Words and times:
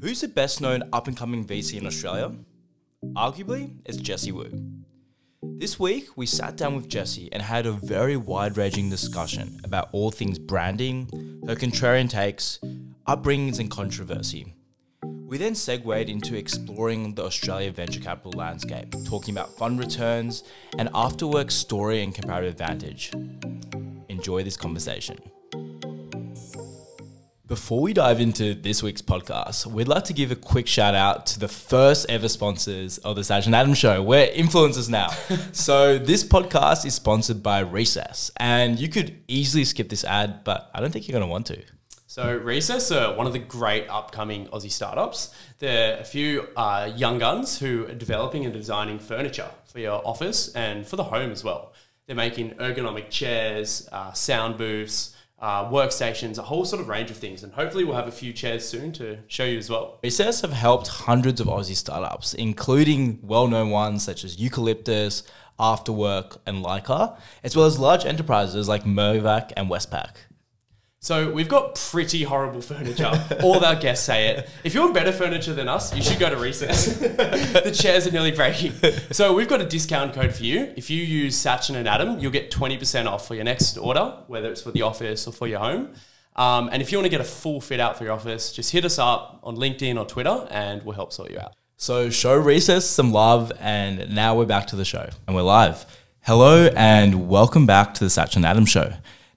Who's 0.00 0.22
the 0.22 0.28
best 0.28 0.62
known 0.62 0.82
up 0.94 1.08
and 1.08 1.16
coming 1.16 1.44
VC 1.44 1.76
in 1.76 1.86
Australia? 1.86 2.34
Arguably, 3.08 3.76
it's 3.84 3.98
Jessy 3.98 4.32
Wu. 4.32 4.48
This 5.42 5.78
week, 5.78 6.08
we 6.16 6.24
sat 6.24 6.56
down 6.56 6.74
with 6.74 6.88
Jessie 6.88 7.28
and 7.32 7.42
had 7.42 7.66
a 7.66 7.72
very 7.72 8.16
wide 8.16 8.56
ranging 8.56 8.88
discussion 8.88 9.60
about 9.62 9.90
all 9.92 10.10
things 10.10 10.38
branding, 10.38 11.42
her 11.46 11.54
contrarian 11.54 12.08
takes, 12.08 12.58
upbringings, 13.06 13.58
and 13.58 13.70
controversy. 13.70 14.54
We 15.04 15.36
then 15.36 15.54
segued 15.54 16.08
into 16.08 16.34
exploring 16.34 17.14
the 17.14 17.24
Australia 17.24 17.70
venture 17.70 18.00
capital 18.00 18.32
landscape, 18.32 18.94
talking 19.04 19.34
about 19.34 19.54
fund 19.58 19.78
returns 19.78 20.44
and 20.78 20.88
afterwork 20.92 21.50
story 21.50 22.02
and 22.02 22.14
comparative 22.14 22.52
advantage. 22.52 23.12
Enjoy 24.08 24.42
this 24.42 24.56
conversation. 24.56 25.18
Before 27.50 27.80
we 27.80 27.92
dive 27.92 28.20
into 28.20 28.54
this 28.54 28.80
week's 28.80 29.02
podcast, 29.02 29.66
we'd 29.66 29.88
like 29.88 30.04
to 30.04 30.12
give 30.12 30.30
a 30.30 30.36
quick 30.36 30.68
shout 30.68 30.94
out 30.94 31.26
to 31.26 31.40
the 31.40 31.48
first 31.48 32.06
ever 32.08 32.28
sponsors 32.28 32.98
of 32.98 33.16
the 33.16 33.24
Sach 33.24 33.44
and 33.44 33.56
Adam 33.56 33.74
Show. 33.74 34.04
We're 34.04 34.28
influencers 34.28 34.88
now. 34.88 35.08
so, 35.52 35.98
this 35.98 36.22
podcast 36.22 36.86
is 36.86 36.94
sponsored 36.94 37.42
by 37.42 37.58
Recess, 37.58 38.30
and 38.36 38.78
you 38.78 38.88
could 38.88 39.16
easily 39.26 39.64
skip 39.64 39.88
this 39.88 40.04
ad, 40.04 40.44
but 40.44 40.70
I 40.72 40.80
don't 40.80 40.92
think 40.92 41.08
you're 41.08 41.18
going 41.18 41.28
to 41.28 41.30
want 41.30 41.46
to. 41.46 41.60
So 42.06 42.36
Recess 42.36 42.92
are 42.92 43.16
one 43.16 43.26
of 43.26 43.32
the 43.32 43.40
great 43.40 43.88
upcoming 43.88 44.46
Aussie 44.50 44.70
startups. 44.70 45.34
They're 45.58 45.98
a 45.98 46.04
few 46.04 46.50
uh, 46.56 46.92
young 46.94 47.18
guns 47.18 47.58
who 47.58 47.86
are 47.86 47.94
developing 47.94 48.44
and 48.44 48.54
designing 48.54 49.00
furniture 49.00 49.50
for 49.64 49.80
your 49.80 50.06
office 50.06 50.54
and 50.54 50.86
for 50.86 50.94
the 50.94 51.02
home 51.02 51.32
as 51.32 51.42
well. 51.42 51.72
They're 52.06 52.14
making 52.14 52.52
ergonomic 52.52 53.10
chairs, 53.10 53.88
uh, 53.90 54.12
sound 54.12 54.56
booths, 54.56 55.16
uh, 55.40 55.68
workstations, 55.70 56.38
a 56.38 56.42
whole 56.42 56.64
sort 56.64 56.82
of 56.82 56.88
range 56.88 57.10
of 57.10 57.16
things. 57.16 57.42
And 57.42 57.52
hopefully 57.52 57.84
we'll 57.84 57.96
have 57.96 58.08
a 58.08 58.12
few 58.12 58.32
chairs 58.32 58.68
soon 58.68 58.92
to 58.92 59.18
show 59.26 59.44
you 59.44 59.58
as 59.58 59.70
well. 59.70 59.98
Recess 60.02 60.42
have 60.42 60.52
helped 60.52 60.88
hundreds 60.88 61.40
of 61.40 61.46
Aussie 61.46 61.76
startups, 61.76 62.34
including 62.34 63.18
well-known 63.22 63.70
ones 63.70 64.04
such 64.04 64.24
as 64.24 64.38
Eucalyptus, 64.38 65.22
Afterwork, 65.58 66.38
and 66.46 66.64
Lyka, 66.64 67.18
as 67.44 67.56
well 67.56 67.66
as 67.66 67.78
large 67.78 68.04
enterprises 68.04 68.68
like 68.68 68.84
Mirvac 68.84 69.52
and 69.56 69.70
Westpac. 69.70 70.16
So 71.02 71.30
we've 71.30 71.48
got 71.48 71.76
pretty 71.76 72.24
horrible 72.24 72.60
furniture. 72.60 73.10
All 73.42 73.56
of 73.56 73.62
our 73.62 73.74
guests 73.74 74.04
say 74.04 74.28
it. 74.28 74.50
If 74.64 74.74
you 74.74 74.82
want 74.82 74.92
better 74.92 75.12
furniture 75.12 75.54
than 75.54 75.66
us, 75.66 75.96
you 75.96 76.02
should 76.02 76.18
go 76.18 76.28
to 76.28 76.36
Recess. 76.36 76.96
the 76.98 77.74
chairs 77.74 78.06
are 78.06 78.10
nearly 78.10 78.32
breaking. 78.32 78.72
So 79.10 79.32
we've 79.32 79.48
got 79.48 79.62
a 79.62 79.64
discount 79.64 80.12
code 80.12 80.34
for 80.34 80.42
you. 80.42 80.74
If 80.76 80.90
you 80.90 81.02
use 81.02 81.42
Sachin 81.42 81.76
and 81.76 81.88
Adam, 81.88 82.18
you'll 82.18 82.30
get 82.30 82.50
20% 82.50 83.06
off 83.06 83.26
for 83.26 83.34
your 83.34 83.44
next 83.44 83.78
order, 83.78 84.14
whether 84.26 84.50
it's 84.50 84.60
for 84.60 84.72
the 84.72 84.82
office 84.82 85.26
or 85.26 85.32
for 85.32 85.46
your 85.48 85.60
home. 85.60 85.94
Um, 86.36 86.68
and 86.70 86.82
if 86.82 86.92
you 86.92 86.98
want 86.98 87.06
to 87.06 87.10
get 87.10 87.22
a 87.22 87.24
full 87.24 87.62
fit 87.62 87.80
out 87.80 87.96
for 87.96 88.04
your 88.04 88.12
office, 88.12 88.52
just 88.52 88.70
hit 88.70 88.84
us 88.84 88.98
up 88.98 89.40
on 89.42 89.56
LinkedIn 89.56 89.98
or 89.98 90.04
Twitter 90.04 90.46
and 90.50 90.82
we'll 90.82 90.96
help 90.96 91.14
sort 91.14 91.30
you 91.30 91.38
out. 91.38 91.54
So 91.78 92.10
show 92.10 92.36
Recess 92.36 92.84
some 92.84 93.10
love 93.10 93.52
and 93.58 94.14
now 94.14 94.36
we're 94.36 94.44
back 94.44 94.66
to 94.66 94.76
the 94.76 94.84
show 94.84 95.08
and 95.26 95.34
we're 95.34 95.40
live. 95.40 95.86
Hello 96.24 96.68
and 96.76 97.26
welcome 97.30 97.64
back 97.64 97.94
to 97.94 98.04
the 98.04 98.10
Sachin 98.10 98.44
Adam 98.44 98.66
Show. 98.66 98.92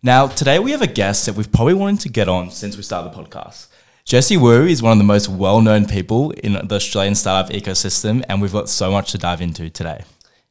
Now, 0.06 0.28
today 0.28 0.59
we 0.59 0.72
have 0.72 0.82
a 0.82 0.88
guest 0.88 1.28
that 1.28 1.36
we've 1.36 1.50
probably 1.50 1.76
wanted 1.76 2.02
to 2.02 2.09
get 2.09 2.28
on 2.28 2.52
since 2.52 2.76
we 2.76 2.84
started 2.84 3.14
the 3.14 3.18
podcast. 3.18 3.68
Jessy 4.04 4.36
Wu 4.36 4.66
is 4.66 4.84
one 4.84 4.92
of 4.92 4.98
the 4.98 5.06
most 5.06 5.30
well 5.30 5.62
known 5.62 5.86
people 5.86 6.32
in 6.32 6.68
the 6.68 6.76
Australian 6.76 7.16
startup 7.16 7.54
ecosystem, 7.54 8.22
and 8.28 8.42
we've 8.42 8.52
got 8.52 8.68
so 8.68 8.92
much 8.92 9.14
to 9.14 9.18
dive 9.18 9.40
into 9.40 9.70
today. 9.70 10.04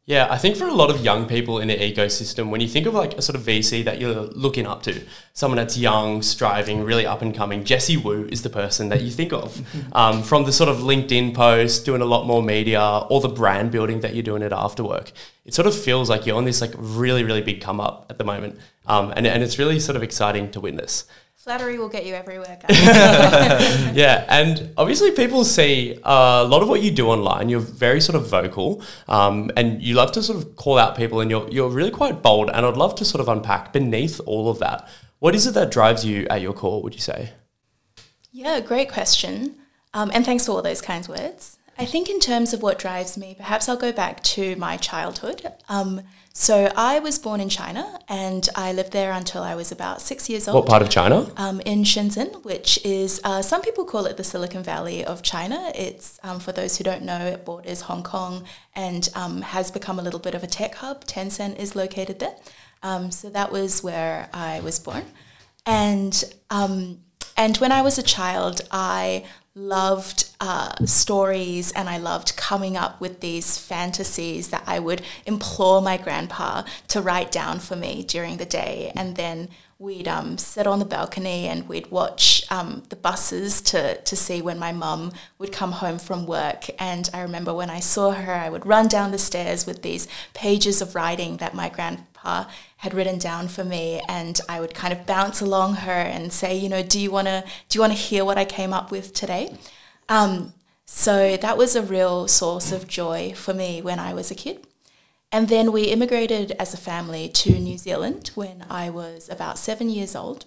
Yeah, 0.05 0.27
I 0.29 0.37
think 0.37 0.57
for 0.57 0.67
a 0.67 0.75
lot 0.75 0.91
of 0.91 1.05
young 1.05 1.29
people 1.29 1.61
in 1.61 1.69
the 1.69 1.77
ecosystem, 1.77 2.51
when 2.51 2.61
you 2.61 2.67
think 2.67 2.87
of 2.87 2.95
like 2.95 3.17
a 3.17 3.23
sort 3.23 3.37
of 3.37 3.43
VC 3.43 3.85
that 3.85 4.01
you're 4.01 4.23
looking 4.23 4.67
up 4.67 4.83
to, 4.83 5.01
someone 5.33 5.59
that's 5.59 5.79
young, 5.79 6.23
striving, 6.23 6.83
really 6.83 7.07
up 7.07 7.23
and 7.23 7.33
coming, 7.33 7.63
Jessy 7.63 7.97
Wu 7.97 8.25
is 8.25 8.43
the 8.43 8.51
person 8.51 8.89
that 8.89 9.03
you 9.03 9.13
think 9.13 9.33
of. 9.33 9.61
Um, 9.93 10.25
from 10.25 10.45
the 10.45 10.53
sort 10.53 10.69
of 10.69 10.79
LinkedIn 10.79 11.35
post, 11.35 11.85
doing 11.85 12.03
a 12.03 12.05
lot 12.05 12.27
more 12.27 12.43
media, 12.43 12.81
all 12.81 13.21
the 13.21 13.29
brand 13.29 13.71
building 13.71 14.01
that 14.01 14.15
you're 14.15 14.25
doing 14.25 14.43
at 14.43 14.51
Afterwork, 14.51 15.13
it 15.45 15.55
sort 15.55 15.69
of 15.69 15.75
feels 15.75 16.11
like 16.11 16.27
you're 16.27 16.37
on 16.37 16.47
this 16.47 16.61
like 16.61 16.75
really, 16.77 17.23
really 17.23 17.43
big 17.43 17.61
come 17.61 17.81
up 17.81 18.07
at 18.11 18.19
the 18.19 18.25
moment. 18.25 18.59
Um, 18.87 19.13
and, 19.15 19.25
and 19.25 19.43
it's 19.43 19.57
really 19.59 19.79
sort 19.79 19.95
of 19.95 20.03
exciting 20.03 20.51
to 20.51 20.61
witness. 20.61 21.05
Flattery 21.43 21.77
will 21.77 21.89
get 21.89 22.07
you 22.07 22.15
everywhere, 22.15 22.57
guys. 22.69 22.79
yeah, 23.97 24.25
and 24.29 24.71
obviously 24.77 25.11
people 25.11 25.45
see 25.45 25.99
uh, 26.05 26.45
a 26.45 26.45
lot 26.45 26.63
of 26.63 26.69
what 26.69 26.83
you 26.83 26.93
do 26.93 27.09
online. 27.09 27.49
You're 27.49 27.59
very 27.59 28.01
sort 28.01 28.15
of 28.15 28.29
vocal, 28.29 28.81
um, 29.09 29.51
and 29.57 29.83
you 29.83 29.97
love 29.97 30.13
to 30.13 30.23
sort 30.23 30.39
of 30.39 30.55
call 30.55 30.79
out 30.79 30.97
people, 30.97 31.21
and 31.21 31.33
you're 31.33 31.49
you're 31.51 31.69
really 31.69 31.91
quite 31.91 32.23
bold. 32.23 32.49
And 32.49 32.65
I'd 32.65 32.77
love 32.77 32.95
to 32.95 33.05
sort 33.05 33.21
of 33.21 33.29
unpack 33.29 33.73
beneath 33.73 34.21
all 34.25 34.51
of 34.51 34.61
that. 34.61 34.89
What 35.19 35.35
is 35.35 35.45
it 35.49 35.55
that 35.55 35.73
drives 35.73 36.05
you 36.05 36.29
at 36.31 36.41
your 36.41 36.53
core? 36.53 36.81
Would 36.81 36.95
you 36.95 37.01
say? 37.01 37.31
Yeah, 38.31 38.61
great 38.61 38.89
question, 38.89 39.57
um, 39.95 40.13
and 40.15 40.25
thanks 40.25 40.47
for 40.47 40.53
all 40.53 40.63
those 40.63 40.81
kind 40.81 41.09
words. 41.09 41.59
I 41.79 41.87
think 41.87 42.09
in 42.09 42.21
terms 42.21 42.53
of 42.53 42.63
what 42.63 42.79
drives 42.79 43.17
me, 43.17 43.35
perhaps 43.37 43.69
I'll 43.69 43.77
go 43.77 43.93
back 43.93 44.23
to 44.25 44.57
my 44.57 44.77
childhood. 44.77 45.53
Um, 45.69 46.03
so 46.35 46.73
I 46.77 46.99
was 46.99 47.19
born 47.19 47.41
in 47.41 47.49
China 47.51 47.99
and 48.09 48.49
I 48.57 48.73
lived 48.73 48.93
there 48.93 49.13
until 49.13 49.43
I 49.43 49.55
was 49.55 49.71
about 49.71 50.01
six 50.01 50.31
years 50.31 50.49
old. 50.49 50.55
What 50.55 50.67
part 50.67 50.81
of 50.81 50.89
China? 50.89 51.31
Um, 51.37 51.61
in 51.61 51.85
Shenzhen, 51.85 52.43
which 52.45 52.83
is, 52.85 53.21
uh, 53.23 53.43
some 53.43 53.61
people 53.61 53.85
call 53.85 54.07
it 54.07 54.17
the 54.17 54.25
Silicon 54.25 54.63
Valley 54.63 55.05
of 55.05 55.23
China. 55.23 55.73
It's, 55.75 56.19
um, 56.23 56.41
for 56.41 56.53
those 56.53 56.79
who 56.79 56.85
don't 56.85 57.03
know, 57.03 57.27
it 57.27 57.45
borders 57.45 57.83
Hong 57.83 58.03
Kong 58.03 58.45
and 58.75 59.09
um, 59.15 59.43
has 59.43 59.71
become 59.71 59.99
a 59.99 60.03
little 60.03 60.21
bit 60.21 60.35
of 60.35 60.43
a 60.43 60.47
tech 60.47 60.77
hub. 60.77 61.05
Tencent 61.05 61.59
is 61.59 61.77
located 61.77 62.19
there. 62.19 62.37
Um, 62.83 63.11
so 63.11 63.29
that 63.31 63.53
was 63.53 63.83
where 63.83 64.29
I 64.33 64.61
was 64.61 64.79
born. 64.79 65.05
And, 65.67 66.25
um, 66.49 67.01
and 67.37 67.57
when 67.59 67.73
I 67.73 67.83
was 67.83 67.99
a 67.99 68.03
child, 68.03 68.63
I 68.71 69.25
loved 69.55 70.31
uh, 70.41 70.73
stories 70.87 71.73
and 71.73 71.89
I 71.89 71.99
loved 71.99 72.37
coming 72.37 72.77
up 72.77 73.01
with 73.01 73.21
these 73.21 73.59
fantasies 73.59 74.49
that 74.49 74.65
I 74.67 74.79
would 74.79 75.03
implore 75.27 75.83
my 75.83 75.99
grandpa 75.99 76.63
to 76.89 77.03
write 77.03 77.31
down 77.31 77.59
for 77.61 77.77
me 77.77 78.03
during 78.03 78.39
the 78.39 78.47
day. 78.47 78.93
And 78.97 79.15
then 79.17 79.51
we'd 79.79 80.09
um, 80.09 80.39
sit 80.39 80.67
on 80.67 80.79
the 80.79 80.85
balcony 80.85 81.49
and 81.49 81.69
we'd 81.69 81.91
watch 81.91 82.45
um, 82.51 82.85
the 82.89 82.97
buses 82.97 83.61
to, 83.61 83.97
to 83.97 84.17
see 84.17 84.41
when 84.41 84.59
my 84.59 84.73
mum 84.73 85.13
would 85.39 85.53
come 85.53 85.73
home 85.73 85.99
from 85.99 86.25
work. 86.25 86.71
And 86.79 87.11
I 87.13 87.21
remember 87.21 87.53
when 87.53 87.69
I 87.69 87.81
saw 87.81 88.13
her, 88.13 88.33
I 88.33 88.49
would 88.49 88.65
run 88.65 88.89
down 88.89 89.11
the 89.11 89.19
stairs 89.19 89.67
with 89.67 89.83
these 89.83 90.09
pages 90.33 90.81
of 90.81 90.95
writing 90.95 91.39
that 91.39 91.55
my 91.55 91.69
grandpa 91.69 92.45
had 92.83 92.95
written 92.95 93.17
down 93.17 93.47
for 93.47 93.63
me 93.63 94.03
and 94.09 94.41
I 94.49 94.59
would 94.59 94.75
kind 94.75 94.93
of 94.93 95.07
bounce 95.07 95.41
along 95.41 95.75
her 95.75 95.93
and 95.93 96.33
say, 96.33 96.57
you 96.57 96.69
know, 96.69 96.83
do 96.83 96.99
you 96.99 97.13
want 97.13 97.29
to 97.29 97.45
do 97.69 97.77
you 97.77 97.81
want 97.81 97.93
to 97.93 97.99
hear 97.99 98.25
what 98.25 98.39
I 98.39 98.45
came 98.45 98.73
up 98.73 98.91
with 98.91 99.15
today? 99.15 99.57
Um, 100.09 100.53
so 100.85 101.37
that 101.37 101.57
was 101.57 101.77
a 101.77 101.83
real 101.83 102.27
source 102.27 102.73
of 102.73 102.89
joy 102.89 103.35
for 103.37 103.55
me 103.55 103.81
when 103.81 104.01
I 104.01 104.13
was 104.15 104.33
a 104.33 104.35
kid. 104.35 104.67
And 105.31 105.49
then 105.49 105.71
we 105.71 105.85
immigrated 105.85 106.51
as 106.59 106.75
a 106.75 106.77
family 106.77 107.29
to 107.29 107.53
New 107.53 107.79
Zealand 107.79 108.33
when 108.35 108.67
I 108.69 108.91
was 108.91 109.29
about 109.29 109.59
seven 109.59 109.89
years 109.89 110.17
old. 110.17 110.47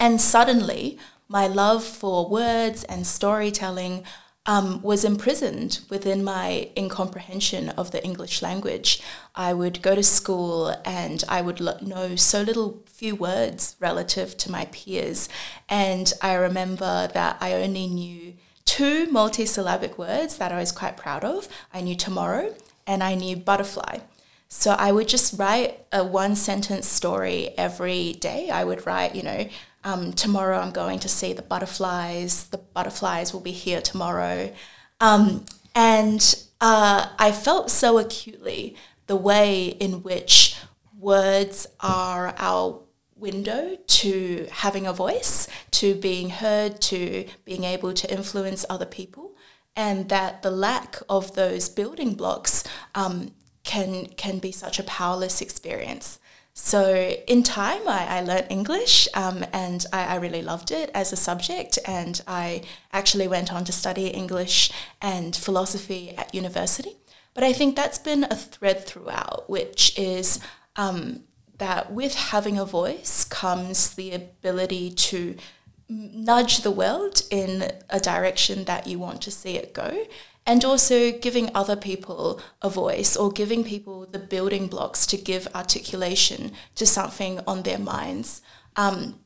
And 0.00 0.20
suddenly, 0.20 0.98
my 1.28 1.46
love 1.46 1.84
for 1.84 2.28
words 2.28 2.82
and 2.84 3.06
storytelling 3.06 4.02
um, 4.46 4.80
was 4.82 5.04
imprisoned 5.04 5.80
within 5.90 6.22
my 6.22 6.70
incomprehension 6.76 7.70
of 7.70 7.90
the 7.90 8.02
English 8.04 8.42
language. 8.42 9.02
I 9.34 9.52
would 9.52 9.82
go 9.82 9.94
to 9.94 10.02
school 10.02 10.68
and 10.84 11.24
I 11.28 11.40
would 11.40 11.60
lo- 11.60 11.78
know 11.80 12.16
so 12.16 12.42
little 12.42 12.82
few 12.86 13.16
words 13.16 13.76
relative 13.80 14.36
to 14.38 14.50
my 14.50 14.66
peers. 14.66 15.28
And 15.68 16.12
I 16.22 16.34
remember 16.34 17.08
that 17.12 17.36
I 17.40 17.54
only 17.54 17.86
knew 17.88 18.34
two 18.64 19.06
multisyllabic 19.08 19.98
words 19.98 20.36
that 20.38 20.52
I 20.52 20.58
was 20.58 20.72
quite 20.72 20.96
proud 20.96 21.24
of. 21.24 21.48
I 21.74 21.80
knew 21.80 21.96
tomorrow 21.96 22.54
and 22.86 23.02
I 23.02 23.14
knew 23.14 23.36
butterfly. 23.36 23.98
So 24.48 24.72
I 24.72 24.92
would 24.92 25.08
just 25.08 25.38
write 25.38 25.84
a 25.92 26.04
one 26.04 26.36
sentence 26.36 26.86
story 26.86 27.50
every 27.58 28.12
day. 28.12 28.48
I 28.48 28.62
would 28.62 28.86
write, 28.86 29.16
you 29.16 29.22
know, 29.24 29.48
um, 29.86 30.12
tomorrow 30.12 30.58
I'm 30.58 30.72
going 30.72 30.98
to 30.98 31.08
see 31.08 31.32
the 31.32 31.42
butterflies. 31.42 32.48
The 32.48 32.58
butterflies 32.58 33.32
will 33.32 33.40
be 33.40 33.52
here 33.52 33.80
tomorrow. 33.80 34.52
Um, 35.00 35.46
and 35.76 36.20
uh, 36.60 37.06
I 37.20 37.30
felt 37.30 37.70
so 37.70 37.98
acutely 37.98 38.76
the 39.06 39.14
way 39.14 39.68
in 39.68 40.02
which 40.02 40.56
words 40.98 41.68
are 41.78 42.34
our 42.36 42.80
window 43.14 43.78
to 43.86 44.48
having 44.50 44.88
a 44.88 44.92
voice, 44.92 45.46
to 45.70 45.94
being 45.94 46.30
heard, 46.30 46.80
to 46.80 47.24
being 47.44 47.62
able 47.62 47.94
to 47.94 48.12
influence 48.12 48.66
other 48.68 48.86
people, 48.86 49.36
and 49.76 50.08
that 50.08 50.42
the 50.42 50.50
lack 50.50 50.96
of 51.08 51.36
those 51.36 51.68
building 51.68 52.14
blocks 52.14 52.64
um, 52.96 53.30
can 53.62 54.06
can 54.06 54.40
be 54.40 54.50
such 54.50 54.80
a 54.80 54.82
powerless 54.82 55.40
experience. 55.40 56.18
So 56.58 57.14
in 57.26 57.42
time, 57.42 57.86
I, 57.86 58.06
I 58.16 58.20
learned 58.22 58.46
English 58.48 59.08
um, 59.12 59.44
and 59.52 59.84
I, 59.92 60.06
I, 60.06 60.16
really 60.16 60.40
loved 60.40 60.70
it 60.70 60.90
as 60.94 61.12
a 61.12 61.16
subject. 61.16 61.78
And 61.86 62.18
I 62.26 62.62
actually 62.94 63.28
went 63.28 63.52
on 63.52 63.64
to 63.66 63.72
study 63.72 64.06
English 64.06 64.72
and 65.02 65.36
philosophy 65.36 66.14
at 66.16 66.34
university. 66.34 66.96
But 67.34 67.44
I 67.44 67.52
think 67.52 67.76
that's 67.76 67.98
been 67.98 68.24
a 68.24 68.34
thread 68.34 68.86
throughout, 68.86 69.50
which 69.50 69.96
is 69.98 70.40
um, 70.76 71.24
that 71.58 71.92
with 71.92 72.14
having 72.14 72.58
a 72.58 72.64
voice 72.64 73.24
comes 73.24 73.90
the 73.90 74.12
ability 74.12 74.92
to 74.92 75.36
nudge 75.90 76.62
the 76.62 76.70
world 76.70 77.20
in 77.30 77.70
a 77.90 78.00
direction 78.00 78.64
that 78.64 78.86
you 78.86 78.98
want 78.98 79.20
to 79.22 79.30
see 79.30 79.56
it 79.56 79.74
go 79.74 80.06
and 80.46 80.64
also 80.64 81.12
giving 81.12 81.50
other 81.54 81.76
people 81.76 82.40
a 82.62 82.70
voice 82.70 83.16
or 83.16 83.30
giving 83.30 83.64
people 83.64 84.06
the 84.06 84.18
building 84.18 84.68
blocks 84.68 85.06
to 85.06 85.16
give 85.16 85.48
articulation 85.54 86.52
to 86.74 86.86
something 86.86 87.40
on 87.46 87.62
their 87.62 87.78
minds 87.78 88.40
um, 88.76 89.18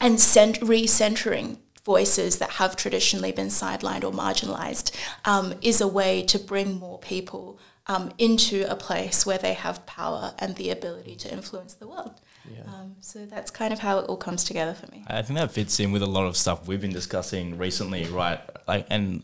and 0.00 0.18
cent- 0.20 0.60
recentering 0.60 1.58
voices 1.84 2.38
that 2.38 2.50
have 2.50 2.74
traditionally 2.74 3.30
been 3.30 3.46
sidelined 3.46 4.02
or 4.02 4.10
marginalized 4.10 4.90
um, 5.24 5.54
is 5.62 5.80
a 5.80 5.86
way 5.86 6.22
to 6.22 6.38
bring 6.38 6.78
more 6.78 6.98
people 6.98 7.58
um, 7.86 8.12
into 8.18 8.68
a 8.68 8.74
place 8.74 9.24
where 9.24 9.38
they 9.38 9.54
have 9.54 9.86
power 9.86 10.34
and 10.40 10.56
the 10.56 10.70
ability 10.70 11.14
to 11.14 11.32
influence 11.32 11.74
the 11.74 11.86
world. 11.86 12.20
Yeah. 12.52 12.62
Um, 12.66 12.96
so 13.00 13.24
that's 13.26 13.52
kind 13.52 13.72
of 13.72 13.78
how 13.78 13.98
it 13.98 14.06
all 14.06 14.16
comes 14.16 14.42
together 14.42 14.74
for 14.74 14.90
me. 14.90 15.04
I 15.06 15.22
think 15.22 15.38
that 15.38 15.52
fits 15.52 15.78
in 15.78 15.92
with 15.92 16.02
a 16.02 16.06
lot 16.06 16.26
of 16.26 16.36
stuff 16.36 16.66
we've 16.66 16.80
been 16.80 16.92
discussing 16.92 17.56
recently, 17.56 18.04
right? 18.06 18.40
Like, 18.66 18.86
and 18.90 19.22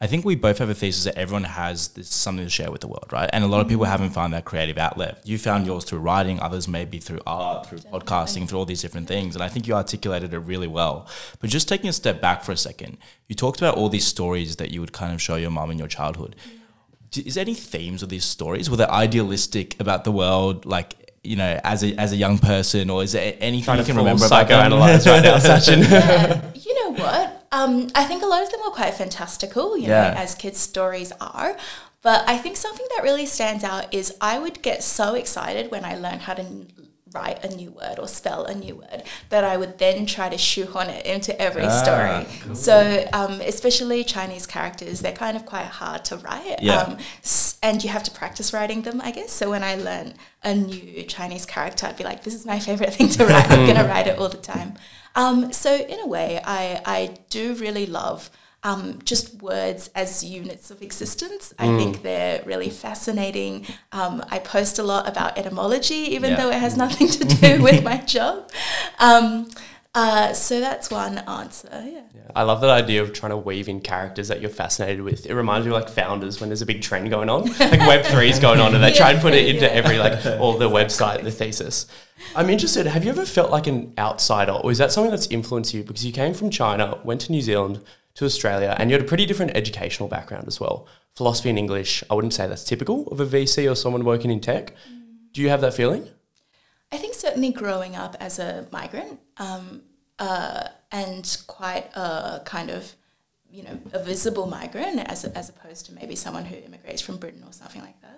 I 0.00 0.06
think 0.06 0.24
we 0.24 0.34
both 0.34 0.58
have 0.58 0.68
a 0.68 0.74
thesis 0.74 1.04
that 1.04 1.16
everyone 1.16 1.44
has 1.44 1.88
this, 1.88 2.08
something 2.08 2.44
to 2.44 2.50
share 2.50 2.70
with 2.70 2.80
the 2.80 2.88
world, 2.88 3.06
right? 3.12 3.30
And 3.32 3.44
a 3.44 3.46
lot 3.46 3.60
of 3.60 3.68
people 3.68 3.84
mm-hmm. 3.84 3.92
haven't 3.92 4.10
found 4.10 4.34
that 4.34 4.44
creative 4.44 4.76
outlet. 4.76 5.20
You 5.24 5.38
found 5.38 5.66
yours 5.66 5.84
through 5.84 6.00
writing, 6.00 6.40
others 6.40 6.66
maybe 6.66 6.98
through 6.98 7.20
art, 7.26 7.66
through 7.66 7.78
Definitely. 7.78 8.00
podcasting, 8.00 8.48
through 8.48 8.58
all 8.58 8.64
these 8.66 8.82
different 8.82 9.06
things. 9.06 9.34
And 9.36 9.42
I 9.42 9.48
think 9.48 9.66
you 9.68 9.74
articulated 9.74 10.34
it 10.34 10.38
really 10.40 10.66
well. 10.66 11.08
But 11.40 11.48
just 11.48 11.68
taking 11.68 11.88
a 11.88 11.92
step 11.92 12.20
back 12.20 12.42
for 12.42 12.52
a 12.52 12.56
second, 12.56 12.98
you 13.28 13.36
talked 13.36 13.60
about 13.60 13.76
all 13.76 13.88
these 13.88 14.04
stories 14.04 14.56
that 14.56 14.72
you 14.72 14.80
would 14.80 14.92
kind 14.92 15.14
of 15.14 15.22
show 15.22 15.36
your 15.36 15.50
mom 15.50 15.70
in 15.70 15.78
your 15.78 15.88
childhood. 15.88 16.34
Is 17.16 17.36
there 17.36 17.42
any 17.42 17.54
themes 17.54 18.02
of 18.02 18.08
these 18.08 18.24
stories? 18.24 18.68
Were 18.68 18.76
they 18.76 18.84
idealistic 18.84 19.80
about 19.80 20.02
the 20.02 20.10
world, 20.10 20.66
like 20.66 20.96
you 21.22 21.36
know, 21.36 21.58
as 21.64 21.82
a 21.82 21.94
as 21.94 22.12
a 22.12 22.16
young 22.16 22.38
person, 22.38 22.90
or 22.90 23.02
is 23.02 23.12
there 23.12 23.36
anything 23.40 23.64
Trying 23.64 23.78
you 23.78 23.84
can 23.84 23.96
remember 23.96 24.26
about 24.26 24.46
psychoanalyze 24.46 25.06
right 25.06 25.22
now, 25.22 25.36
Sachin? 25.38 25.80
yeah, 25.90 26.52
you 26.54 26.74
know 26.82 27.02
what? 27.02 27.33
Um, 27.54 27.88
I 27.94 28.04
think 28.04 28.22
a 28.22 28.26
lot 28.26 28.42
of 28.42 28.50
them 28.50 28.60
were 28.64 28.72
quite 28.72 28.94
fantastical, 28.94 29.78
you 29.78 29.88
yeah. 29.88 30.10
know, 30.10 30.16
as 30.16 30.34
kids' 30.34 30.58
stories 30.58 31.12
are. 31.20 31.56
But 32.02 32.28
I 32.28 32.36
think 32.36 32.56
something 32.56 32.86
that 32.96 33.04
really 33.04 33.26
stands 33.26 33.62
out 33.62 33.94
is 33.94 34.14
I 34.20 34.38
would 34.38 34.60
get 34.60 34.82
so 34.82 35.14
excited 35.14 35.70
when 35.70 35.84
I 35.84 35.96
learned 35.96 36.22
how 36.22 36.34
to 36.34 36.44
write 37.14 37.44
a 37.44 37.54
new 37.54 37.70
word 37.70 37.98
or 38.00 38.08
spell 38.08 38.44
a 38.44 38.54
new 38.54 38.74
word 38.74 39.04
that 39.28 39.44
I 39.44 39.56
would 39.56 39.78
then 39.78 40.04
try 40.04 40.28
to 40.28 40.36
shoehorn 40.36 40.90
it 40.90 41.06
into 41.06 41.40
every 41.40 41.62
ah, 41.62 41.82
story. 41.82 42.26
Cool. 42.42 42.56
So, 42.56 43.08
um, 43.12 43.40
especially 43.40 44.02
Chinese 44.02 44.46
characters, 44.46 45.00
they're 45.00 45.12
kind 45.12 45.36
of 45.36 45.46
quite 45.46 45.66
hard 45.66 46.04
to 46.06 46.16
write. 46.16 46.60
Yeah. 46.60 46.80
Um, 46.80 46.98
and 47.62 47.82
you 47.82 47.88
have 47.90 48.02
to 48.02 48.10
practice 48.10 48.52
writing 48.52 48.82
them, 48.82 49.00
I 49.00 49.12
guess. 49.12 49.30
So, 49.30 49.48
when 49.48 49.62
I 49.62 49.76
learn 49.76 50.14
a 50.42 50.54
new 50.54 51.04
Chinese 51.04 51.46
character, 51.46 51.86
I'd 51.86 51.96
be 51.96 52.04
like, 52.04 52.24
this 52.24 52.34
is 52.34 52.44
my 52.44 52.58
favorite 52.58 52.92
thing 52.94 53.08
to 53.10 53.24
write. 53.24 53.48
I'm 53.50 53.64
going 53.64 53.76
to 53.82 53.84
write 53.84 54.08
it 54.08 54.18
all 54.18 54.28
the 54.28 54.38
time. 54.38 54.74
Um, 55.14 55.52
so 55.52 55.74
in 55.74 56.00
a 56.00 56.06
way, 56.06 56.40
I, 56.44 56.80
I 56.84 57.16
do 57.30 57.54
really 57.54 57.86
love 57.86 58.30
um, 58.64 58.98
just 59.04 59.42
words 59.42 59.90
as 59.94 60.24
units 60.24 60.70
of 60.70 60.82
existence. 60.82 61.52
I 61.58 61.66
mm. 61.66 61.78
think 61.78 62.02
they're 62.02 62.42
really 62.44 62.70
fascinating. 62.70 63.66
Um, 63.92 64.24
I 64.30 64.38
post 64.38 64.78
a 64.78 64.82
lot 64.82 65.06
about 65.06 65.38
etymology, 65.38 66.14
even 66.14 66.30
yeah. 66.30 66.36
though 66.36 66.50
it 66.50 66.58
has 66.58 66.76
nothing 66.76 67.08
to 67.08 67.24
do 67.24 67.62
with 67.62 67.84
my 67.84 67.98
job. 67.98 68.50
Um, 68.98 69.48
uh, 69.94 70.32
so 70.32 70.60
that's 70.60 70.90
one 70.90 71.18
answer. 71.18 71.68
Yeah. 71.72 72.00
yeah. 72.14 72.22
I 72.34 72.42
love 72.42 72.60
that 72.62 72.70
idea 72.70 73.02
of 73.02 73.12
trying 73.12 73.30
to 73.30 73.36
weave 73.36 73.68
in 73.68 73.80
characters 73.80 74.26
that 74.26 74.40
you're 74.40 74.50
fascinated 74.50 75.02
with. 75.02 75.26
It 75.26 75.34
reminds 75.34 75.66
me 75.66 75.72
of 75.72 75.80
like 75.80 75.88
founders 75.88 76.40
when 76.40 76.48
there's 76.48 76.62
a 76.62 76.66
big 76.66 76.82
trend 76.82 77.10
going 77.10 77.28
on, 77.28 77.46
like 77.60 77.80
Web 77.80 78.04
three 78.06 78.28
is 78.28 78.40
going 78.40 78.58
on, 78.58 78.74
and 78.74 78.82
they 78.82 78.88
yeah. 78.92 78.96
try 78.96 79.12
and 79.12 79.20
put 79.20 79.34
it 79.34 79.46
into 79.46 79.72
every 79.72 79.98
like 79.98 80.24
all 80.40 80.58
the 80.58 80.68
website, 80.80 81.22
the 81.22 81.30
thesis. 81.30 81.86
I'm 82.36 82.50
interested. 82.50 82.86
Have 82.86 83.04
you 83.04 83.10
ever 83.10 83.24
felt 83.24 83.50
like 83.50 83.66
an 83.66 83.92
outsider, 83.98 84.52
or 84.52 84.70
is 84.70 84.78
that 84.78 84.92
something 84.92 85.10
that's 85.10 85.26
influenced 85.28 85.74
you 85.74 85.82
because 85.82 86.04
you 86.04 86.12
came 86.12 86.34
from 86.34 86.50
China, 86.50 86.98
went 87.04 87.20
to 87.22 87.32
New 87.32 87.42
Zealand, 87.42 87.80
to 88.14 88.24
Australia, 88.24 88.76
and 88.78 88.90
you 88.90 88.94
had 88.94 89.04
a 89.04 89.08
pretty 89.08 89.26
different 89.26 89.56
educational 89.56 90.08
background 90.08 90.46
as 90.46 90.60
well. 90.60 90.86
Philosophy 91.14 91.50
and 91.50 91.58
English. 91.58 92.02
I 92.10 92.14
wouldn't 92.14 92.34
say 92.34 92.46
that's 92.46 92.64
typical 92.64 93.08
of 93.08 93.20
a 93.20 93.26
VC 93.26 93.70
or 93.70 93.74
someone 93.74 94.04
working 94.04 94.30
in 94.30 94.40
tech. 94.40 94.74
Do 95.32 95.40
you 95.40 95.48
have 95.48 95.60
that 95.60 95.74
feeling? 95.74 96.08
I 96.92 96.96
think 96.96 97.14
certainly 97.14 97.50
growing 97.50 97.96
up 97.96 98.16
as 98.20 98.38
a 98.38 98.68
migrant 98.70 99.18
um, 99.38 99.82
uh, 100.18 100.68
and 100.92 101.38
quite 101.48 101.90
a 101.96 102.42
kind 102.44 102.70
of, 102.70 102.92
you 103.50 103.64
know, 103.64 103.80
a 103.92 104.02
visible 104.02 104.46
migrant 104.46 105.00
as, 105.10 105.24
as 105.24 105.48
opposed 105.48 105.86
to 105.86 105.92
maybe 105.92 106.14
someone 106.14 106.44
who 106.44 106.56
immigrates 106.56 107.02
from 107.02 107.16
Britain 107.16 107.42
or 107.44 107.52
something 107.52 107.82
like 107.82 108.00
that, 108.02 108.13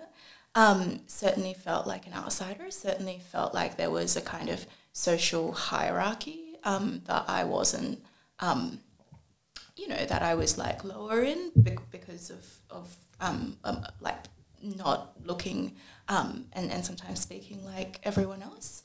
um, 0.57 1.01
certainly 1.05 1.53
felt 1.53 1.85
like 1.85 2.07
an 2.07 2.13
outsider, 2.15 2.71
certainly 2.71 3.19
felt 3.19 3.53
like 3.53 3.77
there 3.77 3.91
was 3.91 4.17
a 4.17 4.21
kind 4.21 4.49
of 4.49 4.65
social 4.91 5.51
hierarchy 5.51 6.55
um, 6.63 7.03
that 7.05 7.25
I 7.27 7.43
wasn't, 7.43 8.03
um, 8.39 8.79
you 9.75 9.87
know, 9.87 10.03
that 10.05 10.23
I 10.23 10.33
was 10.33 10.57
like 10.57 10.83
lower 10.83 11.21
in 11.21 11.51
because 11.91 12.31
of, 12.31 12.43
of 12.71 12.95
um, 13.21 13.57
um, 13.63 13.85
like 14.01 14.17
not 14.63 15.13
looking 15.23 15.75
um, 16.09 16.45
and, 16.53 16.71
and 16.71 16.83
sometimes 16.83 17.19
speaking 17.21 17.63
like 17.63 17.99
everyone 18.01 18.41
else. 18.41 18.81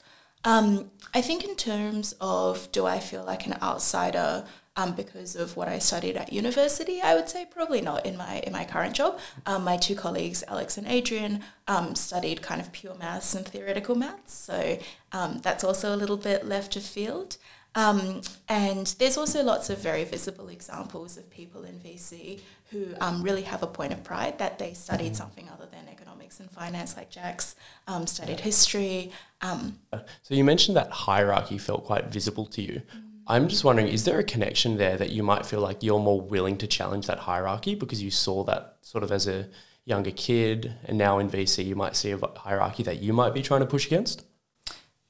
I 1.14 1.22
think 1.22 1.42
in 1.42 1.56
terms 1.56 2.14
of 2.20 2.70
do 2.72 2.84
I 2.84 2.98
feel 2.98 3.24
like 3.24 3.46
an 3.46 3.56
outsider 3.62 4.44
um, 4.76 4.94
because 4.94 5.36
of 5.36 5.56
what 5.56 5.69
I 5.69 5.78
studied 5.78 6.16
at 6.16 6.32
university, 6.32 7.00
I 7.02 7.14
would 7.14 7.28
say 7.28 7.46
probably 7.48 7.80
not 7.80 8.06
in 8.06 8.16
my 8.16 8.40
in 8.40 8.52
my 8.52 8.64
current 8.64 8.94
job. 8.94 9.19
Um, 9.44 9.64
my 9.64 9.76
two 9.76 9.94
colleagues, 9.94 10.42
Alex 10.48 10.78
and 10.78 10.86
Adrian, 10.86 11.42
um, 11.69 11.94
studied 11.94 12.42
kind 12.42 12.60
of 12.60 12.72
pure 12.72 12.94
maths 12.94 13.34
and 13.34 13.46
theoretical 13.46 13.94
maths, 13.94 14.32
so 14.32 14.78
um, 15.12 15.40
that's 15.42 15.62
also 15.64 15.94
a 15.94 15.96
little 15.96 16.16
bit 16.16 16.46
left 16.46 16.76
of 16.76 16.82
field. 16.82 17.36
Um, 17.74 18.20
and 18.48 18.86
there's 18.98 19.16
also 19.16 19.42
lots 19.42 19.70
of 19.70 19.78
very 19.78 20.04
visible 20.04 20.48
examples 20.48 21.16
of 21.16 21.30
people 21.30 21.64
in 21.64 21.78
VC 21.80 22.40
who 22.70 22.88
um, 23.00 23.22
really 23.22 23.42
have 23.42 23.62
a 23.62 23.66
point 23.66 23.92
of 23.92 24.04
pride 24.04 24.38
that 24.38 24.58
they 24.58 24.74
studied 24.74 25.16
something 25.16 25.48
other 25.48 25.66
than 25.70 25.88
economics 25.90 26.38
and 26.40 26.50
finance, 26.50 26.96
like 26.96 27.10
Jack's 27.10 27.56
um, 27.86 28.06
studied 28.06 28.40
history. 28.40 29.10
Um, 29.40 29.78
so 30.22 30.34
you 30.34 30.44
mentioned 30.44 30.76
that 30.76 30.90
hierarchy 30.90 31.56
felt 31.56 31.84
quite 31.84 32.06
visible 32.06 32.46
to 32.46 32.62
you. 32.62 32.82
Mm. 32.94 33.11
I'm 33.32 33.49
just 33.49 33.64
wondering, 33.64 33.88
is 33.88 34.05
there 34.05 34.19
a 34.19 34.25
connection 34.25 34.76
there 34.76 34.99
that 34.99 35.11
you 35.11 35.23
might 35.23 35.46
feel 35.46 35.61
like 35.61 35.82
you're 35.82 35.99
more 35.99 36.20
willing 36.20 36.58
to 36.58 36.67
challenge 36.67 37.06
that 37.06 37.20
hierarchy 37.20 37.75
because 37.75 38.02
you 38.02 38.11
saw 38.11 38.44
that 38.44 38.76
sort 38.82 39.02
of 39.02 39.11
as 39.11 39.26
a 39.26 39.49
younger 39.87 40.11
kid, 40.11 40.75
and 40.84 40.99
now 40.99 41.19
in 41.19 41.31
VC 41.31 41.64
you 41.64 41.75
might 41.75 41.96
see 41.96 42.11
a 42.11 42.19
hierarchy 42.37 42.82
that 42.82 43.00
you 43.00 43.14
might 43.14 43.32
be 43.32 43.40
trying 43.40 43.61
to 43.61 43.67
push 43.67 43.87
against? 43.87 44.26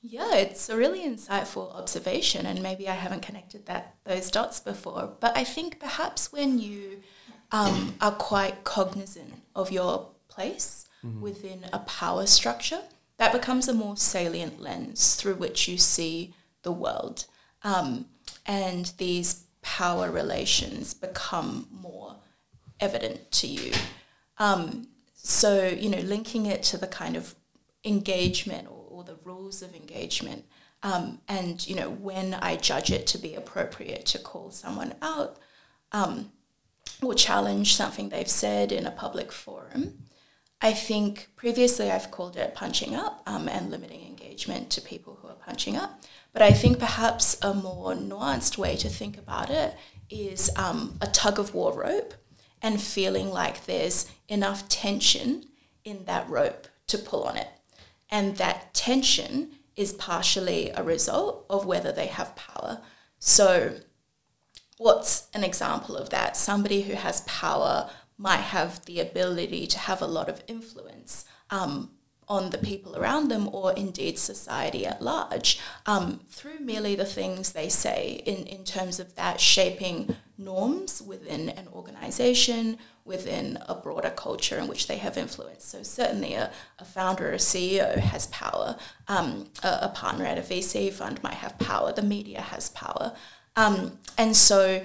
Yeah, 0.00 0.36
it's 0.36 0.68
a 0.68 0.76
really 0.76 1.00
insightful 1.00 1.74
observation, 1.74 2.46
and 2.46 2.62
maybe 2.62 2.88
I 2.88 2.94
haven't 2.94 3.22
connected 3.22 3.66
that 3.66 3.96
those 4.04 4.30
dots 4.30 4.60
before. 4.60 5.16
But 5.18 5.36
I 5.36 5.42
think 5.42 5.80
perhaps 5.80 6.30
when 6.30 6.60
you 6.60 7.02
um, 7.50 7.96
are 8.00 8.12
quite 8.12 8.62
cognizant 8.62 9.42
of 9.56 9.72
your 9.72 10.10
place 10.28 10.86
mm-hmm. 11.04 11.20
within 11.20 11.66
a 11.72 11.80
power 11.80 12.26
structure, 12.26 12.82
that 13.16 13.32
becomes 13.32 13.66
a 13.66 13.74
more 13.74 13.96
salient 13.96 14.60
lens 14.60 15.16
through 15.16 15.34
which 15.34 15.66
you 15.66 15.76
see 15.76 16.34
the 16.62 16.72
world, 16.72 17.26
um, 17.64 18.06
and 18.46 18.92
these 18.98 19.44
power 19.62 20.10
relations 20.10 20.94
become 20.94 21.68
more 21.70 22.16
evident 22.80 23.30
to 23.32 23.46
you. 23.46 23.72
Um, 24.38 24.88
so 25.14 25.68
you 25.68 25.88
know, 25.88 26.00
linking 26.00 26.46
it 26.46 26.62
to 26.64 26.76
the 26.76 26.86
kind 26.86 27.16
of 27.16 27.34
engagement 27.84 28.68
or 28.68 28.82
or 28.92 29.04
the 29.04 29.16
rules 29.24 29.62
of 29.62 29.74
engagement. 29.74 30.44
Um, 30.82 31.20
and 31.28 31.66
you 31.66 31.76
know 31.76 31.90
when 31.90 32.34
I 32.34 32.56
judge 32.56 32.90
it 32.90 33.06
to 33.08 33.18
be 33.18 33.34
appropriate 33.34 34.06
to 34.06 34.18
call 34.18 34.50
someone 34.50 34.94
out 35.00 35.38
um, 35.92 36.32
or 37.02 37.14
challenge 37.14 37.76
something 37.76 38.08
they've 38.08 38.28
said 38.28 38.72
in 38.72 38.86
a 38.86 38.90
public 38.90 39.32
forum, 39.32 40.04
I 40.64 40.72
think 40.72 41.28
previously 41.34 41.90
I've 41.90 42.12
called 42.12 42.36
it 42.36 42.54
punching 42.54 42.94
up 42.94 43.22
um, 43.26 43.48
and 43.48 43.70
limiting 43.70 44.06
engagement 44.06 44.70
to 44.70 44.80
people 44.80 45.18
who 45.20 45.26
are 45.26 45.34
punching 45.34 45.76
up. 45.76 46.00
But 46.32 46.42
I 46.42 46.52
think 46.52 46.78
perhaps 46.78 47.36
a 47.42 47.52
more 47.52 47.94
nuanced 47.94 48.56
way 48.56 48.76
to 48.76 48.88
think 48.88 49.18
about 49.18 49.50
it 49.50 49.76
is 50.08 50.50
um, 50.56 50.98
a 51.00 51.08
tug 51.08 51.40
of 51.40 51.52
war 51.52 51.72
rope 51.72 52.14
and 52.62 52.80
feeling 52.80 53.28
like 53.28 53.66
there's 53.66 54.08
enough 54.28 54.68
tension 54.68 55.46
in 55.84 56.04
that 56.04 56.30
rope 56.30 56.68
to 56.86 56.96
pull 56.96 57.24
on 57.24 57.36
it. 57.36 57.48
And 58.08 58.36
that 58.36 58.72
tension 58.72 59.52
is 59.74 59.92
partially 59.92 60.70
a 60.70 60.82
result 60.84 61.44
of 61.50 61.66
whether 61.66 61.90
they 61.90 62.06
have 62.06 62.36
power. 62.36 62.82
So, 63.18 63.76
what's 64.78 65.28
an 65.34 65.42
example 65.42 65.96
of 65.96 66.10
that? 66.10 66.36
Somebody 66.36 66.82
who 66.82 66.94
has 66.94 67.22
power 67.22 67.90
might 68.22 68.36
have 68.36 68.84
the 68.84 69.00
ability 69.00 69.66
to 69.66 69.78
have 69.78 70.00
a 70.00 70.06
lot 70.06 70.28
of 70.28 70.42
influence 70.46 71.24
um, 71.50 71.90
on 72.28 72.50
the 72.50 72.58
people 72.58 72.96
around 72.96 73.28
them 73.28 73.52
or 73.52 73.72
indeed 73.72 74.16
society 74.16 74.86
at 74.86 75.02
large 75.02 75.58
um, 75.86 76.20
through 76.28 76.60
merely 76.60 76.94
the 76.94 77.04
things 77.04 77.52
they 77.52 77.68
say 77.68 78.22
in, 78.24 78.46
in 78.46 78.62
terms 78.62 79.00
of 79.00 79.16
that 79.16 79.40
shaping 79.40 80.14
norms 80.38 81.02
within 81.02 81.48
an 81.50 81.66
organization, 81.72 82.78
within 83.04 83.58
a 83.68 83.74
broader 83.74 84.10
culture 84.10 84.56
in 84.56 84.68
which 84.68 84.86
they 84.86 84.98
have 84.98 85.18
influence. 85.18 85.64
So 85.64 85.82
certainly 85.82 86.34
a, 86.34 86.52
a 86.78 86.84
founder 86.84 87.30
or 87.30 87.32
a 87.32 87.38
CEO 87.38 87.96
has 87.96 88.28
power. 88.28 88.76
Um, 89.08 89.48
a, 89.64 89.78
a, 89.82 89.88
partner 89.88 90.24
at 90.24 90.38
a 90.38 90.42
VC 90.42 90.92
fund 90.92 91.20
might 91.24 91.34
have 91.34 91.58
power. 91.58 91.92
The 91.92 92.02
media 92.02 92.40
has 92.40 92.70
power. 92.70 93.14
Um, 93.56 93.98
and 94.16 94.36
so 94.36 94.82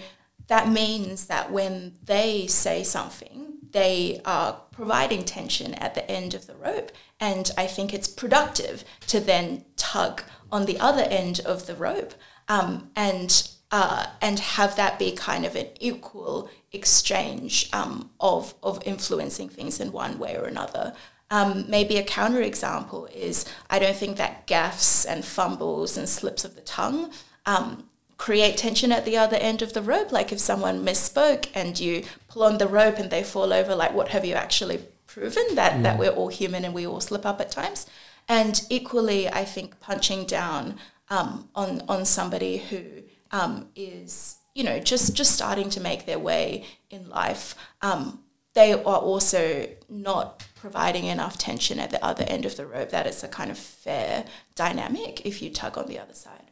that 0.48 0.70
means 0.70 1.28
that 1.28 1.52
when 1.52 1.94
they 2.04 2.48
say 2.48 2.84
something, 2.84 3.54
they 3.72 4.22
are 4.26 4.62
providing 4.72 5.24
tension 5.24 5.74
at 5.76 5.94
the 5.94 6.10
end 6.10 6.34
of 6.34 6.48
the 6.48 6.56
rope. 6.56 6.92
And 7.20 7.52
I 7.58 7.68
think 7.68 7.94
it's 7.94 8.08
productive 8.08 8.84
to 9.08 9.20
then 9.20 9.66
tug 9.76 10.24
on 10.52 10.66
the 10.66 10.80
other 10.80 11.04
end 11.04 11.42
of 11.42 11.68
the 11.68 11.76
rope 11.76 12.14
um, 12.48 12.90
and 12.96 13.50
uh, 13.70 14.06
and 14.22 14.40
have 14.40 14.78
that 14.78 14.98
be 14.98 15.12
kind 15.12 15.46
of 15.46 15.54
an 15.58 15.68
equal 15.82 16.50
exchange 16.72 17.70
um, 17.74 18.10
of 18.20 18.54
of 18.64 18.82
influencing 18.86 19.50
things 19.50 19.82
in 19.82 19.92
one 19.92 20.18
way 20.18 20.38
or 20.38 20.46
another. 20.46 20.94
Um, 21.30 21.66
maybe 21.68 21.98
a 21.98 22.06
counterexample 22.06 23.12
is 23.14 23.44
I 23.70 23.80
don't 23.80 23.98
think 23.98 24.16
that 24.18 24.48
gaffes 24.48 25.06
and 25.06 25.26
fumbles 25.26 25.98
and 25.98 26.08
slips 26.08 26.46
of 26.46 26.56
the 26.56 26.62
tongue 26.62 27.12
um, 27.46 27.90
create 28.18 28.58
tension 28.58 28.92
at 28.92 29.06
the 29.06 29.18
other 29.18 29.38
end 29.38 29.62
of 29.62 29.74
the 29.74 29.82
rope. 29.82 30.12
Like 30.12 30.32
if 30.32 30.40
someone 30.40 30.86
misspoke 30.86 31.48
and 31.54 31.80
you 31.80 32.04
pull 32.28 32.44
on 32.44 32.58
the 32.58 32.68
rope 32.68 32.98
and 32.98 33.10
they 33.10 33.24
fall 33.24 33.54
over, 33.54 33.76
like 33.76 33.94
what 33.94 34.10
have 34.10 34.26
you 34.26 34.34
actually 34.34 34.80
proven? 35.06 35.56
That, 35.56 35.74
mm. 35.74 35.84
that 35.84 35.98
we're 35.98 36.10
all 36.10 36.30
human 36.30 36.66
and 36.66 36.74
we 36.74 36.86
all 36.86 37.00
slip 37.00 37.26
up 37.26 37.40
at 37.40 37.52
times. 37.52 37.86
And 38.28 38.62
equally, 38.70 39.30
I 39.30 39.46
think 39.46 39.80
punching 39.80 40.26
down 40.26 40.78
um, 41.10 41.50
on, 41.56 41.84
on 41.88 42.06
somebody 42.06 42.58
who 42.58 42.84
um, 43.32 43.70
is, 43.76 44.38
you 44.54 44.64
know, 44.64 44.80
just, 44.80 45.16
just 45.16 45.32
starting 45.34 45.70
to 45.70 45.80
make 45.80 46.06
their 46.06 46.20
way 46.20 46.66
in 46.90 47.08
life, 47.10 47.56
um, 47.82 48.20
they 48.54 48.74
are 48.74 48.80
also 48.98 49.70
not 49.88 50.46
providing 50.56 51.06
enough 51.06 51.38
tension 51.38 51.80
at 51.80 51.92
the 51.92 52.04
other 52.04 52.26
end 52.28 52.44
of 52.44 52.58
the 52.58 52.66
rope 52.66 52.90
that 52.90 53.06
it's 53.06 53.24
a 53.24 53.28
kind 53.28 53.52
of 53.52 53.58
fair 53.58 54.26
dynamic 54.56 55.26
if 55.26 55.42
you 55.42 55.50
tug 55.52 55.78
on 55.78 55.88
the 55.88 56.00
other 56.00 56.16
side. 56.16 56.52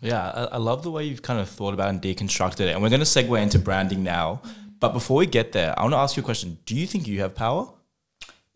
Yeah, 0.00 0.28
I, 0.28 0.44
I 0.44 0.56
love 0.58 0.82
the 0.82 0.90
way 0.90 1.04
you've 1.04 1.22
kind 1.22 1.40
of 1.40 1.48
thought 1.48 1.74
about 1.74 1.88
and 1.88 2.00
deconstructed 2.00 2.60
it. 2.60 2.68
And 2.68 2.82
we're 2.82 2.90
going 2.90 3.00
to 3.00 3.06
segue 3.06 3.40
into 3.42 3.58
branding 3.58 4.02
now. 4.02 4.42
But 4.80 4.92
before 4.92 5.16
we 5.18 5.26
get 5.26 5.52
there, 5.52 5.76
I 5.78 5.82
want 5.82 5.92
to 5.94 5.98
ask 5.98 6.16
you 6.16 6.22
a 6.22 6.24
question. 6.24 6.58
Do 6.64 6.76
you 6.76 6.86
think 6.86 7.08
you 7.08 7.20
have 7.20 7.34
power? 7.34 7.68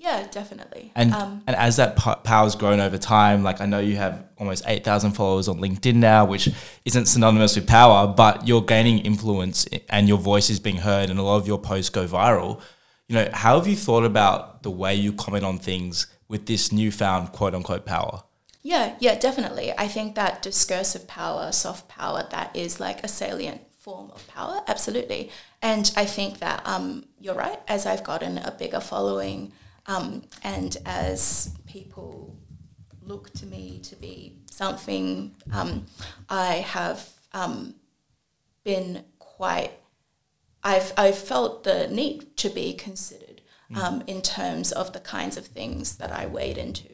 Yeah, 0.02 0.26
definitely. 0.32 0.90
And 0.96 1.12
um, 1.14 1.42
and 1.46 1.54
as 1.54 1.76
that 1.76 1.96
p- 1.96 2.14
power's 2.24 2.56
grown 2.56 2.80
over 2.80 2.98
time, 2.98 3.44
like 3.44 3.60
I 3.60 3.66
know 3.66 3.78
you 3.78 3.94
have 3.96 4.24
almost 4.36 4.64
eight 4.66 4.82
thousand 4.82 5.12
followers 5.12 5.46
on 5.46 5.58
LinkedIn 5.58 5.94
now, 5.94 6.24
which 6.24 6.48
isn't 6.84 7.06
synonymous 7.06 7.54
with 7.54 7.68
power, 7.68 8.08
but 8.08 8.48
you're 8.48 8.62
gaining 8.62 8.98
influence 8.98 9.64
and 9.88 10.08
your 10.08 10.18
voice 10.18 10.50
is 10.50 10.58
being 10.58 10.78
heard, 10.78 11.08
and 11.08 11.20
a 11.20 11.22
lot 11.22 11.36
of 11.36 11.46
your 11.46 11.58
posts 11.58 11.88
go 11.88 12.04
viral. 12.04 12.60
You 13.06 13.14
know, 13.14 13.28
how 13.32 13.58
have 13.58 13.68
you 13.68 13.76
thought 13.76 14.04
about 14.04 14.64
the 14.64 14.70
way 14.70 14.92
you 14.92 15.12
comment 15.12 15.44
on 15.44 15.58
things 15.58 16.08
with 16.26 16.46
this 16.46 16.72
newfound 16.72 17.30
quote 17.30 17.54
unquote 17.54 17.86
power? 17.86 18.24
Yeah, 18.62 18.94
yeah, 19.00 19.18
definitely. 19.18 19.72
I 19.76 19.88
think 19.88 20.14
that 20.14 20.40
discursive 20.40 21.08
power, 21.08 21.50
soft 21.50 21.88
power, 21.88 22.26
that 22.30 22.54
is 22.54 22.78
like 22.78 23.02
a 23.02 23.08
salient 23.08 23.60
form 23.74 24.12
of 24.12 24.26
power, 24.28 24.62
absolutely. 24.68 25.30
And 25.60 25.90
I 25.96 26.04
think 26.04 26.38
that 26.38 26.62
um, 26.64 27.06
you're 27.20 27.34
right. 27.34 27.58
As 27.66 27.86
I've 27.86 28.04
gotten 28.04 28.38
a 28.38 28.52
bigger 28.52 28.80
following, 28.80 29.52
um, 29.86 30.22
and 30.44 30.76
as 30.86 31.52
people 31.66 32.36
look 33.02 33.32
to 33.34 33.46
me 33.46 33.80
to 33.82 33.96
be 33.96 34.38
something, 34.48 35.34
um, 35.52 35.86
I 36.28 36.54
have 36.56 37.08
um, 37.32 37.74
been 38.62 39.04
quite. 39.18 39.72
I've 40.62 40.92
I've 40.96 41.18
felt 41.18 41.64
the 41.64 41.88
need 41.88 42.36
to 42.36 42.48
be 42.48 42.74
considered 42.74 43.40
mm. 43.68 44.08
in 44.08 44.22
terms 44.22 44.70
of 44.70 44.92
the 44.92 45.00
kinds 45.00 45.36
of 45.36 45.46
things 45.46 45.96
that 45.96 46.12
I 46.12 46.26
wade 46.26 46.56
into. 46.56 46.88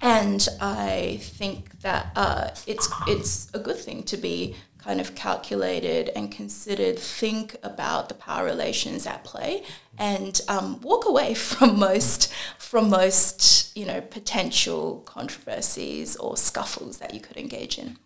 And 0.00 0.46
I 0.60 1.18
think 1.20 1.80
that 1.80 2.12
uh, 2.16 2.50
it's 2.66 2.88
it's 3.06 3.50
a 3.54 3.58
good 3.58 3.76
thing 3.76 4.02
to 4.04 4.16
be 4.16 4.56
kind 4.78 5.00
of 5.00 5.14
calculated 5.14 6.10
and 6.10 6.30
considered. 6.30 6.98
Think 6.98 7.56
about 7.62 8.08
the 8.08 8.14
power 8.14 8.44
relations 8.44 9.06
at 9.06 9.24
play, 9.24 9.62
and 9.98 10.40
um, 10.48 10.80
walk 10.82 11.06
away 11.06 11.34
from 11.48 11.78
most 11.78 12.32
from 12.58 12.90
most 12.90 13.76
you 13.76 13.86
know 13.86 14.00
potential 14.00 15.02
controversies 15.06 16.16
or 16.16 16.36
scuffles 16.36 16.98
that 16.98 17.14
you 17.14 17.20
could 17.20 17.36
engage 17.36 17.78
in. 17.78 17.98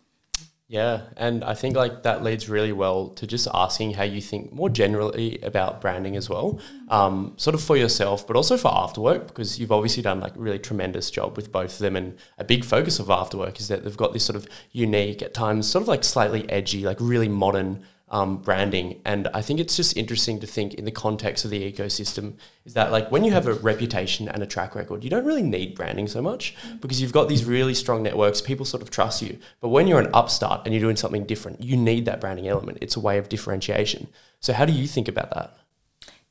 Yeah, 0.71 1.05
and 1.17 1.45
I 1.45 1.55
think 1.55 1.77
like 1.77 2.03
that 2.03 2.23
leads 2.23 2.47
really 2.47 2.73
well 2.73 3.09
to 3.11 3.27
just 3.27 3.49
asking 3.55 3.95
how 3.95 4.03
you 4.03 4.21
think 4.21 4.53
more 4.53 4.69
generally 4.69 5.39
about 5.43 5.81
branding 5.81 6.15
as 6.15 6.29
well, 6.29 6.61
um, 6.89 7.33
sort 7.39 7.55
of 7.55 7.63
for 7.63 7.75
yourself, 7.75 8.27
but 8.27 8.37
also 8.37 8.59
for 8.59 8.71
Afterwork 8.71 9.29
because 9.29 9.59
you've 9.59 9.73
obviously 9.73 10.03
done 10.03 10.21
like 10.21 10.37
a 10.37 10.39
really 10.39 10.59
tremendous 10.59 11.11
job 11.11 11.39
with 11.39 11.51
both 11.51 11.73
of 11.73 11.79
them, 11.79 11.97
and 11.97 12.19
a 12.37 12.45
big 12.45 12.67
focus 12.67 12.99
of 12.99 13.07
Afterwork 13.07 13.59
is 13.59 13.69
that 13.69 13.83
they've 13.83 13.97
got 13.97 14.13
this 14.13 14.27
sort 14.27 14.37
of 14.37 14.47
unique, 14.71 15.23
at 15.23 15.33
times 15.33 15.67
sort 15.67 15.81
of 15.81 15.89
like 15.89 16.05
slightly 16.05 16.49
edgy, 16.51 16.85
like 16.85 16.99
really 17.01 17.29
modern 17.29 17.83
um, 18.11 18.39
branding. 18.39 19.01
And 19.05 19.29
I 19.35 19.43
think 19.43 19.61
it's 19.61 19.77
just 19.77 19.97
interesting 19.97 20.41
to 20.41 20.47
think 20.47 20.75
in 20.75 20.85
the 20.85 20.91
context 20.91 21.45
of 21.45 21.51
the 21.51 21.71
ecosystem 21.71 22.35
is 22.65 22.75
that 22.75 22.91
like 22.93 23.11
when 23.11 23.25
you 23.25 23.33
have 23.33 23.47
a 23.47 23.55
reputation 23.55 24.29
and 24.29 24.43
a 24.43 24.47
track 24.47 24.75
record, 24.75 25.05
you 25.05 25.11
don't 25.11 25.25
really 25.25 25.43
need 25.43 25.75
branding 25.75 26.09
so 26.09 26.23
much 26.23 26.57
because 26.81 27.01
you've 27.01 27.13
got 27.13 27.29
these 27.29 27.45
really 27.45 27.75
strong 27.75 28.03
networks, 28.03 28.41
people 28.41 28.65
sort 28.65 28.83
of 28.83 28.91
trust 28.91 29.23
you. 29.23 29.39
But 29.61 29.69
when 29.69 29.87
you're 29.87 30.01
an 30.01 30.11
upstart 30.15 30.63
and 30.65 30.75
you're 30.75 30.83
doing 30.83 30.97
something 30.97 31.25
different, 31.25 31.63
you 31.63 31.77
need 31.77 32.05
that 32.07 32.21
branding 32.21 32.49
element. 32.49 32.79
It's 32.81 32.97
a 32.97 33.01
way 33.01 33.19
of 33.19 33.29
differentiation. 33.29 34.09
So 34.41 34.53
how 34.53 34.65
do 34.65 34.73
you 34.73 34.87
think 34.87 35.09
about 35.09 35.31
that? 35.31 35.57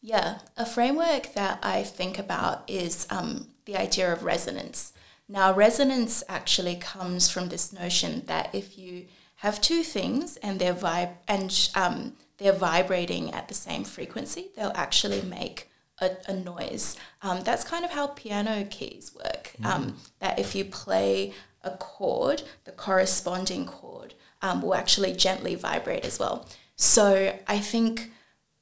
Yeah, 0.01 0.39
a 0.55 0.65
framework 0.65 1.34
that 1.34 1.60
I 1.63 1.84
think 1.84 2.17
about 2.17 2.63
is 2.67 3.07
um, 3.10 3.48
the 3.65 3.75
idea 3.75 4.12
of 4.12 4.24
resonance. 4.24 4.93
Now, 5.27 5.53
resonance 5.53 6.24
actually 6.29 6.75
comes 6.75 7.29
from 7.29 7.50
this 7.50 7.74
notion 7.74 8.24
that 8.27 8.53
if 8.55 8.77
you 8.77 9.07
have 9.38 9.62
two 9.62 9.84
things 9.84 10.38
and 10.38 10.60
they're 10.60 10.74
vib 10.74 11.12
and 11.27 11.70
um, 11.75 12.13
they're 12.38 12.53
vibrating 12.53 13.34
at 13.34 13.48
the 13.48 13.53
same 13.53 13.84
frequency, 13.84 14.48
they'll 14.56 14.72
actually 14.75 15.22
make 15.22 15.70
a, 16.00 16.12
a 16.27 16.34
noise. 16.34 16.96
Um, 17.22 17.41
that's 17.41 17.63
kind 17.63 17.84
of 17.84 17.91
how 17.91 18.08
piano 18.08 18.65
keys 18.70 19.12
work. 19.15 19.53
Mm. 19.62 19.65
Um, 19.65 19.98
that 20.20 20.39
if 20.39 20.56
you 20.56 20.65
play 20.65 21.34
a 21.63 21.72
chord, 21.72 22.44
the 22.65 22.72
corresponding 22.72 23.65
chord 23.65 24.13
um, 24.41 24.62
will 24.62 24.75
actually 24.75 25.13
gently 25.13 25.56
vibrate 25.56 26.06
as 26.06 26.20
well. 26.20 26.48
So 26.75 27.36
I 27.48 27.60
think 27.60 28.12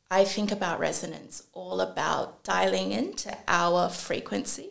I 0.09 0.23
think 0.23 0.51
about 0.51 0.79
resonance 0.79 1.43
all 1.51 1.81
about 1.81 2.43
dialing 2.43 2.91
into 2.91 3.35
our 3.47 3.89
frequency 3.89 4.69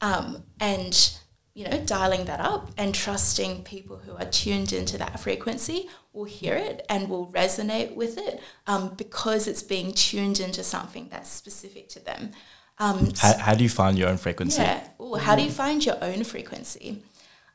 um, 0.00 0.42
and 0.60 1.18
you 1.54 1.68
know, 1.68 1.82
dialing 1.84 2.24
that 2.24 2.40
up 2.40 2.70
and 2.78 2.94
trusting 2.94 3.62
people 3.62 3.98
who 3.98 4.12
are 4.16 4.24
tuned 4.24 4.72
into 4.72 4.96
that 4.96 5.20
frequency 5.20 5.88
will 6.12 6.24
hear 6.24 6.54
it 6.54 6.84
and 6.88 7.08
will 7.08 7.26
resonate 7.26 7.94
with 7.94 8.16
it 8.16 8.40
um, 8.66 8.94
because 8.96 9.46
it's 9.46 9.62
being 9.62 9.92
tuned 9.92 10.40
into 10.40 10.64
something 10.64 11.08
that's 11.10 11.30
specific 11.30 11.88
to 11.90 12.00
them. 12.00 12.30
Um, 12.78 13.12
how, 13.18 13.36
how, 13.36 13.54
do 13.54 13.62
you 13.62 13.70
find 13.70 13.98
your 13.98 14.08
own 14.08 14.16
frequency? 14.16 14.62
Yeah. 14.62 14.82
Ooh, 15.00 15.14
how 15.14 15.36
do 15.36 15.42
you 15.42 15.50
find 15.50 15.84
your 15.84 16.02
own 16.02 16.24
frequency? 16.24 17.02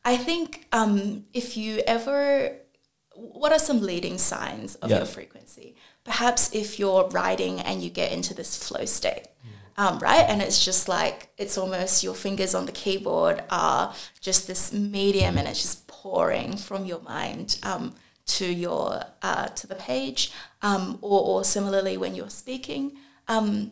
I 0.05 0.15
think 0.15 0.67
um, 0.71 1.25
if 1.33 1.57
you 1.57 1.81
ever, 1.87 2.55
what 3.15 3.51
are 3.51 3.59
some 3.59 3.81
leading 3.81 4.19
signs 4.19 4.75
of 4.75 4.91
yeah. 4.91 4.97
your 4.97 5.05
frequency? 5.05 5.75
Perhaps 6.03 6.53
if 6.53 6.79
you're 6.79 7.09
writing 7.09 7.59
and 7.61 7.81
you 7.81 7.89
get 7.89 8.11
into 8.11 8.33
this 8.33 8.63
flow 8.63 8.85
state 8.85 9.27
um, 9.77 9.99
right? 9.99 10.25
And 10.27 10.41
it's 10.41 10.63
just 10.63 10.87
like 10.89 11.29
it's 11.37 11.57
almost 11.57 12.03
your 12.03 12.15
fingers 12.15 12.55
on 12.55 12.65
the 12.65 12.71
keyboard 12.71 13.43
are 13.49 13.93
just 14.19 14.47
this 14.47 14.73
medium, 14.73 15.37
and 15.37 15.47
it's 15.47 15.61
just 15.61 15.87
pouring 15.87 16.57
from 16.57 16.85
your 16.85 17.01
mind 17.01 17.59
um, 17.63 17.95
to 18.25 18.45
your 18.45 19.03
uh, 19.21 19.47
to 19.47 19.67
the 19.67 19.75
page, 19.75 20.31
um, 20.61 20.97
or, 21.01 21.21
or 21.21 21.43
similarly 21.43 21.97
when 21.97 22.15
you're 22.15 22.29
speaking. 22.29 22.97
Um, 23.27 23.71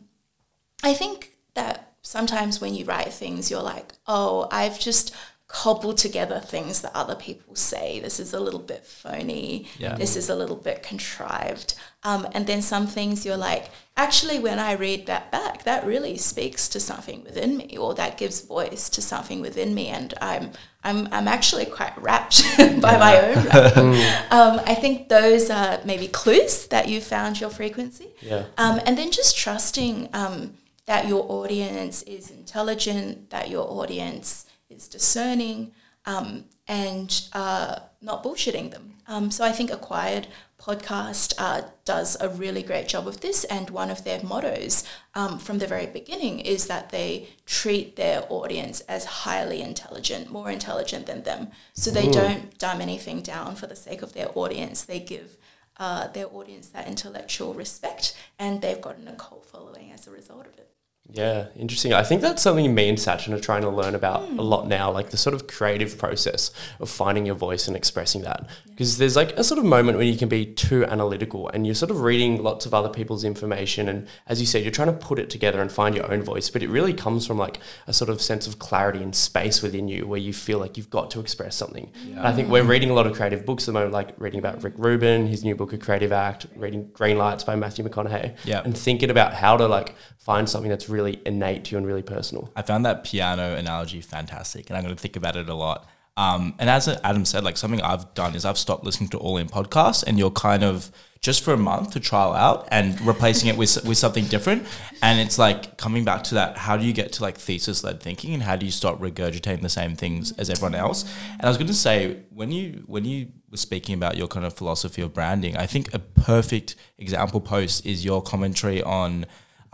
I 0.83 0.93
think 0.93 1.37
that 1.55 1.93
sometimes 2.01 2.61
when 2.61 2.75
you 2.75 2.85
write 2.85 3.11
things, 3.11 3.49
you're 3.49 3.63
like, 3.63 3.93
oh, 4.07 4.47
I've 4.51 4.79
just 4.79 5.15
cobbled 5.47 5.97
together 5.97 6.39
things 6.39 6.81
that 6.81 6.91
other 6.95 7.15
people 7.15 7.55
say. 7.55 7.99
This 7.99 8.19
is 8.19 8.33
a 8.33 8.39
little 8.39 8.59
bit 8.59 8.85
phony. 8.85 9.67
Yeah. 9.77 9.95
This 9.95 10.15
is 10.15 10.29
a 10.29 10.35
little 10.35 10.55
bit 10.55 10.83
contrived. 10.83 11.75
Um, 12.05 12.27
and 12.33 12.45
then 12.45 12.61
some 12.61 12.85
things 12.85 13.25
you're 13.25 13.35
like, 13.35 13.71
actually, 13.97 14.37
when 14.37 14.59
I 14.59 14.73
read 14.73 15.07
that 15.07 15.31
back, 15.31 15.63
that 15.63 15.83
really 15.85 16.17
speaks 16.17 16.69
to 16.69 16.79
something 16.79 17.23
within 17.23 17.57
me, 17.57 17.77
or 17.79 17.95
that 17.95 18.15
gives 18.19 18.41
voice 18.41 18.89
to 18.89 19.01
something 19.01 19.41
within 19.41 19.73
me, 19.73 19.87
and 19.87 20.13
I'm 20.21 20.51
I'm 20.83 21.07
I'm 21.11 21.27
actually 21.27 21.65
quite 21.65 21.97
rapt 21.99 22.43
by 22.79 22.97
my 22.97 23.19
own. 23.19 23.35
Mm. 23.75 24.31
um, 24.31 24.61
I 24.65 24.75
think 24.75 25.09
those 25.09 25.49
are 25.49 25.79
maybe 25.83 26.07
clues 26.07 26.67
that 26.67 26.87
you 26.87 27.01
found 27.01 27.41
your 27.41 27.49
frequency. 27.49 28.09
Yeah. 28.21 28.45
Um, 28.57 28.79
and 28.85 28.97
then 28.97 29.11
just 29.11 29.35
trusting 29.35 30.09
um, 30.13 30.53
that 30.85 31.07
your 31.07 31.25
audience 31.29 32.03
is 32.03 32.29
intelligent, 32.29 33.31
that 33.31 33.49
your 33.49 33.67
audience 33.69 34.45
is 34.69 34.87
discerning 34.87 35.71
um, 36.05 36.45
and 36.67 37.27
uh, 37.33 37.79
not 38.01 38.23
bullshitting 38.23 38.71
them. 38.71 38.94
Um, 39.07 39.31
so 39.31 39.43
I 39.43 39.51
think 39.51 39.71
Acquired 39.71 40.27
podcast 40.59 41.33
uh, 41.37 41.63
does 41.83 42.17
a 42.19 42.29
really 42.29 42.63
great 42.63 42.87
job 42.87 43.07
of 43.07 43.21
this, 43.21 43.43
and 43.45 43.69
one 43.69 43.91
of 43.91 44.03
their 44.03 44.23
mottos 44.23 44.83
um, 45.13 45.37
from 45.37 45.59
the 45.59 45.67
very 45.67 45.85
beginning 45.85 46.39
is 46.39 46.67
that 46.67 46.89
they 46.89 47.29
treat 47.45 47.95
their 47.95 48.25
audience 48.29 48.79
as 48.81 49.05
highly 49.05 49.61
intelligent, 49.61 50.31
more 50.31 50.49
intelligent 50.49 51.05
than 51.05 51.23
them. 51.23 51.49
So 51.73 51.91
they 51.91 52.07
don't 52.09 52.57
dumb 52.57 52.81
anything 52.81 53.21
down 53.21 53.55
for 53.55 53.67
the 53.67 53.75
sake 53.75 54.01
of 54.01 54.13
their 54.13 54.29
audience. 54.33 54.83
They 54.83 54.99
give 54.99 55.37
uh, 55.77 56.07
their 56.07 56.27
audience 56.27 56.69
that 56.69 56.87
intellectual 56.87 57.53
respect, 57.53 58.15
and 58.39 58.61
they've 58.61 58.81
gotten 58.81 59.07
a 59.07 59.15
cult 59.15 59.45
following 59.45 59.91
as 59.91 60.07
a 60.07 60.11
result 60.11 60.47
of 60.47 60.57
it. 60.57 60.74
Yeah, 61.11 61.47
interesting. 61.55 61.93
I 61.93 62.03
think 62.03 62.21
that's 62.21 62.41
something 62.41 62.73
me 62.73 62.89
and 62.89 62.97
Sachin 62.97 63.31
are 63.31 63.39
trying 63.39 63.61
to 63.61 63.69
learn 63.69 63.95
about 63.95 64.23
a 64.23 64.25
hmm. 64.25 64.39
lot 64.39 64.67
now, 64.67 64.91
like 64.91 65.11
the 65.11 65.17
sort 65.17 65.33
of 65.33 65.47
creative 65.47 65.97
process 65.97 66.51
of 66.79 66.89
finding 66.89 67.25
your 67.25 67.35
voice 67.35 67.67
and 67.67 67.77
expressing 67.77 68.23
that. 68.23 68.49
Because 68.65 68.97
there's 68.97 69.15
like 69.15 69.31
a 69.37 69.43
sort 69.43 69.59
of 69.59 69.65
moment 69.65 69.97
when 69.97 70.07
you 70.07 70.17
can 70.17 70.27
be 70.27 70.45
too 70.45 70.83
analytical 70.85 71.47
and 71.49 71.65
you're 71.65 71.75
sort 71.75 71.91
of 71.91 72.01
reading 72.01 72.43
lots 72.43 72.65
of 72.65 72.73
other 72.73 72.89
people's 72.89 73.23
information. 73.23 73.87
And 73.87 74.07
as 74.27 74.41
you 74.41 74.47
said, 74.47 74.63
you're 74.63 74.71
trying 74.71 74.87
to 74.87 74.93
put 74.93 75.17
it 75.17 75.29
together 75.29 75.61
and 75.61 75.71
find 75.71 75.95
your 75.95 76.11
own 76.11 76.21
voice. 76.21 76.49
But 76.49 76.63
it 76.63 76.69
really 76.69 76.93
comes 76.93 77.25
from 77.25 77.37
like 77.37 77.59
a 77.87 77.93
sort 77.93 78.09
of 78.09 78.21
sense 78.21 78.47
of 78.47 78.59
clarity 78.59 79.01
and 79.01 79.15
space 79.15 79.61
within 79.61 79.87
you 79.87 80.07
where 80.07 80.19
you 80.19 80.33
feel 80.33 80.59
like 80.59 80.75
you've 80.75 80.89
got 80.89 81.11
to 81.11 81.21
express 81.21 81.55
something. 81.55 81.93
And 82.03 82.19
I 82.19 82.33
think 82.33 82.49
we're 82.49 82.63
reading 82.63 82.89
a 82.89 82.93
lot 82.93 83.07
of 83.07 83.15
creative 83.15 83.45
books 83.45 83.63
at 83.63 83.67
the 83.67 83.73
moment, 83.73 83.93
like 83.93 84.15
reading 84.17 84.39
about 84.39 84.63
Rick 84.63 84.73
Rubin, 84.77 85.27
his 85.27 85.45
new 85.45 85.55
book, 85.55 85.71
A 85.71 85.77
Creative 85.77 86.11
Act, 86.11 86.47
reading 86.57 86.89
Green 86.91 87.17
Lights 87.17 87.45
by 87.45 87.55
Matthew 87.55 87.85
McConaughey. 87.85 88.35
Yeah. 88.43 88.63
And 88.65 88.77
thinking 88.77 89.09
about 89.11 89.33
how 89.33 89.55
to 89.55 89.67
like 89.67 89.95
find 90.17 90.49
something 90.49 90.69
that's 90.69 90.89
really 90.89 90.94
innate 91.25 91.65
to 91.65 91.71
you 91.71 91.77
and 91.77 91.85
really 91.85 92.01
personal. 92.01 92.51
I 92.55 92.61
found 92.61 92.85
that 92.85 93.03
piano 93.03 93.55
analogy 93.55 94.01
fantastic, 94.01 94.69
and 94.69 94.77
I'm 94.77 94.83
going 94.83 94.95
to 94.95 95.01
think 95.01 95.15
about 95.15 95.35
it 95.35 95.49
a 95.49 95.55
lot. 95.55 95.87
Um, 96.17 96.55
and 96.59 96.69
as 96.69 96.87
Adam 96.87 97.25
said, 97.25 97.43
like 97.43 97.57
something 97.57 97.81
I've 97.81 98.13
done 98.13 98.35
is 98.35 98.45
I've 98.45 98.57
stopped 98.57 98.85
listening 98.85 99.09
to 99.09 99.17
all 99.17 99.37
in 99.37 99.47
podcasts, 99.47 100.03
and 100.05 100.17
you're 100.17 100.31
kind 100.31 100.63
of 100.63 100.89
just 101.19 101.43
for 101.43 101.53
a 101.53 101.57
month 101.57 101.91
to 101.91 101.99
trial 101.99 102.33
out 102.33 102.67
and 102.71 103.01
replacing 103.01 103.49
it 103.49 103.57
with 103.57 103.83
with 103.87 103.97
something 103.97 104.25
different. 104.25 104.65
And 105.01 105.19
it's 105.19 105.37
like 105.37 105.77
coming 105.77 106.05
back 106.05 106.23
to 106.25 106.35
that: 106.35 106.57
how 106.57 106.77
do 106.77 106.85
you 106.85 106.93
get 106.93 107.11
to 107.13 107.23
like 107.23 107.37
thesis 107.37 107.83
led 107.83 107.99
thinking, 107.99 108.33
and 108.33 108.43
how 108.43 108.55
do 108.55 108.65
you 108.65 108.71
stop 108.71 108.99
regurgitating 108.99 109.61
the 109.61 109.69
same 109.69 109.97
things 109.97 110.31
as 110.33 110.49
everyone 110.49 110.75
else? 110.75 111.03
And 111.31 111.43
I 111.43 111.47
was 111.49 111.57
going 111.57 111.67
to 111.67 111.73
say 111.73 112.21
when 112.29 112.49
you 112.49 112.83
when 112.85 113.03
you 113.03 113.27
were 113.51 113.57
speaking 113.57 113.95
about 113.95 114.15
your 114.15 114.29
kind 114.29 114.45
of 114.45 114.53
philosophy 114.53 115.01
of 115.01 115.13
branding, 115.13 115.57
I 115.57 115.65
think 115.65 115.93
a 115.93 115.99
perfect 115.99 116.77
example 116.97 117.41
post 117.41 117.85
is 117.85 118.05
your 118.05 118.21
commentary 118.21 118.81
on 118.81 119.25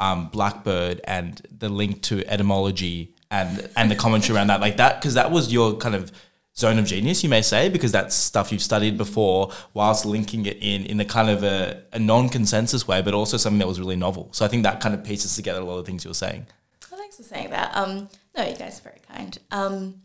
um, 0.02 0.28
Blackbird 0.30 1.00
and 1.06 1.42
the 1.58 1.70
link 1.70 2.02
to 2.02 2.28
etymology 2.28 3.16
and 3.30 3.70
and 3.78 3.90
the 3.90 3.96
commentary 3.96 4.36
around 4.36 4.48
that, 4.48 4.60
like 4.60 4.78
that, 4.78 5.00
because 5.00 5.14
that 5.14 5.32
was 5.32 5.54
your 5.54 5.78
kind 5.78 5.96
of 5.96 6.12
zone 6.58 6.78
of 6.80 6.86
genius, 6.86 7.24
you 7.24 7.30
may 7.30 7.42
say, 7.42 7.70
because 7.70 7.94
that's 7.94 8.14
stuff 8.14 8.52
you've 8.52 8.62
studied 8.62 8.98
before, 8.98 9.52
whilst 9.74 10.06
linking 10.06 10.46
it 10.46 10.58
in 10.60 10.86
in 10.86 11.00
a 11.00 11.06
kind 11.06 11.30
of 11.30 11.44
a, 11.44 11.84
a 11.94 12.00
non-consensus 12.00 12.88
way, 12.88 13.02
but 13.02 13.14
also 13.14 13.38
something 13.38 13.60
that 13.60 13.68
was 13.68 13.80
really 13.80 13.96
novel. 13.96 14.28
So 14.32 14.44
I 14.44 14.50
think 14.50 14.64
that 14.64 14.82
kind 14.82 14.94
of 14.94 15.04
pieces 15.04 15.36
together 15.36 15.62
a 15.62 15.64
lot 15.64 15.78
of 15.78 15.86
things 15.86 16.04
you 16.04 16.10
were 16.10 16.16
saying. 16.26 16.46
Well, 16.90 17.00
thanks 17.00 17.16
for 17.16 17.24
saying 17.24 17.52
that. 17.52 17.72
Um, 17.74 18.10
no, 18.36 18.44
you 18.44 18.58
guys 18.58 18.80
are 18.80 18.84
very 18.84 19.02
kind. 19.08 19.38
Um, 19.52 20.02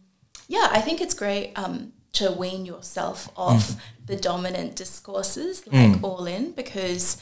yeah, 0.46 0.68
I 0.70 0.80
think 0.80 1.00
it's 1.00 1.14
great 1.14 1.52
um, 1.56 1.92
to 2.12 2.30
wean 2.30 2.64
yourself 2.64 3.28
off 3.36 3.76
the 4.06 4.16
dominant 4.16 4.76
discourses, 4.76 5.66
like 5.66 6.02
all 6.04 6.26
in, 6.26 6.52
because 6.52 7.20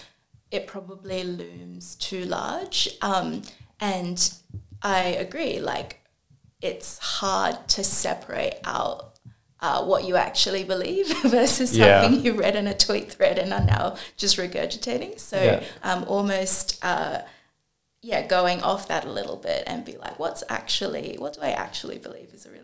it 0.55 0.67
probably 0.67 1.25
looms 1.25 1.97
too 1.97 2.25
large. 2.25 2.89
Um, 3.03 3.43
and 3.81 4.33
I 4.83 5.01
agree, 5.27 5.59
like, 5.61 6.01
it's 6.63 6.99
hard 6.99 7.69
to 7.69 7.83
separate 7.85 8.55
out 8.65 9.19
uh, 9.61 9.85
what 9.85 10.05
you 10.05 10.17
actually 10.17 10.63
believe 10.63 11.07
versus 11.25 11.77
Yeah. 11.77 12.03
something 12.03 12.25
you 12.25 12.35
read 12.35 12.55
in 12.55 12.67
a 12.67 12.75
tweet 12.77 13.11
thread 13.13 13.39
and 13.39 13.53
are 13.53 13.65
now 13.65 13.97
just 14.17 14.37
regurgitating. 14.37 15.19
So 15.19 15.43
Yeah. 15.43 15.65
um, 15.83 16.05
almost, 16.05 16.79
uh, 16.85 17.23
yeah, 18.03 18.27
going 18.27 18.63
off 18.63 18.89
that 18.89 19.05
a 19.05 19.11
little 19.11 19.37
bit 19.37 19.65
and 19.67 19.85
be 19.85 19.97
like, 19.97 20.19
what's 20.19 20.45
actually, 20.49 21.17
what 21.19 21.33
do 21.35 21.41
I 21.41 21.51
actually 21.51 21.99
believe 21.99 22.33
is 22.35 22.45
a 22.47 22.51
really 22.51 22.64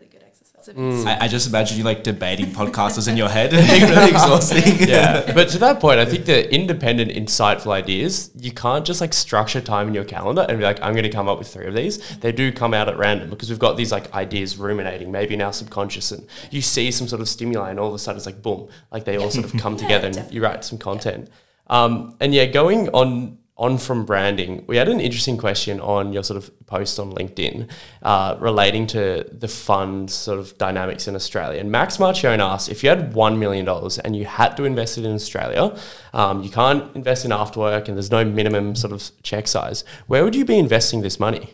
Mm. 0.67 1.05
I, 1.05 1.25
I 1.25 1.27
just 1.27 1.47
imagine 1.47 1.77
you 1.77 1.83
like 1.83 2.03
debating 2.03 2.47
podcasters 2.47 3.07
in 3.07 3.17
your 3.17 3.29
head 3.29 3.53
and 3.53 3.67
being 3.67 3.89
really 3.89 4.11
exhausting. 4.11 4.87
yeah. 4.87 5.31
But 5.33 5.49
to 5.49 5.57
that 5.59 5.79
point, 5.79 5.99
I 5.99 6.05
think 6.05 6.25
the 6.25 6.53
independent, 6.53 7.11
insightful 7.11 7.71
ideas, 7.71 8.31
you 8.39 8.51
can't 8.51 8.85
just 8.85 9.01
like 9.01 9.13
structure 9.13 9.61
time 9.61 9.87
in 9.87 9.93
your 9.93 10.03
calendar 10.03 10.45
and 10.47 10.57
be 10.57 10.63
like, 10.63 10.81
I'm 10.81 10.93
going 10.93 11.03
to 11.03 11.09
come 11.09 11.27
up 11.27 11.39
with 11.39 11.47
three 11.47 11.65
of 11.65 11.73
these. 11.73 11.97
They 12.19 12.31
do 12.31 12.51
come 12.51 12.73
out 12.73 12.89
at 12.89 12.97
random 12.97 13.29
because 13.29 13.49
we've 13.49 13.59
got 13.59 13.77
these 13.77 13.91
like 13.91 14.13
ideas 14.13 14.57
ruminating, 14.57 15.11
maybe 15.11 15.33
in 15.33 15.41
our 15.41 15.53
subconscious, 15.53 16.11
and 16.11 16.27
you 16.51 16.61
see 16.61 16.91
some 16.91 17.07
sort 17.07 17.21
of 17.21 17.29
stimuli, 17.29 17.69
and 17.69 17.79
all 17.79 17.89
of 17.89 17.93
a 17.95 17.99
sudden 17.99 18.17
it's 18.17 18.25
like 18.25 18.41
boom, 18.41 18.69
like 18.91 19.05
they 19.05 19.17
all 19.17 19.31
sort 19.31 19.45
of 19.45 19.53
come 19.59 19.77
together, 19.77 20.07
and 20.07 20.31
you 20.31 20.43
write 20.43 20.63
some 20.63 20.77
content. 20.77 21.29
Um, 21.67 22.15
and 22.19 22.33
yeah, 22.33 22.45
going 22.45 22.89
on 22.89 23.37
on 23.61 23.77
from 23.77 24.05
branding, 24.05 24.63
we 24.65 24.75
had 24.75 24.89
an 24.89 24.99
interesting 24.99 25.37
question 25.37 25.79
on 25.79 26.11
your 26.13 26.23
sort 26.23 26.35
of 26.35 26.65
post 26.65 26.99
on 26.99 27.13
LinkedIn 27.13 27.69
uh, 28.01 28.35
relating 28.39 28.87
to 28.87 29.23
the 29.31 29.47
fund 29.47 30.09
sort 30.09 30.39
of 30.39 30.57
dynamics 30.57 31.07
in 31.07 31.15
Australia. 31.15 31.59
And 31.59 31.71
Max 31.71 31.97
Marchione 31.97 32.39
asked 32.39 32.69
if 32.69 32.83
you 32.83 32.89
had 32.89 33.13
$1 33.13 33.37
million 33.37 33.69
and 34.03 34.15
you 34.15 34.25
had 34.25 34.57
to 34.57 34.63
invest 34.63 34.97
it 34.97 35.05
in 35.05 35.13
Australia, 35.13 35.77
um, 36.11 36.41
you 36.41 36.49
can't 36.49 36.93
invest 36.95 37.23
in 37.23 37.29
Afterwork 37.29 37.87
and 37.87 37.95
there's 37.95 38.09
no 38.09 38.25
minimum 38.25 38.73
sort 38.73 38.93
of 38.93 39.11
check 39.21 39.47
size, 39.47 39.83
where 40.07 40.23
would 40.23 40.35
you 40.35 40.43
be 40.43 40.57
investing 40.57 41.01
this 41.03 41.19
money? 41.19 41.53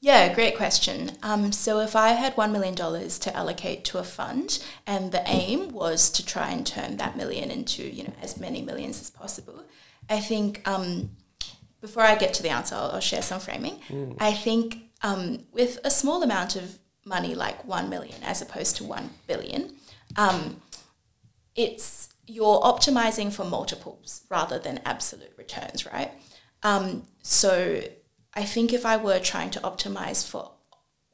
Yeah, 0.00 0.34
great 0.34 0.54
question. 0.54 1.12
Um, 1.22 1.50
so 1.50 1.78
if 1.78 1.96
I 1.96 2.08
had 2.10 2.36
$1 2.36 2.52
million 2.52 2.74
to 2.74 3.36
allocate 3.36 3.84
to 3.84 3.98
a 3.98 4.04
fund 4.04 4.62
and 4.86 5.12
the 5.12 5.22
aim 5.26 5.70
was 5.70 6.10
to 6.10 6.26
try 6.26 6.50
and 6.50 6.66
turn 6.66 6.98
that 6.98 7.16
million 7.16 7.50
into, 7.50 7.84
you 7.84 8.04
know, 8.04 8.12
as 8.20 8.38
many 8.38 8.60
millions 8.60 9.00
as 9.00 9.08
possible, 9.08 9.64
I 10.10 10.20
think 10.20 10.66
um, 10.68 11.10
before 11.82 12.02
I 12.04 12.14
get 12.14 12.32
to 12.34 12.42
the 12.42 12.48
answer, 12.48 12.74
I'll, 12.74 12.92
I'll 12.92 13.00
share 13.00 13.20
some 13.20 13.40
framing. 13.40 13.80
I 14.18 14.32
think 14.32 14.78
um, 15.02 15.44
with 15.52 15.78
a 15.84 15.90
small 15.90 16.22
amount 16.22 16.56
of 16.56 16.78
money 17.04 17.34
like 17.34 17.62
1 17.66 17.90
million 17.90 18.22
as 18.22 18.40
opposed 18.40 18.76
to 18.76 18.84
1 18.84 19.10
billion, 19.26 19.74
um, 20.16 20.62
it's 21.54 22.08
you're 22.26 22.60
optimizing 22.60 23.32
for 23.32 23.44
multiples 23.44 24.22
rather 24.30 24.58
than 24.58 24.80
absolute 24.86 25.32
returns, 25.36 25.84
right? 25.84 26.12
Um, 26.62 27.02
so 27.22 27.82
I 28.32 28.44
think 28.44 28.72
if 28.72 28.86
I 28.86 28.96
were 28.96 29.18
trying 29.18 29.50
to 29.50 29.60
optimize 29.60 30.26
for 30.26 30.52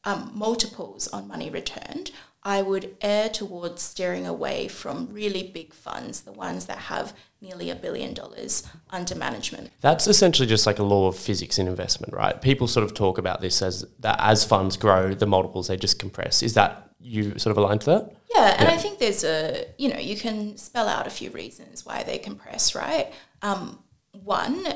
um, 0.05 0.31
multiples 0.35 1.09
on 1.09 1.27
money 1.27 1.51
returned, 1.51 2.11
I 2.49 2.63
would 2.63 2.97
err 3.03 3.29
towards 3.29 3.83
steering 3.83 4.27
away 4.27 4.69
from 4.69 5.11
really 5.13 5.51
big 5.53 5.75
funds, 5.75 6.23
the 6.23 6.33
ones 6.33 6.65
that 6.65 6.79
have 6.79 7.13
nearly 7.43 7.69
a 7.69 7.75
billion 7.75 8.15
dollars 8.15 8.63
under 8.89 9.15
management. 9.15 9.71
That's 9.83 10.07
essentially 10.07 10.49
just 10.49 10.65
like 10.65 10.79
a 10.79 10.83
law 10.83 11.09
of 11.09 11.15
physics 11.15 11.59
in 11.59 11.69
investment, 11.69 12.15
right? 12.15 12.41
People 12.41 12.67
sort 12.67 12.85
of 12.85 12.95
talk 12.95 13.19
about 13.19 13.43
this 13.43 13.61
as 13.61 13.85
that 13.99 14.17
as 14.19 14.47
funds 14.47 14.79
grow, 14.79 15.13
the 15.13 15.27
multiples 15.27 15.67
they 15.67 15.77
just 15.77 15.99
compress. 15.99 16.43
Is 16.43 16.55
that 16.55 16.91
you 16.99 17.39
sort 17.39 17.51
of 17.51 17.59
aligned 17.59 17.83
to 17.83 17.91
that? 17.91 18.17
Yeah, 18.35 18.57
and 18.59 18.67
I 18.67 18.79
think 18.79 18.99
there's 18.99 19.25
a, 19.25 19.67
you 19.77 19.93
know, 19.93 19.99
you 19.99 20.17
can 20.17 20.57
spell 20.57 20.89
out 20.89 21.07
a 21.07 21.11
few 21.11 21.29
reasons 21.31 21.85
why 21.85 22.03
they 22.03 22.17
compress, 22.17 22.75
right? 22.75 23.13
Um, 23.43 23.79
one, 24.13 24.67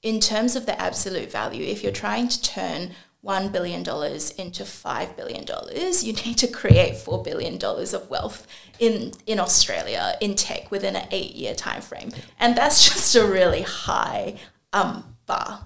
in 0.00 0.20
terms 0.20 0.54
of 0.54 0.64
the 0.64 0.80
absolute 0.80 1.32
value, 1.32 1.64
if 1.64 1.82
you're 1.82 1.90
trying 1.90 2.28
to 2.28 2.40
turn 2.40 2.92
$1 3.24 3.52
billion 3.52 3.80
into 3.80 4.64
$5 4.64 5.16
billion, 5.16 5.44
you 6.02 6.12
need 6.12 6.38
to 6.38 6.46
create 6.46 6.94
$4 6.94 7.22
billion 7.22 7.62
of 7.62 8.10
wealth 8.10 8.46
in, 8.78 9.12
in 9.26 9.38
Australia 9.38 10.14
in 10.20 10.34
tech 10.34 10.70
within 10.70 10.96
an 10.96 11.06
eight 11.10 11.34
year 11.34 11.54
time 11.54 11.82
frame. 11.82 12.10
And 12.38 12.56
that's 12.56 12.88
just 12.94 13.14
a 13.14 13.26
really 13.26 13.62
high 13.62 14.36
um, 14.72 15.16
bar 15.26 15.64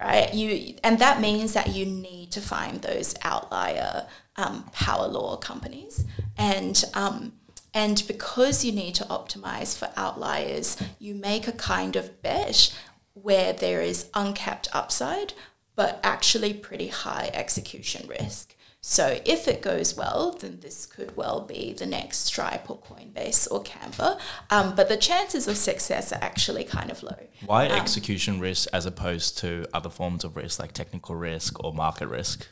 right? 0.00 0.32
You 0.34 0.74
and 0.84 0.98
that 0.98 1.20
means 1.20 1.54
that 1.54 1.74
you 1.74 1.86
need 1.86 2.30
to 2.32 2.40
find 2.40 2.82
those 2.82 3.14
outlier 3.22 4.06
um, 4.36 4.64
power 4.72 5.08
law 5.08 5.36
companies, 5.36 6.04
and 6.36 6.82
um, 6.94 7.32
and 7.72 8.02
because 8.06 8.64
you 8.64 8.72
need 8.72 8.94
to 8.96 9.04
optimize 9.04 9.76
for 9.76 9.90
outliers, 9.96 10.76
you 10.98 11.14
make 11.14 11.48
a 11.48 11.52
kind 11.52 11.96
of 11.96 12.22
bet 12.22 12.76
where 13.14 13.52
there 13.52 13.80
is 13.80 14.10
uncapped 14.14 14.68
upside, 14.72 15.32
but 15.76 16.00
actually 16.02 16.54
pretty 16.54 16.88
high 16.88 17.30
execution 17.32 18.08
risk. 18.08 18.54
So 18.80 19.18
if 19.24 19.48
it 19.48 19.62
goes 19.62 19.96
well, 19.96 20.36
then 20.40 20.60
this 20.60 20.86
could 20.86 21.16
well 21.16 21.40
be 21.40 21.72
the 21.72 21.86
next 21.86 22.18
Stripe 22.18 22.70
or 22.70 22.78
Coinbase 22.78 23.48
or 23.50 23.62
Canva. 23.64 24.20
Um, 24.48 24.76
but 24.76 24.88
the 24.88 24.96
chances 24.96 25.48
of 25.48 25.56
success 25.56 26.12
are 26.12 26.22
actually 26.22 26.62
kind 26.62 26.90
of 26.90 27.02
low. 27.02 27.16
Why 27.44 27.66
execution 27.66 28.38
risk 28.38 28.68
as 28.72 28.86
opposed 28.86 29.38
to 29.38 29.66
other 29.74 29.90
forms 29.90 30.22
of 30.22 30.36
risk 30.36 30.60
like 30.60 30.72
technical 30.72 31.16
risk 31.16 31.62
or 31.64 31.72
market 31.72 32.06
risk? 32.06 32.46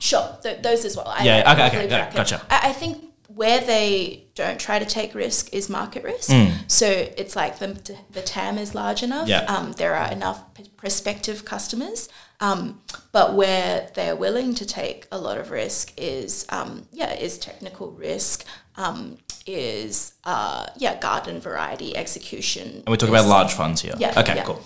Sure, 0.00 0.36
th- 0.42 0.60
those 0.62 0.84
as 0.84 0.96
well. 0.96 1.06
I, 1.06 1.24
Yeah, 1.24 1.52
okay, 1.52 1.66
okay, 1.68 1.88
yeah, 1.88 2.12
gotcha. 2.12 2.42
I, 2.50 2.70
I 2.70 2.72
think 2.72 3.04
where 3.28 3.60
they 3.60 4.26
don't 4.34 4.58
try 4.58 4.78
to 4.78 4.84
take 4.84 5.14
risk 5.14 5.52
is 5.54 5.68
market 5.68 6.02
risk. 6.02 6.30
Mm. 6.30 6.52
So 6.68 6.86
it's 6.88 7.36
like 7.36 7.58
the, 7.58 7.96
the 8.10 8.22
TAM 8.22 8.58
is 8.58 8.74
large 8.74 9.02
enough. 9.02 9.28
Yeah. 9.28 9.40
Um, 9.42 9.72
there 9.72 9.94
are 9.94 10.10
enough 10.10 10.54
p- 10.54 10.70
prospective 10.76 11.44
customers. 11.44 12.08
Um, 12.40 12.82
but 13.12 13.34
where 13.34 13.90
they're 13.94 14.16
willing 14.16 14.54
to 14.56 14.66
take 14.66 15.06
a 15.10 15.18
lot 15.18 15.38
of 15.38 15.50
risk 15.50 15.92
is, 15.96 16.44
um, 16.50 16.86
yeah, 16.92 17.14
is 17.14 17.38
technical 17.38 17.90
risk 17.92 18.44
um, 18.76 19.18
is 19.46 20.12
uh, 20.24 20.66
yeah 20.76 20.98
garden 21.00 21.40
variety 21.40 21.96
execution. 21.96 22.68
And 22.68 22.88
we're 22.88 22.96
talking 22.96 23.14
about 23.14 23.26
large 23.26 23.52
funds 23.52 23.80
here. 23.80 23.94
Yeah, 23.98 24.12
Okay, 24.16 24.36
yeah. 24.36 24.44
cool. 24.44 24.62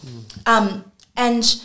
Um, 0.47 0.91
and 1.17 1.63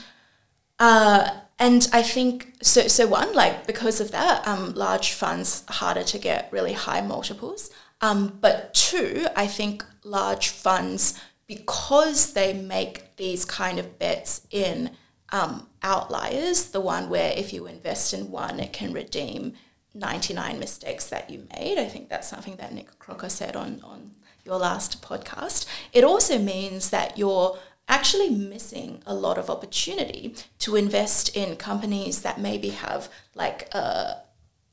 uh, 0.79 1.29
and 1.57 1.87
I 1.93 2.03
think 2.03 2.53
so. 2.61 2.87
So 2.87 3.07
one, 3.07 3.33
like 3.33 3.65
because 3.65 4.01
of 4.01 4.11
that, 4.11 4.47
um, 4.47 4.73
large 4.73 5.13
funds 5.13 5.63
harder 5.69 6.03
to 6.03 6.17
get 6.19 6.49
really 6.51 6.73
high 6.73 7.01
multiples. 7.01 7.71
Um, 8.01 8.37
but 8.41 8.73
two, 8.73 9.25
I 9.35 9.47
think 9.47 9.83
large 10.03 10.49
funds 10.49 11.19
because 11.47 12.33
they 12.33 12.53
make 12.53 13.15
these 13.15 13.45
kind 13.45 13.79
of 13.79 13.97
bets 13.97 14.41
in 14.51 14.91
um, 15.31 15.67
outliers. 15.81 16.69
The 16.69 16.81
one 16.81 17.09
where 17.09 17.33
if 17.35 17.53
you 17.53 17.67
invest 17.67 18.13
in 18.13 18.31
one, 18.31 18.59
it 18.59 18.73
can 18.73 18.93
redeem 18.93 19.53
ninety 19.93 20.33
nine 20.33 20.59
mistakes 20.59 21.07
that 21.09 21.29
you 21.29 21.47
made. 21.57 21.77
I 21.77 21.85
think 21.85 22.09
that's 22.09 22.27
something 22.27 22.55
that 22.57 22.73
Nick 22.73 22.97
Crocker 22.99 23.29
said 23.29 23.55
on 23.55 23.81
on 23.83 24.11
your 24.43 24.57
last 24.57 25.01
podcast. 25.01 25.65
It 25.91 26.03
also 26.03 26.37
means 26.37 26.91
that 26.91 27.17
you're 27.17 27.57
actually 27.87 28.29
missing 28.29 29.01
a 29.05 29.13
lot 29.13 29.37
of 29.37 29.49
opportunity 29.49 30.35
to 30.59 30.75
invest 30.75 31.35
in 31.35 31.55
companies 31.55 32.21
that 32.21 32.39
maybe 32.39 32.69
have 32.69 33.09
like 33.35 33.71
a, 33.73 34.21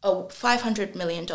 a 0.03 0.09
$500 0.09 0.95
million 0.95 1.27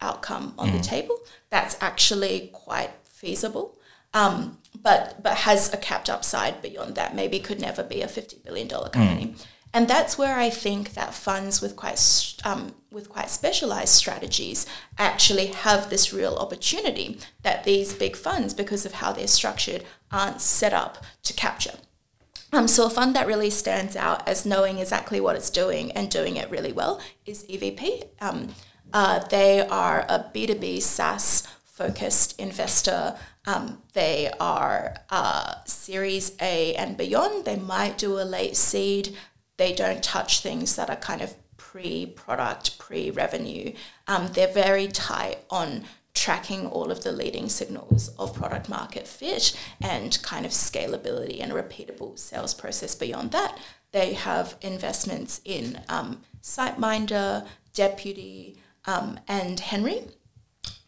outcome 0.00 0.54
on 0.58 0.72
the 0.72 0.80
table 0.80 1.18
that's 1.50 1.76
actually 1.80 2.50
quite 2.52 2.90
feasible. 3.04 3.78
Um, 4.12 4.58
but 4.82 5.22
but 5.22 5.38
has 5.38 5.72
a 5.72 5.76
capped 5.76 6.10
upside 6.10 6.62
beyond 6.62 6.94
that. 6.94 7.14
Maybe 7.14 7.38
could 7.38 7.60
never 7.60 7.82
be 7.82 8.02
a 8.02 8.08
fifty 8.08 8.36
billion 8.44 8.68
dollar 8.68 8.88
company, 8.88 9.34
and 9.72 9.88
that's 9.88 10.16
where 10.16 10.38
I 10.38 10.50
think 10.50 10.94
that 10.94 11.14
funds 11.14 11.60
with 11.60 11.74
quite 11.76 12.00
um, 12.44 12.74
with 12.92 13.08
quite 13.08 13.30
specialized 13.30 13.94
strategies 13.94 14.66
actually 14.98 15.46
have 15.48 15.90
this 15.90 16.12
real 16.12 16.36
opportunity 16.36 17.18
that 17.42 17.64
these 17.64 17.92
big 17.92 18.16
funds, 18.16 18.54
because 18.54 18.86
of 18.86 18.94
how 18.94 19.12
they're 19.12 19.26
structured, 19.26 19.84
aren't 20.10 20.40
set 20.40 20.72
up 20.72 21.04
to 21.24 21.32
capture. 21.32 21.74
Um, 22.52 22.68
so 22.68 22.86
a 22.86 22.90
fund 22.90 23.16
that 23.16 23.26
really 23.26 23.50
stands 23.50 23.96
out 23.96 24.26
as 24.28 24.46
knowing 24.46 24.78
exactly 24.78 25.20
what 25.20 25.34
it's 25.34 25.50
doing 25.50 25.90
and 25.90 26.08
doing 26.08 26.36
it 26.36 26.48
really 26.50 26.72
well 26.72 27.00
is 27.26 27.44
EVP. 27.48 28.04
Um, 28.20 28.54
uh, 28.92 29.18
they 29.26 29.60
are 29.60 30.06
a 30.08 30.30
B2B 30.32 30.80
SaaS 30.80 31.48
focused 31.64 32.38
investor. 32.38 33.16
Um, 33.46 33.82
they 33.92 34.30
are 34.40 34.96
uh, 35.10 35.56
Series 35.64 36.32
A 36.40 36.74
and 36.74 36.96
beyond. 36.96 37.44
They 37.44 37.56
might 37.56 37.98
do 37.98 38.18
a 38.18 38.24
late 38.24 38.56
seed. 38.56 39.16
They 39.56 39.72
don't 39.72 40.02
touch 40.02 40.40
things 40.40 40.76
that 40.76 40.90
are 40.90 40.96
kind 40.96 41.20
of 41.20 41.34
pre-product, 41.56 42.78
pre-revenue. 42.78 43.72
Um, 44.08 44.28
they're 44.32 44.48
very 44.48 44.88
tight 44.88 45.38
on 45.50 45.84
tracking 46.14 46.66
all 46.68 46.90
of 46.90 47.02
the 47.02 47.12
leading 47.12 47.48
signals 47.48 48.08
of 48.18 48.34
product 48.34 48.68
market 48.68 49.06
fit 49.06 49.58
and 49.80 50.22
kind 50.22 50.46
of 50.46 50.52
scalability 50.52 51.42
and 51.42 51.52
repeatable 51.52 52.18
sales 52.18 52.54
process 52.54 52.94
beyond 52.94 53.32
that. 53.32 53.58
They 53.90 54.14
have 54.14 54.56
investments 54.60 55.40
in 55.44 55.80
um, 55.88 56.22
SiteMinder, 56.42 57.46
Deputy, 57.72 58.56
um, 58.86 59.18
and 59.26 59.58
Henry 59.58 60.04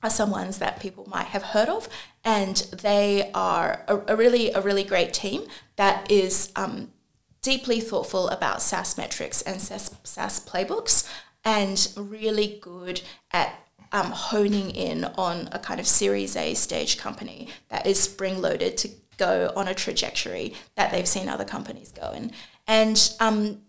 are 0.07 0.11
some 0.11 0.31
ones 0.31 0.59
that 0.59 0.81
people 0.81 1.05
might 1.09 1.27
have 1.27 1.43
heard 1.43 1.69
of, 1.69 1.89
and 2.25 2.57
they 2.81 3.31
are 3.35 3.85
a, 3.89 4.15
a 4.15 4.17
really 4.17 4.53
a 4.53 4.61
really 4.61 4.85
great 4.85 5.13
team 5.13 5.43
that 5.75 6.11
is 6.11 6.53
um, 6.55 6.93
deeply 7.43 7.81
thoughtful 7.81 8.29
about 8.29 8.63
SaaS 8.63 8.97
metrics 8.97 9.43
and 9.43 9.61
SaaS, 9.61 9.95
SaaS 10.05 10.41
playbooks, 10.41 11.09
and 11.45 11.89
really 11.97 12.59
good 12.61 13.03
at 13.33 13.69
um, 13.93 14.13
honing 14.13 14.71
in 14.71 15.05
on 15.17 15.49
a 15.53 15.59
kind 15.59 15.81
of 15.81 15.87
Series 15.87 16.37
A 16.37 16.55
stage 16.55 16.99
company 16.99 17.49
that 17.69 17.87
is 17.87 18.01
spring 18.01 18.41
loaded 18.41 18.77
to 18.79 18.89
go 19.17 19.53
on 19.57 19.67
a 19.67 19.75
trajectory 19.75 20.55
that 20.77 20.93
they've 20.93 21.09
seen 21.09 21.29
other 21.29 21.45
companies 21.45 21.91
go 21.91 22.13
in. 22.13 22.31
And 22.67 23.13
um, 23.19 23.63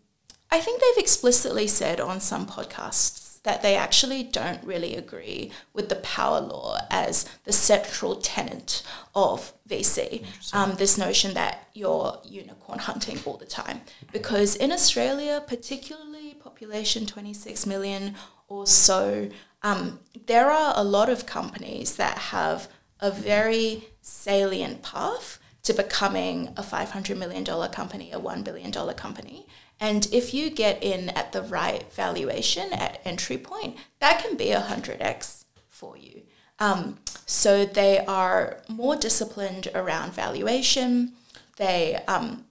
I 0.52 0.60
think 0.60 0.82
they've 0.82 1.04
explicitly 1.04 1.68
said 1.68 2.00
on 2.00 2.20
some 2.20 2.46
podcasts 2.46 3.27
that 3.48 3.62
they 3.62 3.78
actually 3.78 4.24
don't 4.24 4.62
really 4.66 4.94
agree 4.94 5.50
with 5.72 5.88
the 5.88 5.96
power 5.96 6.42
law 6.42 6.78
as 6.92 7.24
the 7.46 7.54
central 7.54 8.18
tenet 8.18 8.84
of 9.16 9.54
VC. 9.70 10.26
Um, 10.52 10.76
this 10.76 10.98
notion 10.98 11.34
that 11.36 11.70
you're 11.74 12.20
unicorn 12.26 12.80
hunting 12.80 13.18
all 13.24 13.38
the 13.38 13.46
time. 13.46 13.80
Because 14.12 14.58
in 14.58 14.74
Australia, 14.74 15.42
particularly 15.48 16.34
population 16.34 17.06
26 17.06 17.66
million 17.66 18.16
or 18.50 18.68
so, 18.68 19.30
um, 19.64 20.02
there 20.26 20.52
are 20.52 20.74
a 20.76 20.84
lot 20.84 21.08
of 21.08 21.26
companies 21.26 21.96
that 21.96 22.18
have 22.18 22.68
a 23.00 23.10
very 23.10 23.88
salient 24.02 24.84
path 24.84 25.40
to 25.64 25.74
becoming 25.74 26.50
a 26.58 26.62
$500 26.64 27.18
million 27.18 27.46
company, 27.46 28.12
a 28.12 28.20
$1 28.20 28.44
billion 28.44 28.74
company. 28.96 29.48
And 29.80 30.08
if 30.12 30.34
you 30.34 30.50
get 30.50 30.82
in 30.82 31.10
at 31.10 31.32
the 31.34 31.42
right 31.42 31.92
valuation 31.94 32.74
at 32.74 33.02
entry 33.06 33.38
point, 33.38 33.78
that 34.00 34.24
can 34.24 34.36
be 34.36 34.52
a 34.52 34.62
100x 34.62 35.46
for 35.70 35.98
you. 35.98 36.24
Um, 36.60 36.98
so 37.26 37.66
they 37.66 38.00
are 38.06 38.64
more 38.68 38.96
disciplined 38.96 39.68
around 39.76 40.14
valuation. 40.14 41.14
They 41.58 42.02
um, 42.08 42.46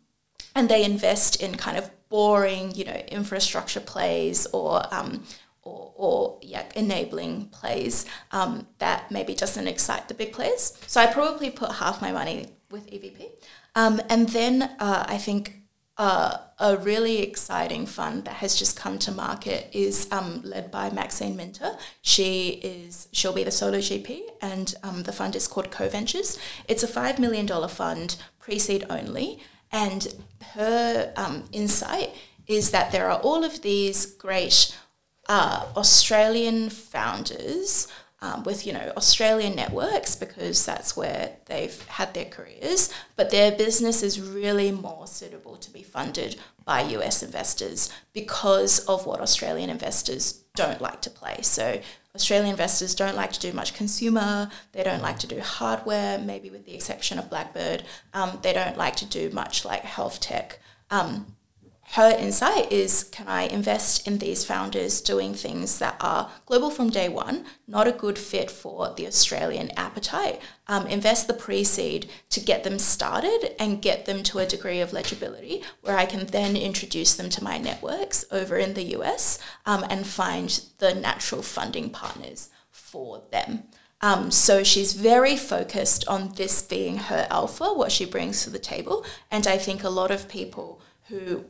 and 0.55 0.69
they 0.69 0.85
invest 0.85 1.43
in 1.43 1.57
kind 1.57 1.77
of 1.77 1.91
boring, 2.09 2.75
you 2.75 2.85
know, 2.85 3.03
infrastructure 3.09 3.81
plays 3.81 4.47
or 4.47 4.83
um, 4.95 5.25
or, 5.63 5.93
or 5.97 6.39
yeah, 6.43 6.65
enabling 6.77 7.47
plays 7.47 8.07
um, 8.31 8.67
that 8.79 9.11
maybe 9.11 9.35
doesn't 9.35 9.67
excite 9.67 10.09
the 10.09 10.15
big 10.15 10.33
players. 10.33 10.79
So 10.87 11.01
I 11.01 11.07
probably 11.07 11.51
put 11.51 11.73
half 11.73 12.01
my 12.01 12.13
money 12.13 12.49
with 12.71 12.87
EVP, 12.91 13.29
um, 13.75 14.01
and 14.09 14.29
then 14.29 14.63
uh, 14.79 15.05
I 15.09 15.19
think 15.19 15.63
uh, 15.99 16.39
a 16.59 16.77
really 16.77 17.23
exciting 17.23 17.87
fund 17.87 18.25
that 18.25 18.35
has 18.35 18.55
just 18.57 18.79
come 18.79 18.99
to 18.99 19.13
market 19.13 19.69
is 19.73 20.09
um, 20.13 20.43
led 20.45 20.71
by 20.71 20.91
Maxine 20.91 21.37
Minter. 21.37 21.73
She 22.03 22.61
is 22.63 23.09
she'll 23.13 23.33
be 23.33 23.45
the 23.45 23.51
solo 23.51 23.79
GP, 23.79 24.21
and 24.43 24.75
um, 24.83 25.05
the 25.05 25.13
fund 25.13 25.37
is 25.37 25.49
called 25.49 25.71
Co-Ventures. 25.71 26.39
It's 26.69 26.83
a 26.83 26.89
five 26.89 27.19
million 27.19 27.47
dollar 27.47 27.69
fund, 27.69 28.17
pre-seed 28.39 28.85
only, 28.91 29.41
and 29.73 30.15
her 30.55 31.13
um, 31.17 31.45
insight 31.53 32.11
is 32.47 32.71
that 32.71 32.93
there 32.93 33.11
are 33.11 33.21
all 33.21 33.43
of 33.43 33.63
these 33.63 34.07
great 34.07 34.77
uh, 35.29 35.67
Australian 35.77 36.71
founders 36.71 37.89
um, 38.21 38.45
with 38.45 38.67
you 38.67 38.73
know 38.73 38.93
Australian 38.97 39.55
networks 39.55 40.15
because 40.15 40.65
that's 40.65 40.97
where 40.97 41.37
they've 41.47 41.87
had 41.89 42.15
their 42.15 42.25
careers, 42.25 42.93
but 43.15 43.31
their 43.31 43.53
business 43.53 44.03
is 44.03 44.21
really 44.21 44.73
more 44.73 45.07
suitable 45.07 45.57
to 45.57 45.71
be 45.71 45.83
funded 45.83 46.37
by 46.65 46.83
US 46.83 47.23
investors 47.23 47.91
because 48.13 48.81
of 48.87 49.07
what 49.07 49.21
Australian 49.21 49.71
investors 49.71 50.45
don't 50.55 50.81
like 50.81 51.01
to 51.03 51.11
play. 51.11 51.39
So 51.43 51.81
Australian 52.15 52.51
investors 52.51 52.95
don't 52.95 53.15
like 53.15 53.33
to 53.33 53.41
do 53.41 53.53
much 53.53 53.75
consumer. 53.75 54.51
They 54.73 54.83
don't 54.83 55.03
like 55.03 55.19
to 55.21 55.27
do 55.27 55.39
hardware, 55.41 56.19
maybe 56.19 56.51
with 56.51 56.65
the 56.65 56.75
exception 56.75 57.19
of 57.19 57.31
Blackbird. 57.31 57.85
Um, 58.15 58.39
they 58.43 58.55
don't 58.55 58.79
like 58.79 58.97
to 58.97 59.07
do 59.07 59.31
much 59.31 59.65
like 59.65 59.83
health 59.83 60.19
tech. 60.21 60.59
Um, 60.91 61.36
her 61.97 62.11
insight 62.11 62.71
is 62.71 63.05
can 63.05 63.27
I 63.27 63.45
invest 63.45 64.07
in 64.07 64.19
these 64.19 64.45
founders 64.45 65.01
doing 65.01 65.33
things 65.33 65.79
that 65.79 65.97
are 65.99 66.31
global 66.45 66.69
from 66.69 66.91
day 66.91 67.09
one, 67.09 67.47
not 67.67 67.89
a 67.89 67.93
good 67.93 68.19
fit 68.19 68.51
for 68.51 68.93
the 68.95 69.07
Australian 69.07 69.71
appetite? 69.79 70.43
Um, 70.67 70.87
invest 70.89 71.27
the 71.27 71.33
pre 71.33 71.65
seed 71.65 72.11
to 72.29 72.41
get 72.41 72.65
them 72.65 72.79
started 72.79 73.55
and 73.59 73.81
get 73.81 74.05
them 74.05 74.23
to 74.25 74.41
a 74.41 74.47
degree 74.47 74.81
of 74.81 74.93
legibility 74.93 75.63
where 75.81 75.97
I 75.97 76.05
can 76.05 76.27
then 76.27 76.55
introduce 76.55 77.15
them 77.15 77.31
to 77.31 77.43
my 77.43 77.57
networks 77.57 78.27
over 78.31 78.59
in 78.59 78.75
the 78.75 78.95
US 78.99 79.39
um, 79.65 79.83
and 79.89 80.07
find 80.07 80.51
the 80.77 80.95
natural 80.95 81.41
funding 81.41 81.89
partners 81.89 82.51
for 82.71 83.23
them. 83.33 83.63
Um, 84.03 84.31
so 84.31 84.63
she's 84.63 84.93
very 84.93 85.35
focused 85.35 86.07
on 86.09 86.35
this 86.35 86.61
being 86.61 86.99
her 86.99 87.27
alpha, 87.31 87.73
what 87.73 87.91
she 87.91 88.05
brings 88.05 88.45
to 88.45 88.51
the 88.51 88.59
table. 88.59 89.03
And 89.31 89.47
I 89.47 89.57
think 89.57 89.83
a 89.83 89.89
lot 89.89 90.11
of 90.11 90.29
people 90.29 90.83
who 91.09 91.47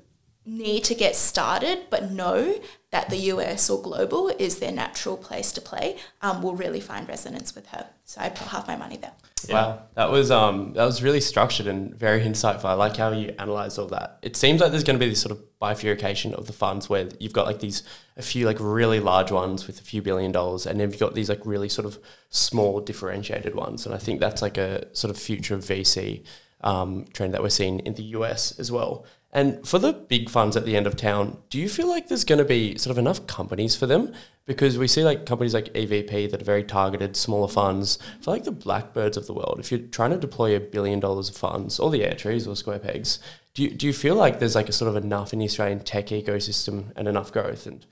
need 0.47 0.85
to 0.85 0.95
get 0.95 1.17
started 1.17 1.81
but 1.91 2.11
know 2.11 2.59
that 2.91 3.11
the 3.11 3.17
US 3.17 3.69
or 3.69 3.83
global 3.83 4.29
is 4.39 4.59
their 4.59 4.73
natural 4.73 5.17
place 5.17 5.53
to 5.53 5.61
play 5.61 5.97
um, 6.23 6.41
will 6.41 6.55
really 6.55 6.81
find 6.81 7.09
resonance 7.09 7.55
with 7.55 7.67
her. 7.67 7.87
So 8.05 8.21
I 8.21 8.29
put 8.29 8.47
half 8.49 8.69
my 8.69 8.77
money 8.77 8.97
there. 8.97 9.13
Wow, 9.51 9.83
that 9.95 10.11
was 10.11 10.31
um, 10.31 10.73
that 10.73 10.85
was 10.85 11.03
really 11.03 11.21
structured 11.21 11.67
and 11.67 11.95
very 11.95 12.21
insightful. 12.21 12.65
I 12.65 12.73
like 12.73 12.97
how 12.97 13.13
you 13.13 13.35
analysed 13.39 13.79
all 13.79 13.87
that. 13.89 14.19
It 14.23 14.35
seems 14.35 14.61
like 14.61 14.71
there's 14.71 14.83
going 14.83 14.99
to 14.99 15.05
be 15.05 15.11
this 15.11 15.21
sort 15.21 15.33
of 15.33 15.59
bifurcation 15.59 16.35
of 16.35 16.47
the 16.47 16.53
funds 16.53 16.89
where 16.89 17.09
you've 17.21 17.33
got 17.33 17.47
like 17.47 17.61
these 17.61 17.83
a 18.17 18.23
few 18.23 18.47
like 18.47 18.57
really 18.61 18.99
large 18.99 19.31
ones 19.31 19.67
with 19.67 19.79
a 19.79 19.83
few 19.83 20.03
billion 20.03 20.33
dollars, 20.33 20.67
and 20.67 20.81
then 20.81 20.91
you've 20.91 21.01
got 21.01 21.15
these 21.15 21.29
like 21.29 21.45
really 21.45 21.69
sort 21.69 21.87
of 21.87 21.99
small 22.31 22.81
differentiated 22.81 23.55
ones. 23.55 23.87
And 23.87 23.95
I 23.95 23.99
think 23.99 24.21
that's 24.21 24.43
like 24.43 24.57
a 24.57 24.95
sort 24.95 25.11
of 25.11 25.21
future 25.21 25.59
VC 25.59 26.25
um, 26.63 27.05
trend 27.13 27.35
that 27.35 27.43
we're 27.43 27.51
seeing 27.51 27.81
in 27.81 27.95
the 27.95 28.03
US 28.05 28.59
as 28.59 28.73
well. 28.73 29.05
And 29.37 29.68
for 29.68 29.79
the 29.79 29.92
big 29.92 30.31
funds 30.31 30.57
at 30.57 30.64
the 30.64 30.79
end 30.79 30.87
of 30.87 30.96
town, 30.96 31.37
do 31.51 31.59
you 31.59 31.68
feel 31.68 31.90
like 31.90 32.09
there's 32.09 32.25
going 32.25 32.38
to 32.38 32.44
be 32.44 32.79
sort 32.79 32.90
of 32.92 32.96
enough 32.96 33.27
companies 33.27 33.77
for 33.77 33.85
them? 33.85 34.14
Because 34.46 34.79
we 34.79 34.88
see 34.88 35.05
like 35.05 35.27
companies 35.27 35.53
like 35.53 35.75
EVP 35.75 36.31
that 36.31 36.40
are 36.40 36.44
very 36.44 36.64
targeted, 36.64 37.16
smaller 37.16 37.46
funds. 37.46 37.99
For 38.22 38.31
like 38.31 38.44
the 38.44 38.51
Blackbirds 38.51 39.18
of 39.18 39.27
the 39.27 39.35
world, 39.35 39.59
if 39.61 39.70
you're 39.70 39.81
trying 39.81 40.12
to 40.12 40.16
deploy 40.16 40.57
a 40.57 40.61
billion 40.61 41.01
dollars 41.01 41.29
of 41.29 41.37
funds, 41.37 41.79
or 41.79 41.90
the 41.90 42.01
Airtrees 42.01 42.49
or 42.49 42.57
Square 42.57 42.79
Pegs, 42.79 43.18
do 43.53 43.64
you, 43.64 43.70
do 43.72 43.87
you 43.87 43.92
feel 43.92 44.14
like 44.14 44.38
there's 44.38 44.55
like 44.55 44.70
a 44.70 44.72
sort 44.72 44.88
of 44.88 45.05
enough 45.05 45.35
in 45.35 45.38
the 45.40 45.44
Australian 45.44 45.81
tech 45.81 46.07
ecosystem 46.07 46.92
and 46.96 47.07
enough 47.07 47.31
growth? 47.31 47.66
And 47.66 47.85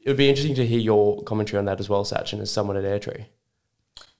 it 0.00 0.08
would 0.08 0.16
be 0.16 0.28
interesting 0.28 0.56
to 0.56 0.66
hear 0.66 0.80
your 0.80 1.22
commentary 1.22 1.60
on 1.60 1.66
that 1.66 1.78
as 1.78 1.88
well, 1.88 2.04
Sachin, 2.04 2.40
as 2.40 2.50
someone 2.50 2.76
at 2.76 2.82
Airtree. 2.82 3.26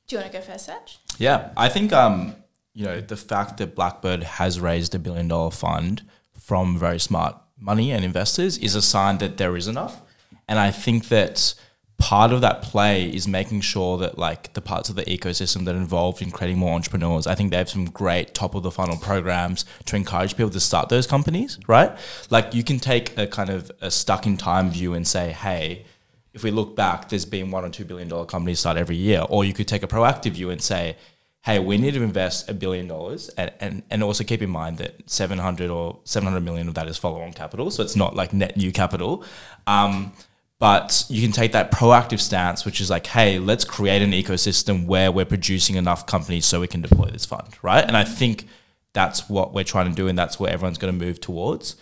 Do 0.07 0.15
you 0.15 0.19
want 0.19 0.31
to 0.31 0.39
go 0.39 0.45
first, 0.45 0.67
Sach? 0.67 0.91
Yeah, 1.19 1.51
I 1.57 1.71
think 1.71 1.93
um, 1.93 2.37
you 2.73 2.85
know 2.85 3.01
the 3.01 3.17
fact 3.17 3.57
that 3.57 3.75
Blackbird 3.75 4.23
has 4.23 4.61
raised 4.61 4.95
a 4.95 5.01
billion 5.01 5.27
dollar 5.27 5.51
fund 5.51 6.03
from 6.49 6.79
very 6.79 6.99
smart 6.99 7.37
money 7.61 7.93
and 7.93 8.03
investors 8.03 8.57
is 8.57 8.75
a 8.75 8.81
sign 8.81 9.19
that 9.19 9.37
there 9.37 9.55
is 9.55 9.69
enough. 9.69 10.01
And 10.49 10.59
I 10.59 10.71
think 10.71 11.09
that 11.09 11.55
part 11.99 12.33
of 12.33 12.41
that 12.41 12.63
play 12.63 13.05
is 13.05 13.29
making 13.29 13.61
sure 13.61 13.99
that 13.99 14.17
like 14.17 14.55
the 14.55 14.63
parts 14.63 14.89
of 14.89 14.97
the 14.97 15.03
ecosystem 15.03 15.67
that 15.67 15.75
are 15.75 15.79
involved 15.79 16.23
in 16.23 16.31
creating 16.31 16.57
more 16.57 16.75
entrepreneurs, 16.75 17.27
I 17.27 17.35
think 17.35 17.51
they 17.51 17.59
have 17.59 17.69
some 17.69 17.85
great 17.85 18.33
top 18.33 18.55
of 18.55 18.63
the 18.63 18.71
funnel 18.71 18.97
programs 18.97 19.67
to 19.85 19.97
encourage 19.97 20.39
people 20.39 20.49
to 20.49 20.61
start 20.61 20.89
those 20.89 21.07
companies, 21.07 21.59
right? 21.67 21.93
Like 22.31 22.55
you 22.55 22.65
can 22.65 22.79
take 22.79 23.19
a 23.19 23.27
kind 23.27 23.51
of 23.51 23.71
a 23.83 23.91
stuck 23.91 24.27
in 24.27 24.39
time 24.39 24.71
view 24.71 24.95
and 24.95 25.07
say, 25.07 25.33
hey, 25.33 25.85
if 26.33 26.43
we 26.43 26.51
look 26.51 26.75
back, 26.75 27.11
there's 27.11 27.27
been 27.27 27.51
one 27.51 27.67
or 27.67 27.69
two 27.69 27.85
billion 27.85 28.09
dollar 28.09 28.25
companies 28.25 28.61
start 28.61 28.79
every 28.79 28.97
year. 28.97 29.23
Or 29.29 29.45
you 29.45 29.53
could 29.53 29.69
take 29.69 29.83
a 29.83 29.89
proactive 29.89 30.31
view 30.31 30.49
and 30.49 30.63
say, 30.63 30.97
hey, 31.43 31.59
we 31.59 31.79
need 31.79 31.95
to 31.95 32.03
invest 32.03 32.49
a 32.51 32.55
billion 32.55 32.89
dollars, 32.89 33.29
and, 33.31 33.53
and, 33.61 33.83
and 33.91 34.03
also 34.03 34.25
keep 34.25 34.43
in 34.43 34.51
mind 34.51 34.79
that 34.79 35.09
700 35.09 35.71
or 35.71 36.01
700 36.05 36.41
million 36.41 36.69
of 36.69 36.75
that 36.75 36.89
is 36.89 36.99
follow 36.99 37.21
on 37.23 37.33
capital, 37.33 37.71
so 37.71 37.83
it's 37.83 37.97
not 37.97 38.17
like 38.17 38.33
net 38.33 38.57
new 38.57 38.73
capital. 38.73 39.25
Um, 39.67 40.13
but 40.59 41.05
you 41.09 41.23
can 41.23 41.31
take 41.31 41.53
that 41.53 41.71
proactive 41.71 42.19
stance, 42.21 42.65
which 42.65 42.81
is 42.81 42.91
like, 42.91 43.07
hey, 43.07 43.39
let's 43.39 43.65
create 43.65 44.03
an 44.03 44.11
ecosystem 44.11 44.87
where 44.87 45.13
we're 45.13 45.25
producing 45.25 45.77
enough 45.77 46.07
companies 46.07 46.47
so 46.47 46.61
we 46.61 46.67
can 46.67 46.83
deploy 46.83 47.07
this 47.07 47.25
fund, 47.25 47.49
right? 47.63 47.85
And 47.85 47.97
I 47.97 48.03
think 48.03 48.47
that's 48.93 49.29
what 49.29 49.55
we're 49.55 49.65
trying 49.65 49.89
to 49.89 49.95
do, 49.95 50.09
and 50.09 50.19
that's 50.19 50.41
where 50.41 50.53
everyone's 50.53 50.79
going 50.79 50.99
to 50.99 51.07
move 51.07 51.21
towards. 51.21 51.77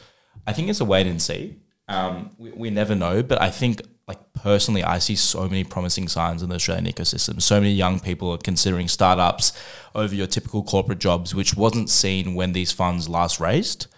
I 0.47 0.53
think 0.53 0.69
it's 0.69 0.81
a 0.81 0.85
wait 0.85 1.07
and 1.07 1.21
see. 1.21 1.57
Um, 1.89 2.31
we, 2.37 2.51
we 2.51 2.71
never 2.71 2.95
know, 2.95 3.23
but 3.23 3.41
I 3.41 3.51
think 3.51 3.81
like 4.09 4.33
personally, 4.35 4.85
I 4.85 4.99
see 4.99 5.17
so 5.17 5.49
many 5.49 5.65
promising 5.65 6.07
signs 6.09 6.43
in 6.43 6.49
the 6.49 6.55
Australian 6.55 6.87
ecosystem. 6.87 7.43
So 7.43 7.61
many 7.61 7.73
young 7.73 7.99
people 7.99 8.31
are 8.31 8.39
considering 8.39 8.87
startups 8.87 9.53
over 9.95 10.15
your 10.15 10.29
typical 10.29 10.63
corporate 10.63 11.01
jobs, 11.01 11.35
which 11.35 11.57
wasn't 11.57 11.91
seen 11.91 12.35
when 12.35 12.53
these 12.53 12.71
funds 12.71 13.09
last 13.09 13.41
raised. 13.41 13.89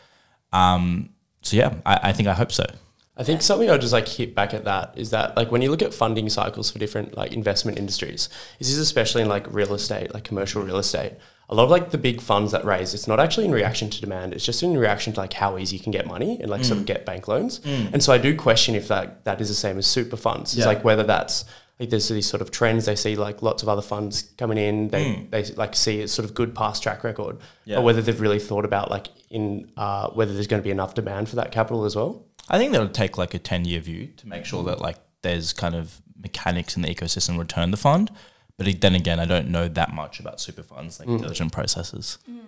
Um, 0.53 1.11
so 1.42 1.57
yeah, 1.57 1.75
I, 1.85 2.01
I 2.05 2.12
think 2.12 2.29
I 2.29 2.35
hope 2.35 2.53
so. 2.53 2.64
I 3.18 3.25
think 3.25 3.42
something 3.42 3.68
I'll 3.68 3.79
just 3.79 3.92
like 3.92 4.09
hit 4.09 4.35
back 4.35 4.55
at 4.55 4.64
that 4.64 4.94
is 4.97 5.11
that 5.11 5.37
like 5.37 5.51
when 5.51 5.61
you 5.61 5.71
look 5.71 5.83
at 5.83 5.92
funding 5.92 6.31
cycles 6.31 6.71
for 6.71 6.79
different 6.79 7.16
like 7.16 7.33
investment 7.33 7.77
industries, 7.79 8.29
this 8.59 8.71
is 8.71 8.79
especially 8.79 9.23
in 9.23 9.29
like 9.29 9.53
real 9.53 9.75
estate, 9.75 10.14
like 10.14 10.25
commercial 10.25 10.62
real 10.62 10.79
estate 10.79 11.14
a 11.50 11.54
lot 11.54 11.64
of 11.64 11.70
like 11.70 11.90
the 11.90 11.98
big 11.98 12.20
funds 12.20 12.52
that 12.52 12.64
raise, 12.64 12.92
it's 12.92 13.08
not 13.08 13.18
actually 13.18 13.46
in 13.46 13.52
reaction 13.52 13.88
to 13.88 14.00
demand. 14.00 14.34
It's 14.34 14.44
just 14.44 14.62
in 14.62 14.76
reaction 14.76 15.14
to 15.14 15.20
like 15.20 15.32
how 15.32 15.56
easy 15.56 15.76
you 15.76 15.82
can 15.82 15.92
get 15.92 16.06
money 16.06 16.38
and 16.40 16.50
like 16.50 16.61
mm. 16.61 16.66
sort 16.66 16.78
of 16.78 16.84
mm. 16.84 16.88
get 16.88 17.06
bank 17.06 17.26
loans. 17.26 17.61
Mm. 17.61 17.94
And 17.94 18.02
so 18.02 18.12
I 18.12 18.18
do 18.18 18.37
question 18.37 18.74
if 18.74 18.88
that 18.88 19.24
that 19.24 19.40
is 19.40 19.48
the 19.48 19.54
same 19.54 19.78
as 19.78 19.87
super 19.87 20.16
funds. 20.16 20.54
Yeah. 20.54 20.61
It's 20.61 20.66
like 20.66 20.84
whether 20.84 21.04
that's 21.04 21.46
like 21.80 21.90
there's 21.90 22.08
these 22.08 22.28
sort 22.28 22.42
of 22.42 22.50
trends 22.50 22.87
they 22.87 22.96
see 22.96 23.16
like 23.16 23.42
lots 23.42 23.62
of 23.62 23.68
other 23.68 23.82
funds 23.82 24.22
coming 24.37 24.58
in 24.58 24.88
they 24.88 25.04
mm. 25.04 25.30
they 25.30 25.44
like 25.54 25.76
see 25.76 26.02
a 26.02 26.08
sort 26.08 26.28
of 26.28 26.34
good 26.34 26.54
past 26.54 26.82
track 26.82 27.04
record 27.04 27.38
yeah. 27.64 27.78
or 27.78 27.82
whether 27.82 28.02
they've 28.02 28.20
really 28.20 28.40
thought 28.40 28.64
about 28.64 28.90
like 28.90 29.08
in 29.30 29.70
uh, 29.76 30.08
whether 30.11 30.32
there's 30.32 30.46
going 30.46 30.61
to 30.61 30.64
be 30.64 30.70
enough 30.70 30.94
demand 30.94 31.28
for 31.28 31.37
that 31.37 31.52
capital 31.52 31.84
as 31.84 31.94
well 31.94 32.24
i 32.48 32.58
think 32.58 32.72
they'll 32.72 32.88
take 32.88 33.16
like 33.16 33.34
a 33.34 33.38
10 33.38 33.64
year 33.64 33.80
view 33.80 34.08
to 34.16 34.28
make 34.28 34.44
sure 34.44 34.64
that 34.64 34.80
like 34.80 34.96
there's 35.22 35.52
kind 35.52 35.74
of 35.74 36.00
mechanics 36.20 36.74
in 36.76 36.82
the 36.82 36.92
ecosystem 36.92 37.38
return 37.38 37.70
the 37.70 37.76
fund 37.76 38.11
but 38.59 38.81
then 38.81 38.94
again, 38.94 39.21
I 39.21 39.25
don't 39.25 39.49
know 39.49 39.68
that 39.68 39.94
much 39.94 40.21
about 40.21 40.40
super 40.40 40.62
funds, 40.62 40.99
like 40.99 41.09
mm. 41.09 41.21
diligent 41.21 41.53
processes. 41.53 42.18
Mm. 42.29 42.40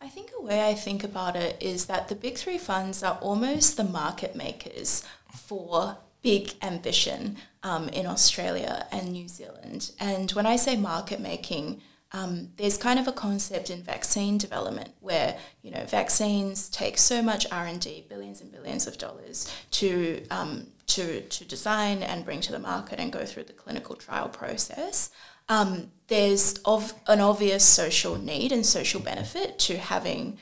I 0.00 0.08
think 0.08 0.30
a 0.38 0.42
way 0.42 0.68
I 0.68 0.74
think 0.74 1.02
about 1.02 1.34
it 1.34 1.60
is 1.60 1.86
that 1.86 2.08
the 2.08 2.14
big 2.14 2.36
three 2.36 2.58
funds 2.58 3.02
are 3.02 3.18
almost 3.20 3.76
the 3.76 3.84
market 3.84 4.36
makers 4.36 5.04
for 5.32 5.96
big 6.22 6.52
ambition 6.62 7.36
um, 7.62 7.88
in 7.88 8.06
Australia 8.06 8.86
and 8.92 9.10
New 9.10 9.26
Zealand. 9.26 9.90
And 9.98 10.30
when 10.32 10.46
I 10.46 10.56
say 10.56 10.76
market 10.76 11.20
making, 11.20 11.80
um, 12.12 12.50
there's 12.56 12.76
kind 12.76 12.98
of 12.98 13.06
a 13.06 13.12
concept 13.12 13.70
in 13.70 13.82
vaccine 13.82 14.38
development 14.38 14.90
where 15.00 15.36
you 15.62 15.70
know 15.70 15.84
vaccines 15.84 16.68
take 16.68 16.96
so 16.96 17.20
much 17.20 17.46
R 17.52 17.66
and 17.66 17.80
D, 17.80 18.04
billions 18.08 18.40
and 18.40 18.50
billions 18.50 18.86
of 18.86 18.96
dollars 18.96 19.52
to 19.72 20.22
um, 20.30 20.68
to 20.86 21.20
to 21.20 21.44
design 21.44 22.02
and 22.02 22.24
bring 22.24 22.40
to 22.42 22.52
the 22.52 22.58
market 22.58 22.98
and 22.98 23.12
go 23.12 23.24
through 23.26 23.44
the 23.44 23.52
clinical 23.52 23.94
trial 23.94 24.28
process 24.28 25.10
um, 25.48 25.90
there's 26.08 26.54
of 26.64 26.94
an 27.06 27.20
obvious 27.20 27.64
social 27.64 28.16
need 28.16 28.52
and 28.52 28.64
social 28.64 29.00
benefit 29.00 29.58
to 29.60 29.78
having 29.78 30.38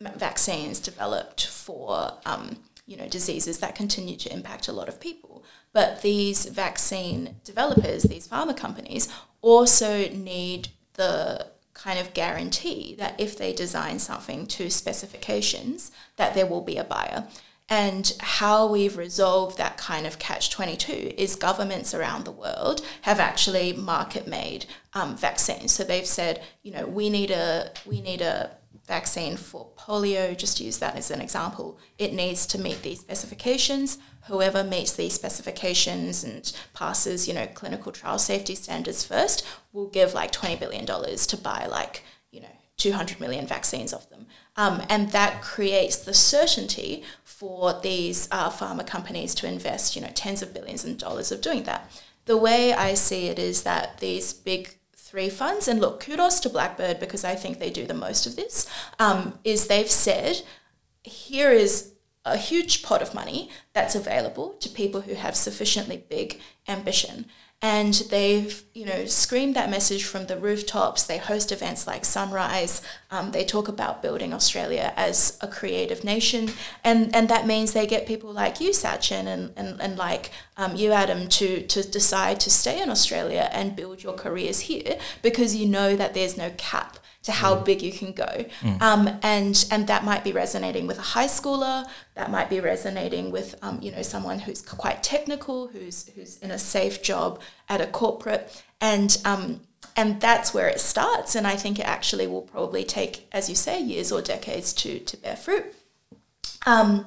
vaccines 0.00 0.78
developed 0.78 1.46
for 1.46 2.12
um, 2.24 2.58
you 2.86 2.96
know 2.96 3.08
diseases 3.08 3.58
that 3.58 3.74
continue 3.74 4.16
to 4.16 4.32
impact 4.32 4.68
a 4.68 4.72
lot 4.72 4.88
of 4.88 5.00
people. 5.00 5.44
But 5.72 6.02
these 6.02 6.46
vaccine 6.46 7.36
developers, 7.44 8.04
these 8.04 8.26
pharma 8.26 8.56
companies, 8.56 9.08
also 9.42 10.08
need 10.08 10.68
the 10.94 11.46
kind 11.74 11.98
of 11.98 12.14
guarantee 12.14 12.96
that 12.98 13.20
if 13.20 13.36
they 13.36 13.52
design 13.52 13.98
something 13.98 14.46
to 14.46 14.70
specifications, 14.70 15.92
that 16.16 16.34
there 16.34 16.46
will 16.46 16.62
be 16.62 16.76
a 16.76 16.84
buyer. 16.84 17.28
And 17.68 18.16
how 18.20 18.66
we've 18.66 18.96
resolved 18.96 19.58
that 19.58 19.76
kind 19.76 20.06
of 20.06 20.18
catch 20.18 20.50
22 20.50 21.12
is 21.18 21.36
governments 21.36 21.92
around 21.92 22.24
the 22.24 22.32
world 22.32 22.80
have 23.02 23.20
actually 23.20 23.74
market 23.74 24.26
made 24.26 24.64
um, 24.94 25.16
vaccines. 25.16 25.72
So 25.72 25.84
they've 25.84 26.06
said, 26.06 26.42
you 26.62 26.72
know, 26.72 26.86
we 26.86 27.10
need 27.10 27.30
a, 27.30 27.70
we 27.84 28.00
need 28.00 28.22
a 28.22 28.52
vaccine 28.86 29.36
for 29.36 29.68
polio, 29.76 30.36
just 30.36 30.56
to 30.56 30.64
use 30.64 30.78
that 30.78 30.96
as 30.96 31.10
an 31.10 31.20
example. 31.20 31.78
It 31.98 32.14
needs 32.14 32.46
to 32.46 32.58
meet 32.58 32.82
these 32.82 33.00
specifications. 33.00 33.98
Whoever 34.28 34.64
meets 34.64 34.94
these 34.94 35.12
specifications 35.12 36.24
and 36.24 36.50
passes, 36.72 37.28
you 37.28 37.34
know, 37.34 37.46
clinical 37.48 37.92
trial 37.92 38.18
safety 38.18 38.54
standards 38.54 39.04
first 39.04 39.46
will 39.74 39.88
give 39.88 40.14
like 40.14 40.32
$20 40.32 40.58
billion 40.58 40.86
to 40.86 41.36
buy 41.36 41.66
like, 41.66 42.02
you 42.30 42.40
know, 42.40 42.48
200 42.78 43.20
million 43.20 43.46
vaccines 43.46 43.92
of 43.92 44.08
them. 44.08 44.26
Um, 44.58 44.82
and 44.90 45.12
that 45.12 45.40
creates 45.40 45.96
the 45.96 46.12
certainty 46.12 47.04
for 47.22 47.80
these 47.80 48.28
uh, 48.32 48.50
pharma 48.50 48.84
companies 48.84 49.32
to 49.36 49.46
invest, 49.46 49.94
you 49.94 50.02
know, 50.02 50.10
tens 50.14 50.42
of 50.42 50.52
billions 50.52 50.84
of 50.84 50.98
dollars 50.98 51.30
of 51.30 51.40
doing 51.40 51.62
that. 51.62 51.88
The 52.24 52.36
way 52.36 52.74
I 52.74 52.94
see 52.94 53.28
it 53.28 53.38
is 53.38 53.62
that 53.62 53.98
these 54.00 54.32
big 54.32 54.74
three 54.96 55.30
funds, 55.30 55.68
and 55.68 55.80
look, 55.80 56.00
kudos 56.00 56.40
to 56.40 56.50
Blackbird 56.50 56.98
because 56.98 57.24
I 57.24 57.36
think 57.36 57.58
they 57.58 57.70
do 57.70 57.86
the 57.86 57.94
most 57.94 58.26
of 58.26 58.34
this, 58.34 58.68
um, 58.98 59.38
is 59.44 59.68
they've 59.68 59.88
said, 59.88 60.42
here 61.04 61.52
is 61.52 61.92
a 62.24 62.36
huge 62.36 62.82
pot 62.82 63.00
of 63.00 63.14
money 63.14 63.50
that's 63.72 63.94
available 63.94 64.50
to 64.60 64.68
people 64.68 65.02
who 65.02 65.14
have 65.14 65.36
sufficiently 65.36 66.04
big 66.10 66.40
ambition 66.66 67.26
and 67.60 67.94
they've 68.10 68.62
you 68.72 68.86
know 68.86 69.04
screamed 69.04 69.56
that 69.56 69.68
message 69.68 70.04
from 70.04 70.26
the 70.26 70.36
rooftops. 70.36 71.02
They 71.02 71.18
host 71.18 71.50
events 71.50 71.86
like 71.88 72.04
sunrise. 72.04 72.80
Um, 73.10 73.32
they 73.32 73.44
talk 73.44 73.66
about 73.66 74.00
building 74.00 74.32
australia 74.32 74.92
as 74.96 75.36
a 75.40 75.48
creative 75.48 76.04
nation. 76.04 76.50
And 76.84 77.14
and 77.14 77.28
that 77.28 77.46
means 77.46 77.72
they 77.72 77.86
get 77.86 78.06
people 78.06 78.32
like 78.32 78.60
you 78.60 78.70
sachin 78.70 79.26
and, 79.26 79.52
and, 79.56 79.80
and 79.80 79.98
like 79.98 80.30
um, 80.56 80.76
you 80.76 80.92
adam 80.92 81.28
to 81.28 81.62
to 81.62 81.82
decide 81.82 82.38
to 82.40 82.50
stay 82.50 82.80
in 82.80 82.90
australia 82.90 83.48
and 83.52 83.74
build 83.74 84.02
your 84.04 84.14
careers 84.14 84.60
here 84.60 84.96
because 85.22 85.56
you 85.56 85.66
know 85.66 85.96
that 85.96 86.14
there's 86.14 86.36
no 86.36 86.50
cap 86.56 86.98
to 87.28 87.32
how 87.32 87.54
mm. 87.54 87.64
big 87.66 87.82
you 87.82 87.92
can 87.92 88.12
go. 88.12 88.46
Mm. 88.62 88.80
Um, 88.80 89.18
and 89.22 89.66
and 89.70 89.86
that 89.86 90.02
might 90.02 90.24
be 90.24 90.32
resonating 90.32 90.86
with 90.86 90.98
a 90.98 91.02
high 91.02 91.26
schooler. 91.26 91.86
That 92.14 92.30
might 92.30 92.48
be 92.48 92.58
resonating 92.58 93.30
with 93.30 93.54
um, 93.60 93.80
you 93.82 93.92
know 93.92 94.00
someone 94.00 94.38
who's 94.38 94.62
quite 94.62 95.02
technical, 95.02 95.68
who's 95.68 96.08
who's 96.14 96.38
in 96.38 96.50
a 96.50 96.58
safe 96.58 97.02
job 97.02 97.40
at 97.68 97.82
a 97.82 97.86
corporate, 97.86 98.62
and 98.80 99.14
um, 99.26 99.60
and 99.94 100.22
that's 100.22 100.54
where 100.54 100.68
it 100.68 100.80
starts. 100.80 101.34
And 101.34 101.46
I 101.46 101.56
think 101.56 101.78
it 101.78 101.86
actually 101.86 102.26
will 102.26 102.42
probably 102.42 102.82
take, 102.82 103.28
as 103.30 103.50
you 103.50 103.54
say, 103.54 103.78
years 103.78 104.10
or 104.10 104.22
decades 104.22 104.72
to 104.74 104.98
to 105.00 105.16
bear 105.18 105.36
fruit. 105.36 105.66
Um, 106.64 107.04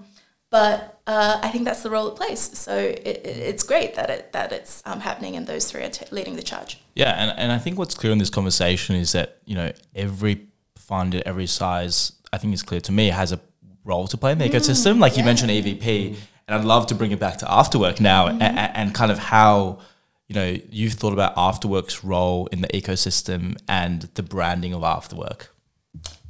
but 0.51 0.99
uh, 1.07 1.39
I 1.41 1.47
think 1.47 1.63
that's 1.63 1.81
the 1.81 1.89
role 1.89 2.09
it 2.09 2.17
plays. 2.17 2.39
So 2.39 2.77
it, 2.77 2.99
it, 2.99 3.25
it's 3.25 3.63
great 3.63 3.95
that 3.95 4.09
it 4.09 4.33
that 4.33 4.51
it's 4.51 4.83
um, 4.85 4.99
happening, 4.99 5.35
and 5.35 5.47
those 5.47 5.71
three 5.71 5.81
are 5.83 5.89
t- 5.89 6.05
leading 6.11 6.35
the 6.35 6.43
charge. 6.43 6.77
Yeah, 6.93 7.11
and, 7.11 7.37
and 7.39 7.51
I 7.51 7.57
think 7.57 7.79
what's 7.79 7.95
clear 7.95 8.11
in 8.11 8.19
this 8.19 8.29
conversation 8.29 8.95
is 8.95 9.13
that 9.13 9.37
you 9.45 9.55
know 9.55 9.71
every 9.95 10.47
fund 10.77 11.15
at 11.15 11.25
every 11.25 11.47
size, 11.47 12.11
I 12.33 12.37
think 12.37 12.53
it's 12.53 12.63
clear 12.63 12.81
to 12.81 12.91
me, 12.91 13.07
has 13.07 13.31
a 13.31 13.39
role 13.85 14.07
to 14.09 14.17
play 14.17 14.33
in 14.33 14.37
the 14.37 14.49
mm, 14.49 14.51
ecosystem. 14.51 14.99
Like 14.99 15.13
yeah. 15.13 15.19
you 15.19 15.25
mentioned 15.25 15.51
EVP, 15.51 16.15
and 16.47 16.55
I'd 16.55 16.65
love 16.65 16.85
to 16.87 16.95
bring 16.95 17.11
it 17.11 17.19
back 17.19 17.37
to 17.37 17.45
Afterwork 17.45 18.01
now, 18.01 18.27
mm-hmm. 18.27 18.41
and, 18.41 18.75
and 18.75 18.93
kind 18.93 19.11
of 19.11 19.19
how 19.19 19.79
you 20.27 20.35
know 20.35 20.57
you've 20.69 20.93
thought 20.93 21.13
about 21.13 21.35
Afterwork's 21.37 22.03
role 22.03 22.47
in 22.47 22.59
the 22.59 22.67
ecosystem 22.67 23.57
and 23.69 24.01
the 24.15 24.23
branding 24.23 24.73
of 24.73 24.81
Afterwork. 24.81 25.47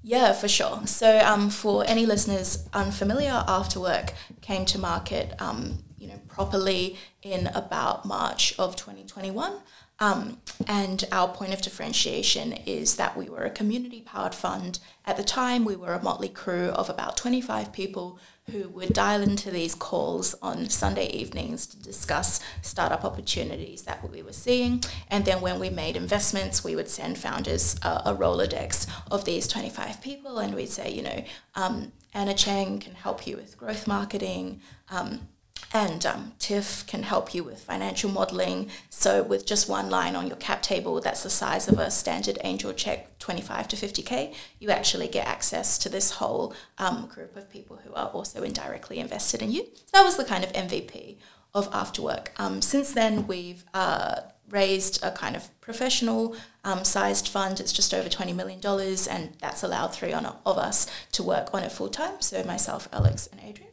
Yeah, 0.03 0.33
for 0.33 0.47
sure. 0.47 0.81
So, 0.87 1.19
um, 1.19 1.49
for 1.49 1.85
any 1.85 2.05
listeners 2.05 2.67
unfamiliar, 2.73 3.43
Afterwork 3.47 4.13
came 4.41 4.65
to 4.65 4.79
market, 4.79 5.39
um, 5.39 5.83
you 5.99 6.07
know, 6.07 6.19
properly 6.27 6.97
in 7.21 7.47
about 7.47 8.03
March 8.05 8.57
of 8.57 8.75
2021. 8.75 9.53
Um, 9.99 10.41
and 10.67 11.05
our 11.11 11.27
point 11.27 11.53
of 11.53 11.61
differentiation 11.61 12.53
is 12.53 12.95
that 12.95 13.15
we 13.15 13.29
were 13.29 13.43
a 13.43 13.51
community 13.51 14.01
powered 14.01 14.33
fund. 14.33 14.79
At 15.05 15.17
the 15.17 15.23
time, 15.23 15.63
we 15.63 15.75
were 15.75 15.93
a 15.93 16.01
motley 16.01 16.29
crew 16.29 16.69
of 16.69 16.89
about 16.89 17.17
25 17.17 17.71
people 17.71 18.17
who 18.49 18.67
would 18.69 18.93
dial 18.93 19.21
into 19.21 19.51
these 19.51 19.75
calls 19.75 20.33
on 20.41 20.69
Sunday 20.69 21.07
evenings 21.07 21.67
to 21.67 21.81
discuss 21.81 22.39
startup 22.61 23.05
opportunities 23.05 23.83
that 23.83 24.09
we 24.09 24.21
were 24.21 24.33
seeing. 24.33 24.83
And 25.09 25.25
then 25.25 25.41
when 25.41 25.59
we 25.59 25.69
made 25.69 25.95
investments, 25.95 26.63
we 26.63 26.75
would 26.75 26.89
send 26.89 27.17
founders 27.17 27.75
uh, 27.83 28.01
a 28.05 28.15
Rolodex 28.15 28.87
of 29.09 29.25
these 29.25 29.47
25 29.47 30.01
people 30.01 30.39
and 30.39 30.55
we'd 30.55 30.69
say, 30.69 30.91
you 30.91 31.03
know, 31.03 31.23
um, 31.55 31.91
Anna 32.13 32.33
Cheng 32.33 32.79
can 32.79 32.95
help 32.95 33.25
you 33.25 33.37
with 33.37 33.57
growth 33.57 33.87
marketing. 33.87 34.59
Um, 34.89 35.27
and 35.73 36.05
um, 36.05 36.33
TIFF 36.39 36.85
can 36.87 37.03
help 37.03 37.33
you 37.33 37.43
with 37.43 37.63
financial 37.63 38.09
modeling. 38.09 38.69
So, 38.89 39.23
with 39.23 39.45
just 39.45 39.69
one 39.69 39.89
line 39.89 40.15
on 40.15 40.27
your 40.27 40.35
cap 40.37 40.61
table 40.61 40.99
that's 40.99 41.23
the 41.23 41.29
size 41.29 41.67
of 41.67 41.79
a 41.79 41.89
standard 41.89 42.37
angel 42.43 42.73
check, 42.73 43.17
25 43.19 43.67
to 43.69 43.75
50K, 43.75 44.33
you 44.59 44.69
actually 44.69 45.07
get 45.07 45.27
access 45.27 45.77
to 45.79 45.89
this 45.89 46.11
whole 46.11 46.53
um, 46.77 47.07
group 47.07 47.35
of 47.35 47.49
people 47.49 47.79
who 47.85 47.93
are 47.93 48.09
also 48.09 48.43
indirectly 48.43 48.99
invested 48.99 49.41
in 49.41 49.51
you. 49.51 49.63
So 49.75 49.91
that 49.93 50.03
was 50.03 50.17
the 50.17 50.25
kind 50.25 50.43
of 50.43 50.51
MVP 50.53 51.17
of 51.53 51.71
Afterwork. 51.71 52.27
Um, 52.37 52.61
since 52.61 52.93
then, 52.93 53.27
we've 53.27 53.63
uh, 53.73 54.21
raised 54.49 55.03
a 55.03 55.11
kind 55.11 55.35
of 55.35 55.49
professional 55.61 56.35
um, 56.63 56.83
sized 56.83 57.27
fund. 57.27 57.59
It's 57.59 57.73
just 57.73 57.93
over 57.93 58.09
$20 58.09 58.35
million, 58.35 58.59
and 59.09 59.33
that's 59.39 59.63
allowed 59.63 59.93
three 59.93 60.13
on, 60.13 60.25
of 60.25 60.57
us 60.57 60.87
to 61.13 61.23
work 61.23 61.53
on 61.53 61.63
it 61.63 61.71
full 61.71 61.89
time. 61.89 62.19
So, 62.19 62.43
myself, 62.43 62.89
Alex, 62.91 63.27
and 63.31 63.41
Adrian. 63.41 63.70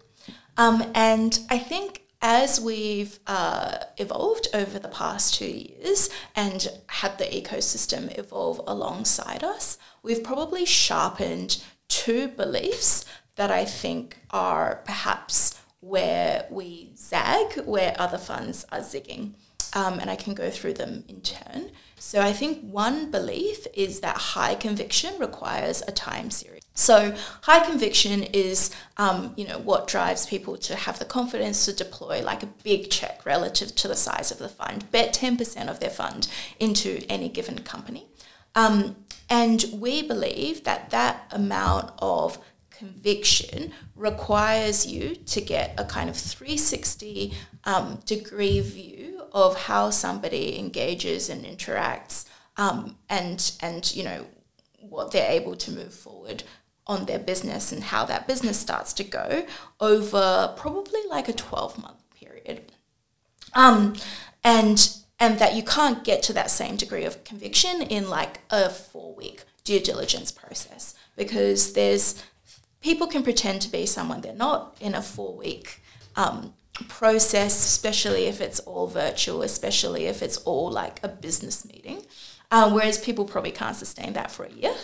Um, 0.59 0.91
and 0.93 1.39
I 1.49 1.59
think 1.59 2.03
as 2.21 2.61
we've 2.61 3.21
uh, 3.29 3.79
evolved 3.97 4.49
over 4.53 4.79
the 4.79 4.89
past 4.89 5.35
two 5.35 5.47
years 5.47 6.11
and 6.35 6.69
had 6.89 7.17
the 7.17 7.25
ecosystem 7.27 8.17
evolve 8.19 8.61
alongside 8.67 9.45
us, 9.45 9.79
we've 10.03 10.25
probably 10.25 10.65
sharpened 10.67 11.63
two 11.87 12.27
beliefs 12.29 13.05
that 13.37 13.53
I 13.53 13.65
think 13.65 14.19
are 14.33 14.83
perhaps 14.85 15.61
where 15.81 16.47
we 16.51 16.91
zag, 16.97 17.61
where 17.65 17.95
other 17.97 18.19
funds 18.19 18.67
are 18.73 18.81
zigging. 18.81 19.35
Um, 19.75 20.01
and 20.01 20.11
I 20.11 20.17
can 20.17 20.35
go 20.35 20.51
through 20.51 20.75
them 20.75 21.05
in 21.09 21.21
turn. 21.21 21.71
So 21.99 22.21
I 22.21 22.33
think 22.33 22.63
one 22.63 23.11
belief 23.11 23.67
is 23.75 24.01
that 24.01 24.17
high 24.17 24.55
conviction 24.55 25.19
requires 25.21 25.83
a 25.87 25.93
time 25.93 26.31
series. 26.31 26.58
So 26.79 27.13
high 27.43 27.67
conviction 27.67 28.23
is, 28.23 28.71
um, 28.99 29.35
you 29.37 29.49
know, 29.49 29.59
what 29.59 29.89
drives 29.89 30.27
people 30.27 30.57
to 30.59 30.77
have 30.77 31.01
the 31.01 31.05
confidence 31.05 31.65
to 31.65 31.73
deploy 31.73 32.23
like 32.23 32.45
a 32.45 32.55
big 32.63 32.89
check 32.89 33.27
relative 33.27 33.75
to 33.75 33.89
the 33.89 33.97
size 33.97 34.31
of 34.31 34.39
the 34.39 34.49
fund, 34.49 34.89
bet 34.93 35.13
10% 35.13 35.69
of 35.69 35.81
their 35.81 35.91
fund 35.91 36.29
into 36.61 37.05
any 37.09 37.29
given 37.29 37.59
company. 37.59 38.07
Um, 38.55 38.95
and 39.29 39.65
we 39.73 40.03
believe 40.03 40.63
that 40.65 40.91
that 40.91 41.27
amount 41.33 41.93
of 41.99 42.39
conviction 42.71 43.73
requires 43.97 44.87
you 44.87 45.17
to 45.17 45.41
get 45.41 45.75
a 45.79 45.85
kind 45.85 46.09
of 46.09 46.17
360 46.17 47.35
um, 47.65 47.99
degree 48.07 48.61
view 48.61 49.25
of 49.33 49.63
how 49.63 49.91
somebody 49.91 50.57
engages 50.57 51.29
and 51.29 51.45
interacts 51.45 52.27
um, 52.57 52.97
and 53.09 53.53
and 53.61 53.95
you 53.97 54.05
know 54.05 54.25
what 54.81 55.11
they're 55.11 55.31
able 55.31 55.57
to 55.57 55.73
move 55.73 55.93
forward 55.93 56.45
on 56.89 57.05
their 57.05 57.19
business 57.19 57.71
and 57.71 57.85
how 57.85 58.05
that 58.07 58.27
business 58.27 58.59
starts 58.59 58.93
to 58.95 59.05
go 59.05 59.47
over 59.81 60.55
probably 60.57 61.01
like 61.09 61.29
a 61.29 61.33
12 61.33 61.79
month 61.79 62.03
period. 62.15 62.73
Um, 63.55 63.95
and 64.43 64.95
and 65.21 65.39
that 65.41 65.55
you 65.55 65.65
can't 65.65 66.05
get 66.05 66.23
to 66.23 66.33
that 66.33 66.51
same 66.51 66.77
degree 66.77 67.05
of 67.05 67.25
conviction 67.25 67.83
in 67.83 68.09
like 68.09 68.41
a 68.51 68.71
four 68.71 69.15
week 69.15 69.43
due 69.65 69.81
diligence 69.81 70.31
process 70.31 70.95
because 71.17 71.73
there's 71.73 72.23
people 72.81 73.07
can 73.07 73.23
pretend 73.23 73.61
to 73.63 73.71
be 73.71 73.85
someone 73.85 74.21
they're 74.21 74.33
not 74.33 74.77
in 74.81 74.95
a 74.95 75.03
four 75.03 75.35
week 75.35 75.83
um, 76.17 76.55
process, 76.89 77.65
especially 77.65 78.27
if 78.27 78.41
it's 78.41 78.61
all 78.61 78.87
virtual, 78.87 79.43
especially 79.43 80.07
if 80.07 80.23
it's 80.23 80.37
all 80.39 80.71
like 80.71 81.01
a 81.03 81.09
business 81.09 81.65
meeting. 81.65 82.03
Um, 82.51 82.73
whereas 82.73 82.99
people 82.99 83.25
probably 83.25 83.51
can't 83.51 83.77
sustain 83.77 84.15
that 84.15 84.31
for 84.31 84.45
a 84.45 84.51
year. 84.51 84.75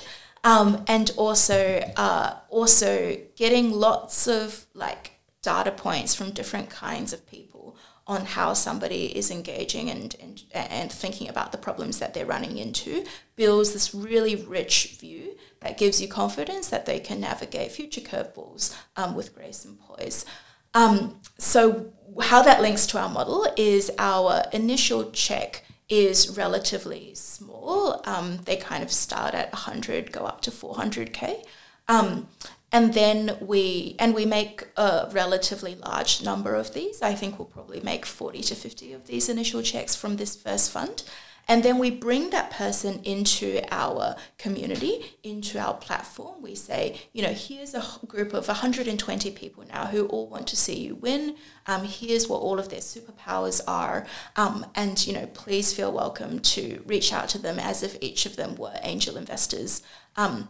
Um, 0.45 0.85
and 0.87 1.11
also 1.17 1.81
uh, 1.97 2.37
also 2.51 3.17
getting 3.35 3.73
lots 3.73 4.29
of 4.29 4.67
like 4.75 5.13
data 5.41 5.73
points 5.73 6.15
from 6.15 6.31
different 6.33 6.71
kinds 6.71 7.13
of 7.15 7.27
people 7.27 7.77
on 8.07 8.27
how 8.27 8.53
somebody 8.53 9.17
is 9.17 9.31
engaging 9.31 9.91
and, 9.91 10.15
and 10.21 10.45
and 10.53 10.93
thinking 10.93 11.29
about 11.29 11.53
the 11.53 11.59
problems 11.59 11.99
that 11.99 12.13
they're 12.13 12.27
running 12.27 12.59
into 12.59 13.05
builds 13.37 13.73
this 13.73 13.95
really 13.95 14.37
rich 14.37 14.97
view 15.01 15.35
that 15.61 15.79
gives 15.79 16.01
you 16.03 16.09
confidence 16.09 16.69
that 16.69 16.85
they 16.85 17.01
can 17.01 17.21
navigate 17.21 17.73
future 17.73 18.03
curveballs 18.03 18.77
um, 18.97 19.15
with 19.15 19.35
grace 19.35 19.65
and 19.65 19.79
poise. 19.81 20.27
Um, 20.75 21.21
so 21.39 21.93
how 22.21 22.43
that 22.43 22.61
links 22.61 22.87
to 22.89 22.99
our 22.99 23.09
model 23.09 23.47
is 23.57 23.91
our 23.99 24.43
initial 24.53 25.11
check 25.13 25.64
is 25.89 26.37
relatively 26.37 27.15
small. 27.15 28.01
Um, 28.07 28.39
they 28.45 28.57
kind 28.57 28.83
of 28.83 28.91
start 28.91 29.35
at 29.35 29.53
100, 29.53 30.13
go 30.13 30.25
up 30.25 30.41
to 30.43 30.51
400k. 30.51 31.45
Um, 31.89 32.29
and 32.73 32.93
then 32.93 33.37
we 33.41 33.95
and 34.01 34.15
we 34.15 34.27
make 34.27 34.67
a 34.77 35.09
relatively 35.13 35.77
large 35.77 36.23
number 36.23 36.57
of 36.57 36.75
these. 36.75 37.03
I 37.03 37.15
think 37.15 37.39
we'll 37.39 37.47
probably 37.47 37.81
make 37.81 38.05
40 38.05 38.43
to 38.43 38.55
50 38.57 38.93
of 38.95 39.07
these 39.07 39.29
initial 39.29 39.63
checks 39.63 39.95
from 39.95 40.17
this 40.17 40.35
first 40.35 40.73
fund. 40.73 41.05
And 41.49 41.63
then 41.63 41.79
we 41.79 41.91
bring 41.91 42.31
that 42.31 42.51
person 42.51 43.01
into 43.05 43.61
our 43.71 44.17
community, 44.39 45.17
into 45.23 45.59
our 45.59 45.75
platform. 45.75 46.41
We 46.43 46.55
say, 46.55 47.01
you 47.13 47.23
know, 47.23 47.33
here's 47.33 47.75
a 47.75 47.85
group 48.07 48.33
of 48.33 48.49
120 48.49 49.31
people 49.33 49.65
now 49.69 49.87
who 49.87 50.07
all 50.07 50.29
want 50.29 50.47
to 50.49 50.57
see 50.57 50.79
you 50.79 50.95
win. 50.95 51.37
Um, 51.67 51.85
here's 51.85 52.29
what 52.29 52.39
all 52.39 52.59
of 52.59 52.71
their 52.71 52.81
superpowers 52.81 53.61
are. 53.67 54.07
Um, 54.37 54.67
and, 54.75 55.07
you 55.07 55.13
know, 55.13 55.27
please 55.27 55.73
feel 55.73 55.93
welcome 55.93 56.41
to 56.41 56.83
reach 56.87 57.13
out 57.13 57.29
to 57.31 57.39
them 57.39 57.59
as 57.59 57.83
if 57.83 57.99
each 58.01 58.27
of 58.27 58.37
them 58.37 58.55
were 58.57 58.75
angel 58.83 59.17
investors. 59.17 59.83
Um, 60.17 60.49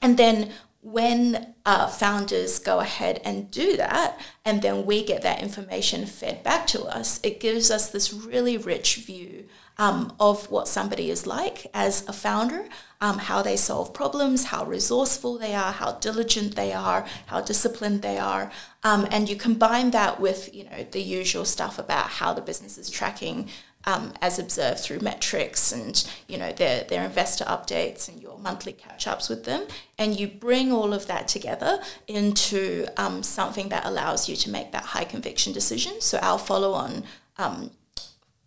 and 0.00 0.16
then 0.16 0.52
when 0.82 1.54
uh, 1.64 1.86
founders 1.86 2.58
go 2.58 2.80
ahead 2.80 3.20
and 3.24 3.50
do 3.52 3.76
that, 3.76 4.18
and 4.44 4.62
then 4.62 4.84
we 4.84 5.04
get 5.04 5.22
that 5.22 5.40
information 5.40 6.06
fed 6.06 6.42
back 6.42 6.66
to 6.66 6.82
us, 6.82 7.20
it 7.22 7.38
gives 7.38 7.70
us 7.70 7.88
this 7.88 8.12
really 8.12 8.58
rich 8.58 8.96
view 8.96 9.44
um, 9.78 10.12
of 10.18 10.50
what 10.50 10.66
somebody 10.66 11.08
is 11.08 11.24
like 11.24 11.66
as 11.72 12.06
a 12.08 12.12
founder, 12.12 12.66
um, 13.00 13.18
how 13.18 13.42
they 13.42 13.56
solve 13.56 13.94
problems, 13.94 14.46
how 14.46 14.64
resourceful 14.64 15.38
they 15.38 15.54
are, 15.54 15.72
how 15.72 15.92
diligent 15.92 16.56
they 16.56 16.72
are, 16.72 17.06
how 17.26 17.40
disciplined 17.40 18.02
they 18.02 18.18
are, 18.18 18.50
um, 18.82 19.06
and 19.12 19.28
you 19.28 19.36
combine 19.36 19.92
that 19.92 20.20
with 20.20 20.52
you 20.54 20.64
know 20.64 20.84
the 20.90 21.00
usual 21.00 21.44
stuff 21.44 21.78
about 21.78 22.06
how 22.06 22.34
the 22.34 22.42
business 22.42 22.76
is 22.76 22.90
tracking. 22.90 23.48
Um, 23.84 24.12
as 24.22 24.38
observed 24.38 24.78
through 24.78 25.00
metrics 25.00 25.72
and 25.72 26.08
you 26.28 26.38
know 26.38 26.52
their, 26.52 26.84
their 26.84 27.04
investor 27.04 27.44
updates 27.46 28.08
and 28.08 28.22
your 28.22 28.38
monthly 28.38 28.72
catch 28.72 29.08
ups 29.08 29.28
with 29.28 29.42
them 29.42 29.66
and 29.98 30.20
you 30.20 30.28
bring 30.28 30.70
all 30.70 30.94
of 30.94 31.08
that 31.08 31.26
together 31.26 31.80
into 32.06 32.86
um, 32.96 33.24
something 33.24 33.70
that 33.70 33.84
allows 33.84 34.28
you 34.28 34.36
to 34.36 34.50
make 34.50 34.70
that 34.70 34.84
high 34.84 35.02
conviction 35.02 35.52
decision 35.52 36.00
so 36.00 36.18
our 36.18 36.38
follow 36.38 36.74
on 36.74 37.02
um, 37.38 37.72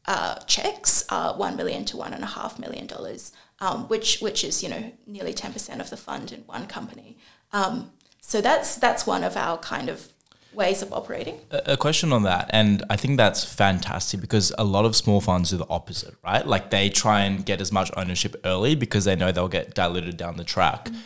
uh, 0.07 0.35
checks 0.41 1.05
are 1.09 1.35
one 1.35 1.55
million 1.55 1.83
to 1.85 1.97
one 1.97 2.13
and 2.13 2.23
a 2.23 2.27
half 2.27 2.59
million 2.59 2.85
dollars, 2.85 3.31
um, 3.59 3.87
which 3.87 4.19
which 4.19 4.43
is 4.43 4.61
you 4.61 4.69
know 4.69 4.91
nearly 5.07 5.33
ten 5.33 5.51
percent 5.51 5.81
of 5.81 5.89
the 5.89 5.97
fund 5.97 6.31
in 6.31 6.41
one 6.41 6.67
company. 6.67 7.17
Um, 7.51 7.91
so 8.21 8.41
that's 8.41 8.75
that's 8.75 9.07
one 9.07 9.23
of 9.23 9.35
our 9.35 9.57
kind 9.57 9.89
of 9.89 10.09
ways 10.55 10.81
of 10.81 10.93
operating. 10.93 11.39
A, 11.51 11.77
question 11.77 12.13
on 12.13 12.23
that, 12.23 12.49
and 12.51 12.83
I 12.89 12.95
think 12.95 13.17
that's 13.17 13.43
fantastic 13.43 14.21
because 14.21 14.51
a 14.57 14.63
lot 14.63 14.85
of 14.85 14.95
small 14.95 15.21
funds 15.21 15.49
do 15.49 15.57
the 15.57 15.67
opposite, 15.69 16.15
right? 16.23 16.45
Like 16.45 16.69
they 16.69 16.89
try 16.89 17.21
and 17.21 17.45
get 17.45 17.61
as 17.61 17.71
much 17.71 17.91
ownership 17.97 18.35
early 18.45 18.75
because 18.75 19.05
they 19.05 19.15
know 19.15 19.31
they'll 19.31 19.47
get 19.47 19.75
diluted 19.75 20.17
down 20.17 20.37
the 20.37 20.43
track. 20.43 20.85
Mm-hmm. 20.85 20.99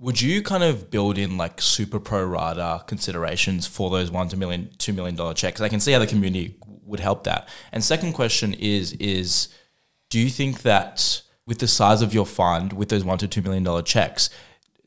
Would 0.00 0.20
you 0.20 0.42
kind 0.42 0.64
of 0.64 0.90
build 0.90 1.18
in 1.18 1.36
like 1.36 1.60
super 1.60 2.00
pro 2.00 2.24
rata 2.24 2.82
considerations 2.86 3.66
for 3.66 3.90
those 3.90 4.10
one 4.10 4.28
to 4.28 4.36
million, 4.36 4.70
two 4.78 4.92
million 4.92 5.14
dollar 5.14 5.34
checks? 5.34 5.60
I 5.60 5.68
can 5.68 5.80
see 5.80 5.92
how 5.92 5.98
the 5.98 6.06
community 6.06 6.56
would 6.84 7.00
help 7.00 7.24
that. 7.24 7.48
And 7.72 7.82
second 7.82 8.12
question 8.12 8.54
is 8.54 8.92
is 8.94 9.48
do 10.10 10.20
you 10.20 10.28
think 10.28 10.62
that 10.62 11.22
with 11.46 11.58
the 11.58 11.68
size 11.68 12.02
of 12.02 12.14
your 12.14 12.26
fund, 12.26 12.72
with 12.72 12.88
those 12.88 13.04
one 13.04 13.18
to 13.18 13.28
two 13.28 13.42
million 13.42 13.62
dollar 13.62 13.82
checks, 13.82 14.30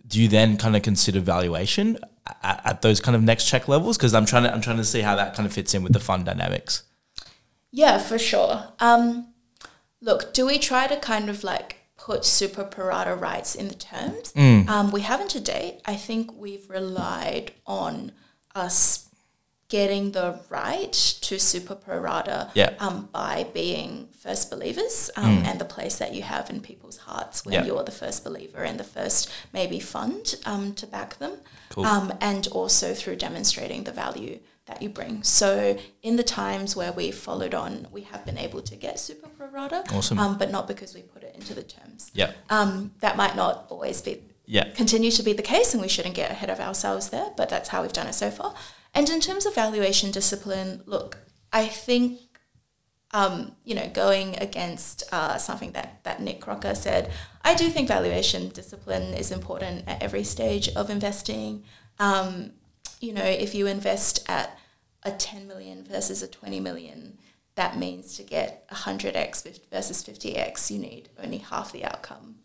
do 0.08 0.22
you 0.22 0.28
then 0.28 0.58
kind 0.58 0.76
of 0.76 0.82
consider 0.82 1.20
valuation 1.20 1.98
at, 2.44 2.62
at 2.66 2.82
those 2.82 3.00
kind 3.00 3.16
of 3.16 3.24
next 3.24 3.46
check 3.46 3.68
levels? 3.68 3.98
Because 3.98 4.14
I'm 4.14 4.26
trying 4.26 4.44
to 4.44 4.54
I'm 4.54 4.62
trying 4.62 4.78
to 4.78 4.86
see 4.86 5.02
how 5.02 5.16
that 5.16 5.36
kind 5.36 5.46
of 5.46 5.54
fits 5.54 5.74
in 5.74 5.84
with 5.84 5.94
the 5.94 6.00
fund 6.00 6.26
dynamics. 6.26 6.84
Yeah, 7.72 7.98
for 7.98 8.18
sure. 8.18 8.70
Um, 8.80 9.34
look, 10.02 10.34
do 10.34 10.46
we 10.46 10.58
try 10.58 10.88
to 10.88 10.98
kind 10.98 11.30
of 11.30 11.44
like 11.44 11.78
put 12.08 12.24
super 12.24 12.64
prorata 12.64 13.20
rights 13.20 13.54
in 13.54 13.68
the 13.68 13.76
terms. 13.76 14.32
Mm. 14.34 14.70
Um, 14.70 14.92
we 14.92 15.02
haven't 15.02 15.30
to 15.32 15.42
date. 15.42 15.82
I 15.86 15.96
think 15.96 16.34
we've 16.34 16.70
relied 16.70 17.52
on 17.66 18.14
us 18.56 19.07
getting 19.70 20.12
the 20.12 20.40
right 20.50 20.94
to 20.94 21.38
super 21.40 21.76
prorata 21.76 22.50
Yeah. 22.54 22.74
um, 22.80 23.10
by 23.12 23.48
being 23.54 24.08
first 24.18 24.50
believers 24.50 25.10
um, 25.18 25.44
and 25.46 25.60
the 25.60 25.66
place 25.66 25.98
that 25.98 26.14
you 26.14 26.22
have 26.22 26.50
in 26.50 26.62
people's 26.62 26.98
hearts 26.98 27.44
when 27.46 27.54
Mm. 27.54 27.58
Yeah. 27.60 27.66
you're 27.66 27.84
the 27.84 27.92
first 27.92 28.24
believer 28.24 28.64
and 28.64 28.80
the 28.80 28.86
first 28.86 29.30
maybe 29.52 29.80
fund 29.80 30.36
um, 30.46 30.74
to 30.76 30.88
back 30.88 31.18
them, 31.20 31.34
Cool. 31.70 31.86
um, 31.86 32.14
and 32.22 32.48
also 32.48 32.94
through 32.94 33.18
demonstrating 33.18 33.84
the 33.84 33.92
value 33.92 34.40
that 34.68 34.82
you 34.82 34.90
bring. 34.90 35.22
So 35.24 35.78
in 36.02 36.16
the 36.16 36.24
times 36.24 36.76
where 36.76 36.92
we 36.94 37.12
followed 37.12 37.54
on, 37.54 37.88
we 37.92 38.02
have 38.04 38.26
been 38.26 38.38
able 38.38 38.62
to 38.62 38.76
get 38.76 39.00
super 39.00 39.30
prorata, 39.30 39.90
Awesome. 39.94 40.18
um, 40.20 40.38
but 40.38 40.50
not 40.50 40.68
because 40.68 40.94
we 40.94 41.02
put 41.02 41.24
it 41.24 41.36
into 41.36 41.54
the 41.54 41.64
terms. 41.64 42.10
Yeah. 42.14 42.32
Um, 42.50 42.92
that 43.00 43.18
might 43.18 43.36
not 43.36 43.66
always 43.70 44.02
be 44.02 44.24
Yeah. 44.46 44.70
continue 44.72 45.12
to 45.12 45.24
be 45.24 45.34
the 45.34 45.42
case, 45.42 45.74
and 45.74 45.82
we 45.82 45.90
shouldn't 45.90 46.16
get 46.16 46.32
ahead 46.32 46.50
of 46.50 46.60
ourselves 46.62 47.10
there. 47.10 47.32
But 47.36 47.50
that's 47.50 47.70
how 47.70 47.82
we've 47.82 47.92
done 47.94 48.08
it 48.08 48.14
so 48.16 48.30
far. 48.32 48.54
And 48.94 49.10
in 49.10 49.20
terms 49.20 49.46
of 49.46 49.56
valuation 49.56 50.12
discipline, 50.12 50.82
look, 50.86 51.18
I 51.52 51.68
think 51.68 52.20
um, 53.12 53.56
you 53.64 53.74
know 53.74 53.88
going 53.94 54.38
against 54.38 55.04
uh, 55.12 55.38
something 55.38 55.72
that 55.72 56.04
that 56.04 56.22
Nick 56.22 56.42
Crocker 56.42 56.76
said, 56.76 57.12
I 57.44 57.56
do 57.56 57.70
think 57.70 57.88
valuation 57.88 58.50
discipline 58.50 59.14
is 59.14 59.32
important 59.32 59.88
at 59.88 60.02
every 60.02 60.24
stage 60.24 60.70
of 60.70 60.90
investing. 60.90 61.64
Um, 62.00 62.52
you 63.00 63.14
know, 63.14 63.24
if 63.24 63.54
you 63.54 63.68
invest 63.68 64.28
at 64.28 64.58
a 65.04 65.12
10 65.12 65.48
million 65.48 65.84
versus 65.84 66.24
a 66.24 66.28
20 66.28 66.60
million, 66.60 67.18
that 67.56 67.78
means 67.78 68.16
to 68.18 68.24
get 68.24 68.68
100x 68.70 69.60
versus 69.72 70.04
50x, 70.04 70.70
you 70.72 70.80
need 70.80 71.10
only 71.22 71.38
half 71.38 71.72
the 71.72 71.86
outcome. 71.86 72.36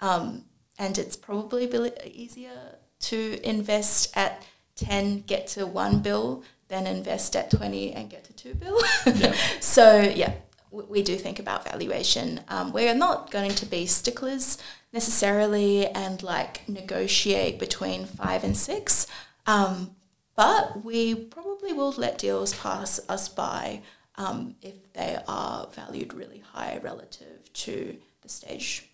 Um, 0.00 0.44
and 0.78 0.96
it's 0.98 1.16
probably 1.16 1.68
easier 2.04 2.76
to 3.00 3.40
invest 3.42 4.16
at 4.16 4.44
10, 4.78 5.22
get 5.22 5.46
to 5.48 5.66
one 5.66 6.00
bill, 6.00 6.42
then 6.68 6.86
invest 6.86 7.34
at 7.36 7.50
20 7.50 7.92
and 7.92 8.10
get 8.10 8.24
to 8.24 8.32
two 8.32 8.54
bill. 8.54 8.80
Yeah. 9.06 9.34
so, 9.60 10.00
yeah, 10.00 10.34
we, 10.70 10.84
we 10.84 11.02
do 11.02 11.16
think 11.16 11.38
about 11.38 11.64
valuation. 11.64 12.40
Um, 12.48 12.72
we're 12.72 12.94
not 12.94 13.30
going 13.30 13.52
to 13.52 13.66
be 13.66 13.86
sticklers 13.86 14.58
necessarily 14.92 15.86
and 15.86 16.22
like 16.22 16.68
negotiate 16.68 17.58
between 17.58 18.06
five 18.06 18.44
and 18.44 18.56
six. 18.56 19.06
Um, 19.46 19.96
but 20.36 20.84
we 20.84 21.14
probably 21.14 21.72
will 21.72 21.92
let 21.92 22.18
deals 22.18 22.54
pass 22.54 23.00
us 23.08 23.28
by 23.28 23.82
um, 24.16 24.54
if 24.62 24.92
they 24.92 25.18
are 25.26 25.68
valued 25.74 26.14
really 26.14 26.38
high 26.52 26.78
relative 26.82 27.52
to 27.52 27.96
the 28.22 28.28
stage. 28.28 28.87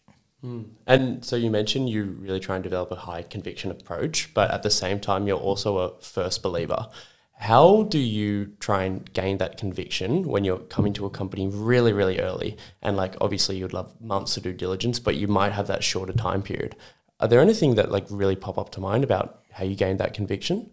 Mm. 0.45 0.67
And 0.87 1.25
so 1.25 1.37
you 1.37 1.51
mentioned 1.51 1.89
you 1.89 2.05
really 2.05 2.41
try 2.41 2.57
and 2.57 2.63
develop 2.63 2.91
a 2.91 2.97
high 2.97 3.23
conviction 3.23 3.71
approach, 3.71 4.35
but 4.35 4.51
at 4.51 4.63
the 4.63 4.71
same 4.71 5.01
time, 5.01 5.27
you're 5.27 5.39
also 5.39 5.79
a 5.79 6.01
first 6.01 6.43
believer. 6.43 6.89
How 7.37 7.85
do 7.85 7.99
you 7.99 8.53
try 8.61 8.85
and 8.85 9.11
gain 9.13 9.39
that 9.39 9.57
conviction 9.57 10.25
when 10.29 10.45
you're 10.45 10.59
coming 10.59 10.93
to 10.95 11.07
a 11.07 11.11
company 11.11 11.49
really, 11.49 11.93
really 11.93 12.21
early? 12.21 12.57
And 12.83 12.97
like, 12.97 13.17
obviously, 13.21 13.57
you'd 13.57 13.73
love 13.73 14.01
months 14.01 14.35
to 14.35 14.41
do 14.41 14.53
diligence, 14.53 14.99
but 15.01 15.17
you 15.17 15.27
might 15.27 15.53
have 15.53 15.67
that 15.67 15.83
shorter 15.83 16.13
time 16.13 16.43
period. 16.43 16.77
Are 17.21 17.29
there 17.29 17.41
anything 17.41 17.75
that 17.77 17.91
like 17.91 18.07
really 18.11 18.37
pop 18.37 18.59
up 18.59 18.71
to 18.73 18.81
mind 18.81 19.03
about 19.03 19.41
how 19.53 19.65
you 19.65 19.75
gained 19.75 20.01
that 20.01 20.15
conviction? 20.15 20.71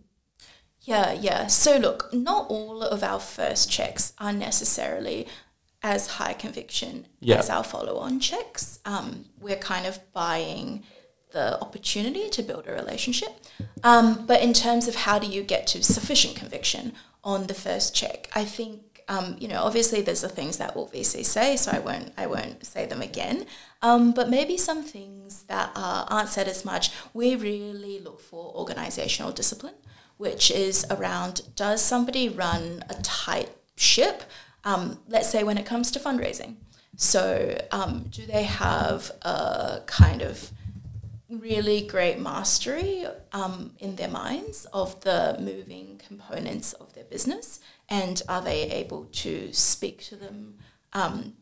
Yeah, 0.81 1.13
yeah. 1.13 1.47
So 1.47 1.77
look, 1.77 2.13
not 2.13 2.47
all 2.49 2.81
of 2.81 3.03
our 3.03 3.19
first 3.19 3.71
checks 3.71 4.13
are 4.17 4.33
necessarily 4.33 5.27
as 5.83 6.07
high 6.07 6.33
conviction 6.33 7.07
Yeah. 7.19 7.37
as 7.39 7.49
our 7.49 7.63
follow-on 7.63 8.19
checks. 8.19 8.79
Um, 8.85 9.25
we're 9.39 9.55
kind 9.55 9.85
of 9.85 9.99
buying 10.13 10.83
the 11.31 11.59
opportunity 11.61 12.29
to 12.29 12.43
build 12.43 12.67
a 12.67 12.73
relationship. 12.73 13.29
Um, 13.83 14.25
but 14.25 14.41
in 14.41 14.53
terms 14.53 14.87
of 14.87 14.95
how 14.95 15.17
do 15.17 15.27
you 15.27 15.43
get 15.43 15.65
to 15.67 15.81
sufficient 15.83 16.35
conviction 16.35 16.93
on 17.23 17.47
the 17.47 17.53
first 17.53 17.95
check, 17.95 18.29
I 18.35 18.43
think 18.45 19.03
um, 19.07 19.35
you 19.39 19.47
know 19.47 19.63
obviously 19.63 20.01
there's 20.01 20.21
the 20.21 20.29
things 20.29 20.57
that 20.57 20.75
all 20.75 20.87
VCs 20.89 21.25
say, 21.25 21.55
so 21.55 21.71
I 21.71 21.79
won't 21.79 22.13
I 22.17 22.27
won't 22.27 22.65
say 22.65 22.85
them 22.85 23.01
again. 23.01 23.45
Um, 23.81 24.11
but 24.11 24.29
maybe 24.29 24.57
some 24.57 24.83
things 24.83 25.43
that 25.43 25.71
uh, 25.75 26.05
aren't 26.09 26.29
said 26.29 26.47
as 26.47 26.63
much. 26.65 26.91
We 27.13 27.35
really 27.35 27.99
look 27.99 28.19
for 28.21 28.53
organizational 28.55 29.31
discipline, 29.31 29.73
which 30.17 30.51
is 30.51 30.85
around 30.91 31.41
does 31.55 31.81
somebody 31.81 32.29
run 32.29 32.83
a 32.89 32.93
tight 33.01 33.49
ship? 33.75 34.23
Um, 34.63 34.99
let's 35.07 35.29
say 35.29 35.43
when 35.43 35.57
it 35.57 35.65
comes 35.65 35.91
to 35.91 35.99
fundraising. 35.99 36.55
So, 36.95 37.57
um, 37.71 38.07
do 38.11 38.25
they 38.25 38.43
have 38.43 39.11
a 39.23 39.81
kind 39.87 40.21
of 40.21 40.51
really 41.29 41.81
great 41.81 42.19
mastery 42.19 43.05
um, 43.31 43.71
in 43.79 43.95
their 43.95 44.09
minds 44.09 44.65
of 44.73 44.99
the 45.01 45.37
moving 45.39 45.99
components 46.05 46.73
of 46.73 46.93
their 46.93 47.05
business? 47.05 47.59
And 47.89 48.21
are 48.27 48.41
they 48.41 48.69
able 48.69 49.05
to 49.05 49.51
speak 49.53 50.03
to 50.05 50.15
them 50.15 50.55
um, 50.93 51.33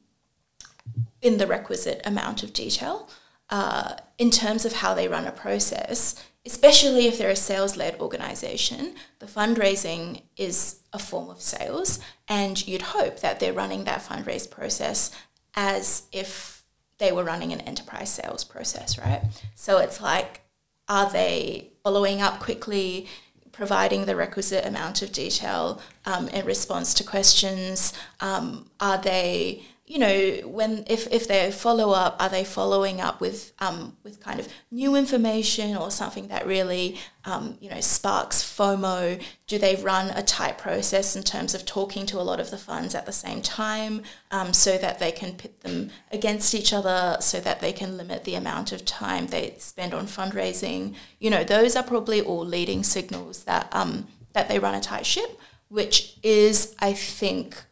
in 1.22 1.38
the 1.38 1.48
requisite 1.48 2.02
amount 2.06 2.44
of 2.44 2.54
detail? 2.54 3.10
Uh, 3.50 3.96
in 4.20 4.30
terms 4.30 4.64
of 4.64 4.74
how 4.74 4.94
they 4.94 5.08
run 5.08 5.26
a 5.26 5.32
process, 5.32 6.24
especially 6.46 7.08
if 7.08 7.18
they're 7.18 7.30
a 7.30 7.36
sales 7.36 7.76
led 7.76 8.00
organization, 8.00 8.96
the 9.20 9.26
fundraising 9.26 10.22
is 10.38 10.80
a 10.94 11.00
form 11.00 11.30
of 11.30 11.42
sales, 11.42 12.00
and 12.28 12.66
you'd 12.68 12.82
hope 12.82 13.20
that 13.20 13.40
they're 13.40 13.54
running 13.54 13.84
that 13.84 14.02
fundraise 14.02 14.50
process 14.50 15.12
as 15.56 16.04
if 16.12 16.64
they 16.98 17.12
were 17.12 17.24
running 17.24 17.52
an 17.52 17.62
enterprise 17.62 18.10
sales 18.10 18.44
process, 18.44 18.98
right? 18.98 19.24
So 19.56 19.78
it's 19.78 20.02
like, 20.02 20.42
are 20.88 21.10
they 21.10 21.72
following 21.84 22.22
up 22.22 22.40
quickly? 22.40 23.08
Providing 23.52 24.06
the 24.06 24.16
requisite 24.16 24.66
amount 24.66 25.02
of 25.02 25.12
detail 25.12 25.82
um, 26.06 26.30
in 26.30 26.46
response 26.46 26.94
to 26.94 27.04
questions. 27.04 27.94
Um, 28.22 28.70
are 28.80 28.98
they 28.98 29.64
you 29.90 29.98
know, 29.98 30.48
when 30.48 30.84
if, 30.88 31.12
if 31.12 31.28
they 31.28 31.52
follow 31.52 31.90
up, 31.90 32.16
are 32.20 32.30
they 32.30 32.44
following 32.44 33.02
up 33.02 33.20
with 33.20 33.54
um, 33.58 33.98
with 34.04 34.20
kind 34.20 34.40
of 34.40 34.48
new 34.70 34.96
information 34.96 35.76
or 35.76 35.90
something 35.90 36.28
that 36.28 36.46
really 36.46 37.00
um, 37.26 37.58
you 37.60 37.72
know 37.72 37.82
sparks 37.82 38.44
FOMO? 38.44 39.20
Do 39.48 39.58
they 39.58 39.78
run 39.78 40.12
a 40.12 40.22
tight 40.22 40.60
process 40.60 41.16
in 41.16 41.24
terms 41.24 41.56
of 41.56 41.66
talking 41.66 42.06
to 42.06 42.20
a 42.20 42.22
lot 42.22 42.40
of 42.40 42.52
the 42.52 42.58
funds 42.60 42.94
at 42.94 43.08
the 43.08 43.12
same 43.12 43.42
time, 43.42 44.04
um, 44.30 44.54
so 44.54 44.78
that 44.78 45.00
they 45.00 45.12
can 45.12 45.34
pit 45.34 45.62
them 45.62 45.90
against 46.12 46.54
each 46.54 46.72
other, 46.72 47.18
so 47.20 47.40
that 47.40 47.60
they 47.60 47.74
can 47.74 47.98
limit 47.98 48.26
the 48.26 48.36
amount 48.36 48.72
of 48.72 48.86
time 48.86 49.26
they 49.26 49.56
spend 49.58 49.96
on 49.96 50.06
fundraising? 50.06 50.94
You 51.18 51.32
know, 51.32 51.44
those 51.44 51.76
are 51.76 51.84
probably 51.84 52.22
all 52.22 52.46
leading 52.46 52.84
signals 52.84 53.46
that 53.46 53.68
um, 53.72 54.08
that 54.34 54.50
they 54.50 54.60
run 54.60 54.76
a 54.76 54.82
tight 54.82 55.08
ship, 55.08 55.40
which 55.68 56.16
is, 56.22 56.76
I 56.78 56.94
think, 56.94 57.64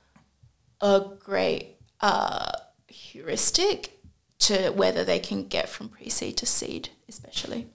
a 0.81 1.05
great 1.19 1.76
uh, 2.01 2.51
heuristic 2.87 3.99
to 4.39 4.69
whether 4.69 5.03
they 5.03 5.19
can 5.19 5.47
get 5.47 5.67
from 5.69 5.89
pre-seed 5.89 6.37
to 6.37 6.45
seed, 6.45 6.89
especially. 7.09 7.67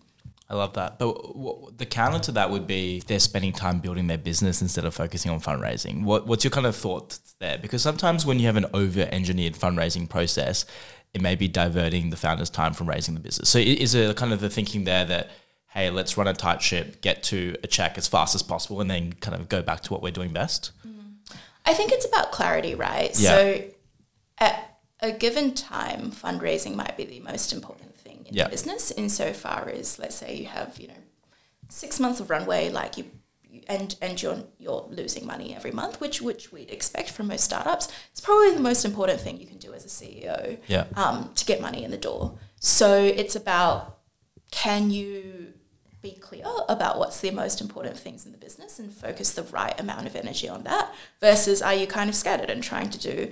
I 0.48 0.54
love 0.54 0.74
that. 0.74 0.98
But 0.98 1.14
w- 1.14 1.32
w- 1.32 1.72
the 1.76 1.86
counter 1.86 2.18
to 2.20 2.32
that 2.32 2.50
would 2.50 2.66
be 2.66 3.00
they're 3.06 3.18
spending 3.18 3.52
time 3.52 3.80
building 3.80 4.06
their 4.06 4.18
business 4.18 4.60
instead 4.60 4.84
of 4.84 4.94
focusing 4.94 5.30
on 5.30 5.40
fundraising. 5.40 6.04
What, 6.04 6.26
what's 6.26 6.44
your 6.44 6.50
kind 6.50 6.66
of 6.66 6.76
thoughts 6.76 7.34
there? 7.40 7.58
Because 7.58 7.82
sometimes 7.82 8.26
when 8.26 8.38
you 8.38 8.46
have 8.46 8.56
an 8.56 8.66
over 8.74 9.08
engineered 9.10 9.54
fundraising 9.54 10.08
process, 10.08 10.66
it 11.14 11.20
may 11.20 11.34
be 11.34 11.48
diverting 11.48 12.10
the 12.10 12.16
founder's 12.16 12.50
time 12.50 12.74
from 12.74 12.88
raising 12.88 13.14
the 13.14 13.20
business. 13.20 13.48
So 13.48 13.58
is 13.58 13.94
it 13.94 14.16
kind 14.16 14.32
of 14.32 14.40
the 14.40 14.50
thinking 14.50 14.84
there 14.84 15.04
that, 15.06 15.30
hey, 15.68 15.90
let's 15.90 16.16
run 16.16 16.28
a 16.28 16.34
tight 16.34 16.60
ship, 16.60 17.00
get 17.00 17.22
to 17.24 17.56
a 17.62 17.66
check 17.66 17.96
as 17.96 18.06
fast 18.06 18.34
as 18.34 18.42
possible, 18.42 18.80
and 18.80 18.90
then 18.90 19.14
kind 19.14 19.34
of 19.34 19.48
go 19.48 19.62
back 19.62 19.80
to 19.82 19.92
what 19.92 20.02
we're 20.02 20.12
doing 20.12 20.32
best? 20.32 20.72
I 21.64 21.74
think 21.74 21.92
it's 21.92 22.06
about 22.06 22.32
clarity, 22.32 22.74
right? 22.74 23.10
Yeah. 23.18 23.30
So 23.30 23.64
at 24.46 24.54
a 25.00 25.12
given 25.24 25.48
time, 25.54 26.02
fundraising 26.24 26.74
might 26.82 26.96
be 26.96 27.04
the 27.04 27.20
most 27.20 27.52
important 27.52 27.92
thing 28.04 28.18
in 28.28 28.34
the 28.44 28.50
business 28.50 28.90
insofar 29.02 29.68
as 29.80 29.98
let's 29.98 30.16
say 30.22 30.30
you 30.42 30.46
have, 30.46 30.70
you 30.80 30.88
know, 30.88 31.02
six 31.68 31.98
months 31.98 32.20
of 32.20 32.30
runway, 32.30 32.62
like 32.70 32.96
you 32.98 33.04
you- 33.54 33.62
and 33.68 33.88
and 34.00 34.14
you're 34.22 34.42
you're 34.64 34.84
losing 35.00 35.24
money 35.26 35.48
every 35.58 35.72
month, 35.80 35.94
which 36.00 36.16
which 36.28 36.42
we'd 36.52 36.70
expect 36.70 37.08
from 37.10 37.26
most 37.28 37.44
startups. 37.44 37.84
It's 38.12 38.20
probably 38.28 38.52
the 38.54 38.60
most 38.70 38.84
important 38.90 39.20
thing 39.20 39.34
you 39.38 39.46
can 39.52 39.58
do 39.66 39.70
as 39.74 39.84
a 39.84 39.88
CEO 39.98 40.58
Yeah. 40.74 40.84
um, 41.02 41.30
to 41.34 41.44
get 41.50 41.60
money 41.68 41.82
in 41.84 41.90
the 41.90 42.02
door. 42.10 42.22
So 42.60 42.88
it's 43.20 43.36
about 43.36 43.98
can 44.50 44.90
you 44.90 45.54
be 46.02 46.12
clear 46.12 46.44
about 46.68 46.98
what's 46.98 47.20
the 47.20 47.30
most 47.30 47.60
important 47.60 47.96
things 47.96 48.26
in 48.26 48.32
the 48.32 48.38
business 48.46 48.78
and 48.80 48.92
focus 48.92 49.32
the 49.32 49.44
right 49.44 49.78
amount 49.80 50.06
of 50.06 50.14
energy 50.16 50.48
on 50.48 50.64
that 50.64 50.86
versus 51.20 51.62
are 51.62 51.74
you 51.80 51.86
kind 51.86 52.08
of 52.10 52.16
scattered 52.16 52.50
and 52.50 52.60
trying 52.62 52.90
to 52.90 52.98
do 52.98 53.30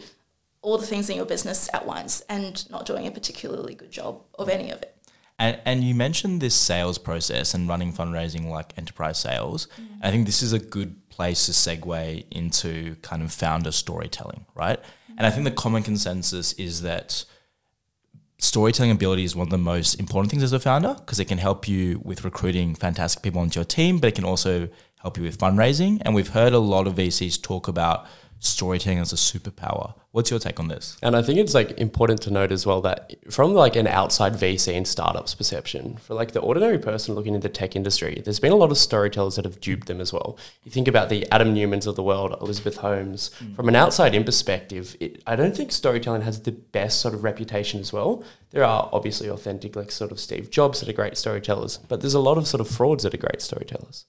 all 0.63 0.79
the 0.79 0.87
things 0.87 1.09
in 1.09 1.17
your 1.17 1.27
business 1.27 1.69
at 1.73 1.87
once 1.87 2.21
and 2.29 2.69
not 2.71 2.87
doing 2.87 3.07
a 3.07 3.11
particularly 3.11 3.75
good 3.75 3.91
job 3.91 4.23
of 4.39 4.49
any 4.49 4.71
of 4.71 4.83
it. 4.83 4.97
And, 5.39 5.59
and 5.65 5.83
you 5.83 5.95
mentioned 5.95 6.43
this 6.43 6.55
sales 6.55 6.99
process 6.99 7.55
and 7.55 7.67
running 7.67 7.95
fundraising 7.95 8.47
like 8.51 8.77
enterprise 8.77 9.19
sales. 9.19 9.69
Mm-hmm. 9.69 9.95
I 10.03 10.11
think 10.11 10.27
this 10.27 10.43
is 10.43 10.53
a 10.53 10.59
good 10.59 11.09
place 11.09 11.47
to 11.47 11.53
segue 11.53 12.25
into 12.31 12.97
kind 12.97 13.23
of 13.23 13.33
founder 13.33 13.73
storytelling, 13.73 14.45
right? 14.55 14.79
And 15.17 15.27
I 15.27 15.31
think 15.31 15.45
the 15.45 15.51
common 15.51 15.83
consensus 15.83 16.53
is 16.55 16.83
that 16.83 17.25
storytelling 18.39 18.91
ability 18.91 19.25
is 19.25 19.37
one 19.37 19.47
of 19.47 19.51
the 19.51 19.59
most 19.59 19.95
important 20.01 20.31
things 20.31 20.43
as 20.43 20.53
a 20.53 20.61
founder 20.61 20.95
because 20.99 21.21
it 21.21 21.27
can 21.27 21.39
help 21.39 21.69
you 21.69 22.01
with 22.05 22.25
recruiting 22.25 22.75
fantastic 22.75 23.23
people 23.23 23.41
onto 23.41 23.61
your 23.61 23.65
team, 23.65 23.99
but 23.99 24.09
it 24.09 24.15
can 24.15 24.25
also 24.25 24.69
help 25.01 25.19
you 25.19 25.25
with 25.25 25.39
fundraising. 25.39 26.01
And 26.03 26.15
we've 26.15 26.29
heard 26.29 26.53
a 26.53 26.59
lot 26.59 26.87
of 26.87 26.95
VCs 26.95 27.43
talk 27.43 27.69
about 27.69 28.07
storytelling 28.39 28.99
as 28.99 29.13
a 29.13 29.17
superpower. 29.17 29.95
What's 30.13 30.29
your 30.29 30.41
take 30.41 30.59
on 30.59 30.67
this? 30.67 30.97
And 31.03 31.15
I 31.15 31.23
think 31.23 31.39
it's 31.39 31.55
like 31.55 31.79
important 31.79 32.21
to 32.23 32.33
note 32.33 32.51
as 32.51 32.67
well 32.67 32.81
that 32.81 33.15
from 33.31 33.55
like 33.55 33.77
an 33.77 33.87
outside 33.87 34.33
VC 34.33 34.77
and 34.77 34.87
startups 34.87 35.37
perception, 35.37 35.99
for 35.99 36.15
like 36.15 36.33
the 36.33 36.41
ordinary 36.41 36.81
person 36.81 37.15
looking 37.15 37.37
into 37.37 37.47
the 37.47 37.53
tech 37.53 37.77
industry, 37.77 38.21
there's 38.25 38.41
been 38.41 38.51
a 38.51 38.57
lot 38.57 38.73
of 38.73 38.79
storytellers 38.79 39.37
that 39.37 39.45
have 39.45 39.61
duped 39.61 39.87
them 39.87 40.01
as 40.01 40.13
well. 40.13 40.37
You 40.65 40.73
think 40.73 40.89
about 40.89 41.11
the 41.11 41.31
Adam 41.31 41.55
Neumanns 41.55 41.87
of 41.87 41.95
the 41.95 42.03
world, 42.03 42.37
Elizabeth 42.41 42.79
Holmes. 42.79 43.31
Mm. 43.39 43.55
From 43.55 43.69
an 43.69 43.77
outside 43.77 44.13
in 44.17 44.25
perspective, 44.25 44.97
it, 44.99 45.23
I 45.29 45.37
don't 45.37 45.57
think 45.57 45.71
storytelling 45.71 46.23
has 46.23 46.43
the 46.43 46.53
best 46.53 47.01
sort 47.01 47.15
of 47.15 47.23
reputation 47.23 47.79
as 47.79 47.93
well. 47.93 48.25
There 48.51 48.65
are 48.65 48.91
obviously 48.93 49.29
authentic, 49.29 49.77
like 49.77 49.93
sort 49.93 50.11
of 50.11 50.19
Steve 50.19 50.51
Jobs 50.51 50.81
that 50.81 50.89
are 50.89 50.93
great 50.93 51.19
storytellers, 51.19 51.77
but 51.77 52.01
there's 52.01 52.15
a 52.15 52.21
lot 52.21 52.37
of 52.37 52.49
sort 52.49 52.61
of 52.61 52.69
frauds 52.69 53.05
that 53.05 53.15
are 53.15 53.17
great 53.17 53.41
storytellers. 53.41 54.07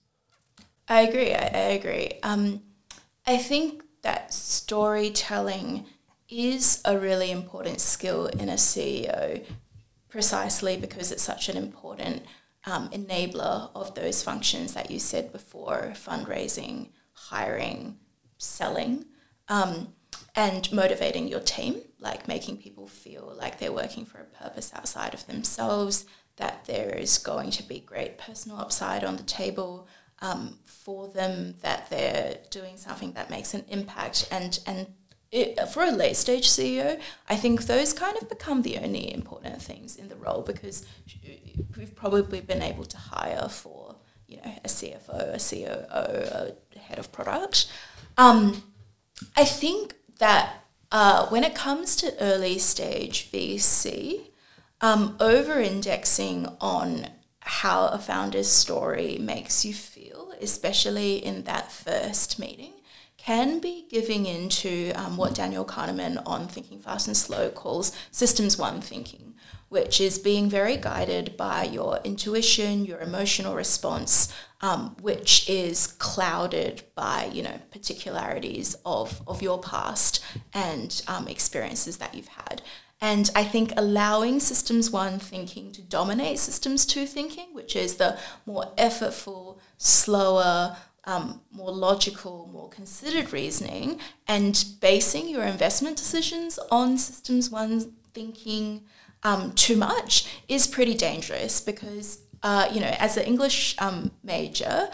I 0.87 1.01
agree. 1.01 1.35
I, 1.35 1.45
I 1.45 1.69
agree. 1.77 2.13
Um, 2.23 2.63
I 3.27 3.37
think 3.37 3.83
that 4.01 4.33
storytelling 4.33 5.85
is 6.31 6.81
a 6.85 6.97
really 6.97 7.29
important 7.29 7.81
skill 7.81 8.27
in 8.27 8.49
a 8.49 8.53
CEO 8.53 9.45
precisely 10.09 10.77
because 10.77 11.11
it's 11.11 11.21
such 11.21 11.49
an 11.49 11.57
important 11.57 12.23
um, 12.65 12.89
enabler 12.89 13.69
of 13.75 13.93
those 13.95 14.23
functions 14.23 14.73
that 14.73 14.89
you 14.89 14.99
said 14.99 15.31
before 15.31 15.93
fundraising, 15.95 16.89
hiring, 17.13 17.97
selling, 18.37 19.05
um, 19.49 19.93
and 20.35 20.71
motivating 20.71 21.27
your 21.27 21.39
team, 21.39 21.81
like 21.99 22.27
making 22.27 22.57
people 22.57 22.87
feel 22.87 23.33
like 23.37 23.59
they're 23.59 23.71
working 23.71 24.05
for 24.05 24.19
a 24.19 24.43
purpose 24.43 24.71
outside 24.73 25.13
of 25.13 25.27
themselves, 25.27 26.05
that 26.37 26.65
there 26.65 26.95
is 26.95 27.17
going 27.17 27.51
to 27.51 27.63
be 27.63 27.79
great 27.79 28.17
personal 28.17 28.57
upside 28.57 29.03
on 29.03 29.17
the 29.17 29.23
table 29.23 29.87
um, 30.21 30.59
for 30.63 31.07
them 31.09 31.55
that 31.61 31.89
they're 31.89 32.37
doing 32.49 32.77
something 32.77 33.13
that 33.13 33.29
makes 33.29 33.53
an 33.53 33.65
impact 33.67 34.27
and 34.31 34.59
and 34.65 34.87
it, 35.31 35.69
for 35.69 35.83
a 35.83 35.91
late 35.91 36.17
stage 36.17 36.49
CEO, 36.49 36.99
I 37.29 37.35
think 37.35 37.63
those 37.63 37.93
kind 37.93 38.17
of 38.21 38.27
become 38.27 38.63
the 38.63 38.77
only 38.77 39.13
important 39.13 39.61
things 39.61 39.95
in 39.95 40.09
the 40.09 40.15
role 40.15 40.41
because 40.41 40.85
we've 41.77 41.95
probably 41.95 42.41
been 42.41 42.61
able 42.61 42.83
to 42.85 42.97
hire 42.97 43.47
for 43.47 43.95
you 44.27 44.37
know 44.37 44.53
a 44.63 44.67
CFO, 44.67 45.33
a 45.33 45.39
COO, 45.39 46.53
a 46.75 46.79
head 46.79 46.99
of 46.99 47.11
product. 47.11 47.71
Um, 48.17 48.63
I 49.37 49.45
think 49.45 49.95
that 50.19 50.65
uh, 50.91 51.27
when 51.27 51.43
it 51.43 51.55
comes 51.55 51.95
to 51.97 52.13
early 52.21 52.57
stage 52.59 53.31
VC, 53.31 54.31
um, 54.81 55.15
over 55.19 55.59
indexing 55.59 56.47
on 56.59 57.07
how 57.39 57.87
a 57.87 57.97
founder's 57.97 58.49
story 58.49 59.17
makes 59.19 59.63
you 59.63 59.73
feel, 59.73 60.33
especially 60.41 61.17
in 61.17 61.43
that 61.43 61.71
first 61.71 62.39
meeting, 62.39 62.73
can 63.23 63.59
be 63.59 63.85
giving 63.87 64.25
into 64.25 64.91
um, 64.95 65.15
what 65.15 65.35
Daniel 65.35 65.63
Kahneman 65.63 66.21
on 66.25 66.47
Thinking 66.47 66.79
Fast 66.79 67.05
and 67.07 67.15
Slow 67.15 67.49
calls 67.49 67.91
systems 68.09 68.57
one 68.57 68.81
thinking, 68.81 69.35
which 69.69 70.01
is 70.01 70.17
being 70.17 70.49
very 70.49 70.75
guided 70.75 71.37
by 71.37 71.63
your 71.63 71.99
intuition, 72.03 72.83
your 72.83 72.99
emotional 72.99 73.53
response, 73.53 74.33
um, 74.61 74.95
which 75.01 75.47
is 75.47 75.87
clouded 75.99 76.81
by 76.95 77.29
you 77.31 77.43
know 77.43 77.59
particularities 77.71 78.75
of, 78.87 79.21
of 79.27 79.43
your 79.43 79.59
past 79.59 80.23
and 80.53 81.03
um, 81.07 81.27
experiences 81.27 81.97
that 81.97 82.15
you've 82.15 82.27
had. 82.27 82.63
And 83.03 83.29
I 83.35 83.43
think 83.43 83.73
allowing 83.77 84.39
systems 84.39 84.89
one 84.91 85.19
thinking 85.19 85.71
to 85.73 85.81
dominate 85.81 86.39
systems 86.39 86.87
two 86.87 87.05
thinking, 87.05 87.53
which 87.53 87.75
is 87.75 87.95
the 87.95 88.17
more 88.47 88.71
effortful, 88.77 89.57
slower, 89.77 90.75
um, 91.05 91.41
more 91.51 91.71
logical, 91.71 92.49
more 92.51 92.69
considered 92.69 93.33
reasoning, 93.33 93.99
and 94.27 94.65
basing 94.79 95.27
your 95.27 95.43
investment 95.43 95.97
decisions 95.97 96.59
on 96.69 96.97
systems 96.97 97.49
one 97.49 97.93
thinking 98.13 98.83
um, 99.23 99.51
too 99.53 99.77
much 99.77 100.27
is 100.47 100.67
pretty 100.67 100.93
dangerous 100.93 101.61
because, 101.61 102.19
uh, 102.43 102.67
you 102.71 102.79
know, 102.79 102.93
as 102.99 103.17
an 103.17 103.23
English 103.23 103.75
um, 103.79 104.11
major, 104.23 104.89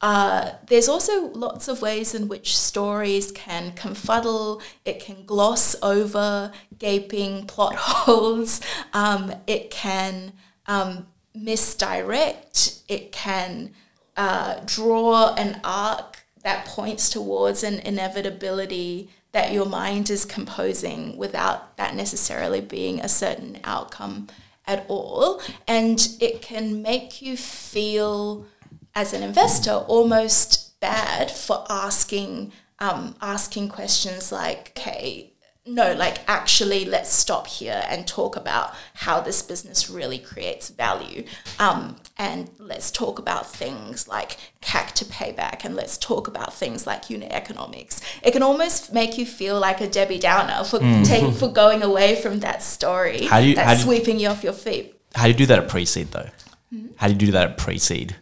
uh, 0.00 0.50
there's 0.66 0.88
also 0.88 1.28
lots 1.30 1.66
of 1.66 1.80
ways 1.80 2.14
in 2.14 2.28
which 2.28 2.56
stories 2.56 3.32
can 3.32 3.72
confuddle, 3.72 4.60
it 4.84 5.00
can 5.00 5.24
gloss 5.24 5.74
over 5.82 6.52
gaping 6.78 7.46
plot 7.46 7.74
holes, 7.78 8.60
um, 8.92 9.32
it 9.46 9.70
can 9.70 10.32
um, 10.66 11.06
misdirect, 11.34 12.80
it 12.88 13.12
can 13.12 13.72
uh, 14.16 14.60
draw 14.64 15.34
an 15.34 15.60
arc 15.64 16.26
that 16.42 16.66
points 16.66 17.08
towards 17.08 17.62
an 17.64 17.80
inevitability 17.80 19.10
that 19.32 19.52
your 19.52 19.66
mind 19.66 20.10
is 20.10 20.24
composing 20.24 21.16
without 21.16 21.76
that 21.76 21.94
necessarily 21.94 22.60
being 22.60 23.00
a 23.00 23.08
certain 23.08 23.58
outcome 23.64 24.28
at 24.66 24.84
all. 24.88 25.40
And 25.66 26.16
it 26.20 26.40
can 26.40 26.82
make 26.82 27.20
you 27.20 27.36
feel 27.36 28.46
as 28.94 29.12
an 29.12 29.22
investor 29.22 29.72
almost 29.72 30.78
bad 30.80 31.30
for 31.30 31.64
asking 31.68 32.52
um, 32.80 33.14
asking 33.20 33.68
questions 33.68 34.32
like, 34.32 34.72
okay, 34.76 35.32
no, 35.66 35.94
like 35.94 36.18
actually, 36.28 36.84
let's 36.84 37.10
stop 37.10 37.46
here 37.46 37.82
and 37.88 38.06
talk 38.06 38.36
about 38.36 38.74
how 38.94 39.20
this 39.20 39.40
business 39.40 39.88
really 39.88 40.18
creates 40.18 40.68
value. 40.68 41.24
Um, 41.58 41.96
and 42.18 42.50
let's 42.58 42.90
talk 42.90 43.18
about 43.18 43.50
things 43.50 44.06
like 44.06 44.36
CAC 44.60 44.92
to 44.92 45.04
payback, 45.06 45.64
and 45.64 45.74
let's 45.74 45.96
talk 45.96 46.28
about 46.28 46.52
things 46.52 46.86
like 46.86 47.08
unit 47.08 47.32
economics. 47.32 48.02
It 48.22 48.32
can 48.32 48.42
almost 48.42 48.92
make 48.92 49.16
you 49.16 49.24
feel 49.24 49.58
like 49.58 49.80
a 49.80 49.88
Debbie 49.88 50.18
Downer 50.18 50.64
for 50.64 50.80
mm. 50.80 51.06
take, 51.06 51.34
for 51.38 51.48
going 51.48 51.82
away 51.82 52.20
from 52.20 52.40
that 52.40 52.62
story 52.62 53.24
how 53.24 53.40
do 53.40 53.46
you, 53.46 53.54
that's 53.54 53.84
sweeping 53.84 54.16
you, 54.16 54.24
you 54.24 54.28
off 54.28 54.44
your 54.44 54.52
feet. 54.52 54.94
How 55.14 55.24
do 55.24 55.28
you 55.30 55.34
do 55.34 55.46
that 55.46 55.60
at 55.60 55.68
pre-seed 55.68 56.08
though? 56.10 56.28
Mm-hmm. 56.74 56.88
How 56.96 57.06
do 57.06 57.14
you 57.14 57.18
do 57.18 57.32
that 57.32 57.50
at 57.52 57.56
pre-seed? 57.56 58.16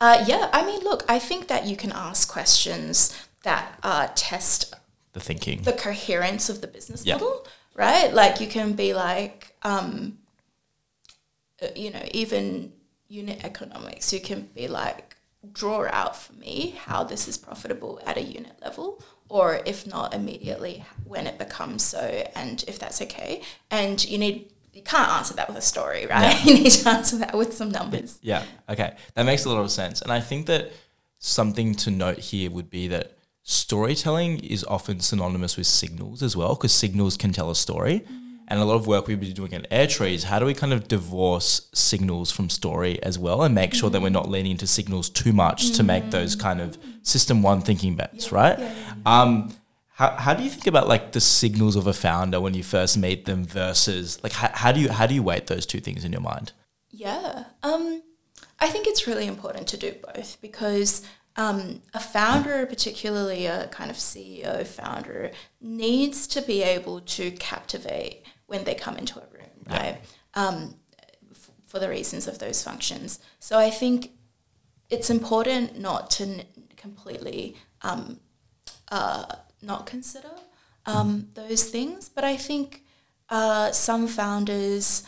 Uh, 0.00 0.24
yeah, 0.26 0.50
I 0.52 0.66
mean, 0.66 0.82
look, 0.82 1.04
I 1.08 1.20
think 1.20 1.46
that 1.46 1.66
you 1.66 1.76
can 1.76 1.92
ask 1.92 2.28
questions 2.28 3.16
that 3.44 3.78
uh, 3.82 4.08
test 4.14 4.74
the 5.14 5.20
thinking, 5.20 5.62
the 5.62 5.72
coherence 5.72 6.48
of 6.48 6.60
the 6.60 6.66
business 6.66 7.06
yeah. 7.06 7.14
model, 7.14 7.46
right? 7.74 8.12
Like 8.12 8.40
you 8.40 8.46
can 8.46 8.74
be 8.74 8.92
like, 8.92 9.56
um, 9.62 10.18
uh, 11.62 11.68
you 11.74 11.90
know, 11.90 12.02
even 12.12 12.72
unit 13.08 13.42
economics, 13.44 14.12
you 14.12 14.20
can 14.20 14.50
be 14.54 14.68
like, 14.68 15.16
draw 15.52 15.86
out 15.90 16.16
for 16.16 16.32
me 16.34 16.74
how 16.84 17.04
this 17.04 17.28
is 17.28 17.38
profitable 17.38 18.00
at 18.06 18.16
a 18.16 18.22
unit 18.22 18.56
level, 18.60 19.02
or 19.28 19.60
if 19.64 19.86
not 19.86 20.14
immediately, 20.14 20.84
when 21.04 21.26
it 21.26 21.38
becomes 21.38 21.82
so, 21.82 22.00
and 22.34 22.64
if 22.66 22.78
that's 22.78 23.00
okay. 23.00 23.42
And 23.70 24.04
you 24.04 24.18
need 24.18 24.50
you 24.72 24.82
can't 24.82 25.08
answer 25.08 25.34
that 25.34 25.48
with 25.48 25.56
a 25.56 25.62
story, 25.62 26.06
right? 26.06 26.36
Yeah. 26.36 26.42
you 26.44 26.54
need 26.54 26.70
to 26.70 26.88
answer 26.88 27.16
that 27.18 27.36
with 27.36 27.54
some 27.54 27.70
numbers. 27.70 28.18
Yeah. 28.22 28.44
Okay. 28.68 28.96
That 29.14 29.24
makes 29.24 29.44
a 29.44 29.48
lot 29.48 29.60
of 29.60 29.70
sense. 29.70 30.02
And 30.02 30.10
I 30.10 30.20
think 30.20 30.46
that 30.46 30.72
something 31.18 31.74
to 31.76 31.90
note 31.90 32.18
here 32.18 32.50
would 32.50 32.70
be 32.70 32.88
that 32.88 33.16
storytelling 33.44 34.40
is 34.40 34.64
often 34.64 34.98
synonymous 35.00 35.56
with 35.56 35.66
signals 35.66 36.22
as 36.22 36.36
well, 36.36 36.54
because 36.54 36.72
signals 36.72 37.16
can 37.16 37.32
tell 37.32 37.50
a 37.50 37.54
story. 37.54 38.00
Mm. 38.00 38.20
And 38.48 38.60
a 38.60 38.64
lot 38.64 38.74
of 38.74 38.86
work 38.86 39.06
we've 39.06 39.20
been 39.20 39.32
doing 39.32 39.54
at 39.54 39.70
Airtree 39.70 40.12
is 40.12 40.24
how 40.24 40.38
do 40.38 40.44
we 40.44 40.52
kind 40.52 40.72
of 40.74 40.86
divorce 40.86 41.70
signals 41.72 42.30
from 42.30 42.50
story 42.50 43.02
as 43.02 43.18
well 43.18 43.42
and 43.42 43.54
make 43.54 43.72
sure 43.72 43.88
that 43.88 44.02
we're 44.02 44.10
not 44.10 44.28
leaning 44.28 44.52
into 44.52 44.66
signals 44.66 45.08
too 45.08 45.32
much 45.32 45.66
mm. 45.66 45.76
to 45.76 45.82
make 45.82 46.10
those 46.10 46.36
kind 46.36 46.60
of 46.60 46.76
system 47.02 47.42
one 47.42 47.62
thinking 47.62 47.94
bets, 47.94 48.30
yeah, 48.30 48.34
right? 48.34 48.58
Yeah. 48.58 48.74
Um, 49.06 49.54
how, 49.94 50.10
how 50.10 50.34
do 50.34 50.42
you 50.42 50.50
think 50.50 50.66
about 50.66 50.88
like 50.88 51.12
the 51.12 51.20
signals 51.20 51.76
of 51.76 51.86
a 51.86 51.92
founder 51.92 52.40
when 52.40 52.52
you 52.52 52.62
first 52.62 52.98
meet 52.98 53.24
them 53.24 53.44
versus 53.44 54.22
like 54.22 54.32
how, 54.32 54.50
how 54.52 54.72
do 54.72 54.80
you 54.80 54.90
how 54.90 55.06
do 55.06 55.14
you 55.14 55.22
weight 55.22 55.46
those 55.46 55.66
two 55.66 55.80
things 55.80 56.04
in 56.04 56.12
your 56.12 56.20
mind? 56.20 56.52
Yeah, 56.90 57.44
um, 57.62 58.02
I 58.58 58.68
think 58.68 58.86
it's 58.86 59.06
really 59.06 59.26
important 59.26 59.68
to 59.68 59.76
do 59.76 59.94
both 60.14 60.40
because 60.40 61.06
um, 61.36 61.82
a 61.92 62.00
founder, 62.00 62.64
particularly 62.66 63.46
a 63.46 63.68
kind 63.68 63.90
of 63.90 63.96
CEO 63.96 64.66
founder, 64.66 65.32
needs 65.60 66.26
to 66.28 66.42
be 66.42 66.62
able 66.62 67.00
to 67.00 67.30
captivate 67.32 68.24
when 68.46 68.64
they 68.64 68.74
come 68.74 68.96
into 68.96 69.18
a 69.18 69.26
room, 69.32 69.50
right? 69.68 69.98
Um, 70.34 70.76
f- 71.32 71.50
for 71.64 71.78
the 71.78 71.88
reasons 71.88 72.28
of 72.28 72.38
those 72.38 72.62
functions. 72.62 73.18
So 73.40 73.58
I 73.58 73.70
think 73.70 74.12
it's 74.90 75.10
important 75.10 75.78
not 75.78 76.10
to 76.10 76.24
n- 76.24 76.44
completely 76.76 77.56
um, 77.82 78.20
uh, 78.90 79.26
not 79.62 79.86
consider 79.86 80.30
um, 80.86 81.28
those 81.34 81.64
things. 81.64 82.08
But 82.08 82.24
I 82.24 82.36
think 82.36 82.84
uh, 83.28 83.72
some 83.72 84.06
founders 84.06 85.04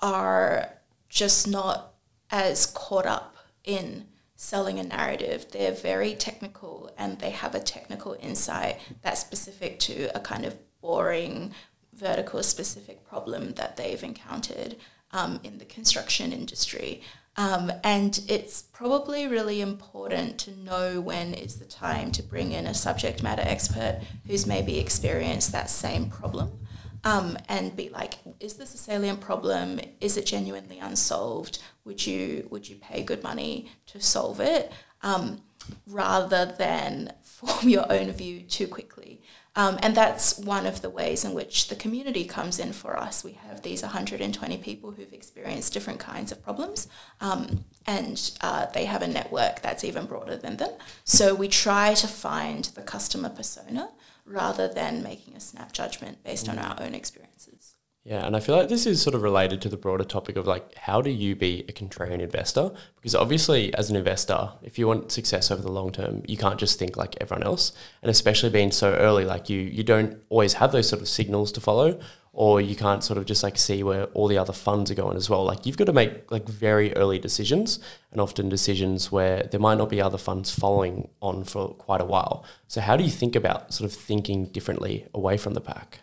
are 0.00 0.68
just 1.08 1.46
not 1.46 1.94
as 2.30 2.66
caught 2.66 3.06
up 3.06 3.36
in 3.64 4.06
selling 4.42 4.80
a 4.80 4.82
narrative. 4.82 5.46
They're 5.52 5.70
very 5.72 6.14
technical 6.14 6.90
and 6.98 7.20
they 7.20 7.30
have 7.30 7.54
a 7.54 7.60
technical 7.60 8.16
insight 8.20 8.80
that's 9.00 9.20
specific 9.20 9.78
to 9.80 10.10
a 10.16 10.20
kind 10.20 10.44
of 10.44 10.58
boring 10.80 11.54
vertical 11.94 12.42
specific 12.42 13.06
problem 13.06 13.54
that 13.54 13.76
they've 13.76 14.02
encountered 14.02 14.74
um, 15.12 15.38
in 15.44 15.58
the 15.58 15.64
construction 15.64 16.32
industry. 16.32 17.02
Um, 17.36 17.70
and 17.84 18.20
it's 18.28 18.62
probably 18.62 19.28
really 19.28 19.60
important 19.60 20.38
to 20.40 20.58
know 20.58 21.00
when 21.00 21.34
is 21.34 21.60
the 21.60 21.64
time 21.64 22.10
to 22.10 22.22
bring 22.22 22.50
in 22.50 22.66
a 22.66 22.74
subject 22.74 23.22
matter 23.22 23.44
expert 23.46 24.00
who's 24.26 24.44
maybe 24.44 24.80
experienced 24.80 25.52
that 25.52 25.70
same 25.70 26.10
problem 26.10 26.58
um, 27.04 27.36
and 27.48 27.76
be 27.76 27.88
like, 27.88 28.14
is 28.40 28.54
this 28.54 28.74
a 28.74 28.78
salient 28.78 29.20
problem? 29.20 29.80
Is 30.00 30.16
it 30.16 30.26
genuinely 30.26 30.78
unsolved? 30.78 31.58
Would 31.84 32.06
you 32.06 32.46
would 32.50 32.68
you 32.68 32.76
pay 32.76 33.02
good 33.02 33.22
money 33.22 33.70
to 33.86 34.00
solve 34.00 34.40
it? 34.40 34.72
Um, 35.02 35.42
rather 35.86 36.46
than 36.46 37.12
form 37.22 37.68
your 37.68 37.90
own 37.92 38.10
view 38.12 38.40
too 38.40 38.66
quickly. 38.66 39.20
Um, 39.54 39.78
and 39.82 39.94
that's 39.94 40.38
one 40.38 40.64
of 40.64 40.80
the 40.80 40.88
ways 40.88 41.26
in 41.26 41.34
which 41.34 41.68
the 41.68 41.76
community 41.76 42.24
comes 42.24 42.58
in 42.58 42.72
for 42.72 42.98
us. 42.98 43.22
We 43.22 43.32
have 43.32 43.60
these 43.60 43.82
120 43.82 44.56
people 44.58 44.92
who've 44.92 45.12
experienced 45.12 45.74
different 45.74 45.98
kinds 45.98 46.32
of 46.32 46.42
problems, 46.42 46.88
um, 47.20 47.64
and 47.86 48.30
uh, 48.40 48.66
they 48.66 48.86
have 48.86 49.02
a 49.02 49.06
network 49.06 49.60
that's 49.60 49.84
even 49.84 50.06
broader 50.06 50.36
than 50.36 50.56
them. 50.56 50.70
So 51.04 51.34
we 51.34 51.48
try 51.48 51.92
to 51.94 52.08
find 52.08 52.64
the 52.64 52.80
customer 52.80 53.28
persona 53.28 53.90
rather 54.24 54.68
than 54.68 55.02
making 55.02 55.36
a 55.36 55.40
snap 55.40 55.72
judgment 55.72 56.22
based 56.24 56.48
on 56.48 56.56
mm. 56.56 56.68
our 56.68 56.84
own 56.84 56.94
experiences. 56.94 57.76
Yeah, 58.04 58.26
and 58.26 58.34
I 58.34 58.40
feel 58.40 58.56
like 58.56 58.68
this 58.68 58.84
is 58.84 59.00
sort 59.00 59.14
of 59.14 59.22
related 59.22 59.62
to 59.62 59.68
the 59.68 59.76
broader 59.76 60.02
topic 60.02 60.34
of 60.36 60.44
like 60.44 60.74
how 60.74 61.00
do 61.00 61.10
you 61.10 61.36
be 61.36 61.64
a 61.68 61.72
contrarian 61.72 62.18
investor? 62.18 62.72
Because 62.96 63.14
obviously, 63.14 63.72
as 63.74 63.90
an 63.90 63.96
investor, 63.96 64.50
if 64.62 64.76
you 64.76 64.88
want 64.88 65.12
success 65.12 65.52
over 65.52 65.62
the 65.62 65.70
long 65.70 65.92
term, 65.92 66.22
you 66.26 66.36
can't 66.36 66.58
just 66.58 66.80
think 66.80 66.96
like 66.96 67.14
everyone 67.20 67.44
else. 67.44 67.72
And 68.02 68.10
especially 68.10 68.50
being 68.50 68.72
so 68.72 68.92
early, 68.94 69.24
like 69.24 69.48
you, 69.48 69.60
you 69.60 69.84
don't 69.84 70.20
always 70.30 70.54
have 70.54 70.72
those 70.72 70.88
sort 70.88 71.00
of 71.00 71.08
signals 71.08 71.52
to 71.52 71.60
follow, 71.60 72.00
or 72.32 72.60
you 72.60 72.74
can't 72.74 73.04
sort 73.04 73.18
of 73.18 73.26
just 73.26 73.42
like 73.42 73.58
see 73.58 73.82
where 73.82 74.04
all 74.06 74.26
the 74.26 74.38
other 74.38 74.52
funds 74.52 74.90
are 74.90 74.94
going 74.94 75.16
as 75.16 75.28
well. 75.28 75.44
Like 75.44 75.66
you've 75.66 75.76
got 75.76 75.84
to 75.84 75.92
make 75.92 76.30
like 76.30 76.48
very 76.48 76.94
early 76.96 77.18
decisions, 77.18 77.78
and 78.10 78.20
often 78.20 78.48
decisions 78.48 79.12
where 79.12 79.42
there 79.44 79.60
might 79.60 79.78
not 79.78 79.90
be 79.90 80.00
other 80.00 80.18
funds 80.18 80.50
following 80.50 81.08
on 81.20 81.44
for 81.44 81.74
quite 81.74 82.00
a 82.00 82.06
while. 82.06 82.44
So 82.68 82.80
how 82.80 82.96
do 82.96 83.04
you 83.04 83.10
think 83.10 83.36
about 83.36 83.74
sort 83.74 83.90
of 83.90 83.96
thinking 83.96 84.46
differently 84.46 85.06
away 85.12 85.36
from 85.36 85.54
the 85.54 85.60
pack? 85.60 86.00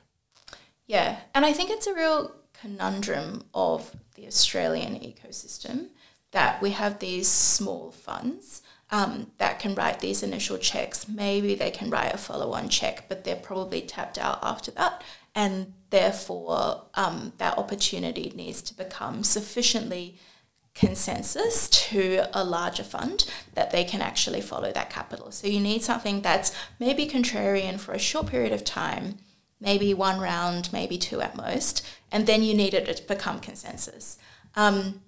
Yeah, 0.86 1.19
and 1.34 1.45
I 1.45 1.53
think 1.53 1.69
it's 1.69 1.88
a 1.88 1.93
real 1.93 2.36
conundrum 2.61 3.45
of 3.53 3.95
the 4.15 4.27
Australian 4.27 4.95
ecosystem 4.95 5.89
that 6.32 6.61
we 6.61 6.71
have 6.71 6.99
these 6.99 7.27
small 7.27 7.91
funds 7.91 8.61
um, 8.91 9.32
that 9.38 9.59
can 9.59 9.75
write 9.75 9.99
these 9.99 10.23
initial 10.23 10.57
checks. 10.57 11.07
Maybe 11.07 11.55
they 11.55 11.71
can 11.71 11.89
write 11.89 12.13
a 12.13 12.17
follow 12.17 12.51
on 12.53 12.69
check, 12.69 13.05
but 13.07 13.23
they're 13.23 13.36
probably 13.36 13.82
tapped 13.82 14.17
out 14.17 14.39
after 14.41 14.71
that. 14.71 15.03
And 15.43 15.73
therefore, 15.89 16.83
um, 16.95 17.33
that 17.37 17.57
opportunity 17.57 18.31
needs 18.35 18.61
to 18.63 18.73
become 18.73 19.23
sufficiently 19.23 20.19
consensus 20.75 21.69
to 21.69 22.25
a 22.33 22.43
larger 22.43 22.83
fund 22.83 23.29
that 23.53 23.71
they 23.71 23.83
can 23.83 24.01
actually 24.01 24.41
follow 24.41 24.71
that 24.71 24.89
capital. 24.89 25.31
So 25.31 25.47
you 25.47 25.59
need 25.59 25.81
something 25.83 26.21
that's 26.21 26.49
maybe 26.79 27.07
contrarian 27.07 27.79
for 27.79 27.93
a 27.93 27.99
short 27.99 28.27
period 28.27 28.53
of 28.53 28.63
time 28.63 29.19
maybe 29.59 29.93
one 29.93 30.19
round, 30.19 30.71
maybe 30.71 30.97
two 30.97 31.21
at 31.21 31.35
most, 31.35 31.85
and 32.11 32.25
then 32.25 32.43
you 32.43 32.53
need 32.53 32.73
it 32.73 32.95
to 32.95 33.03
become 33.03 33.39
consensus, 33.39 34.17
um, 34.55 35.01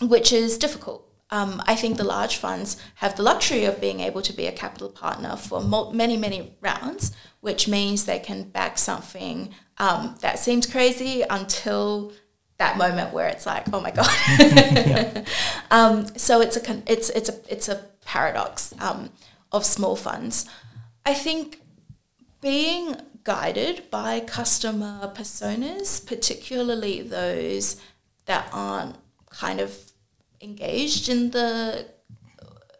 which 0.00 0.32
is 0.32 0.58
difficult. 0.58 1.06
Um, 1.30 1.62
I 1.66 1.74
think 1.74 1.96
the 1.96 2.04
large 2.04 2.36
funds 2.36 2.76
have 2.96 3.16
the 3.16 3.22
luxury 3.22 3.64
of 3.64 3.80
being 3.80 4.00
able 4.00 4.22
to 4.22 4.32
be 4.32 4.46
a 4.46 4.52
capital 4.52 4.88
partner 4.88 5.36
for 5.36 5.60
many, 5.92 6.16
many 6.16 6.56
rounds, 6.60 7.12
which 7.44 7.68
means 7.68 8.06
they 8.06 8.18
can 8.18 8.42
back 8.42 8.78
something 8.78 9.54
um, 9.76 10.16
that 10.22 10.38
seems 10.38 10.64
crazy 10.64 11.22
until 11.28 12.10
that 12.56 12.78
moment 12.78 13.12
where 13.12 13.28
it's 13.28 13.44
like, 13.44 13.66
oh 13.70 13.82
my 13.82 13.90
god. 13.90 15.26
um, 15.70 16.06
so 16.16 16.40
it's 16.40 16.56
a 16.56 16.82
it's 16.90 17.10
it's 17.10 17.28
a 17.28 17.34
it's 17.50 17.68
a 17.68 17.84
paradox 18.06 18.72
um, 18.80 19.10
of 19.52 19.66
small 19.66 19.94
funds. 19.94 20.48
I 21.04 21.12
think 21.12 21.60
being 22.40 22.96
guided 23.24 23.90
by 23.90 24.20
customer 24.20 25.12
personas, 25.14 26.06
particularly 26.06 27.02
those 27.02 27.78
that 28.24 28.48
aren't 28.54 28.96
kind 29.28 29.60
of 29.60 29.92
engaged 30.40 31.10
in 31.10 31.32
the 31.32 31.84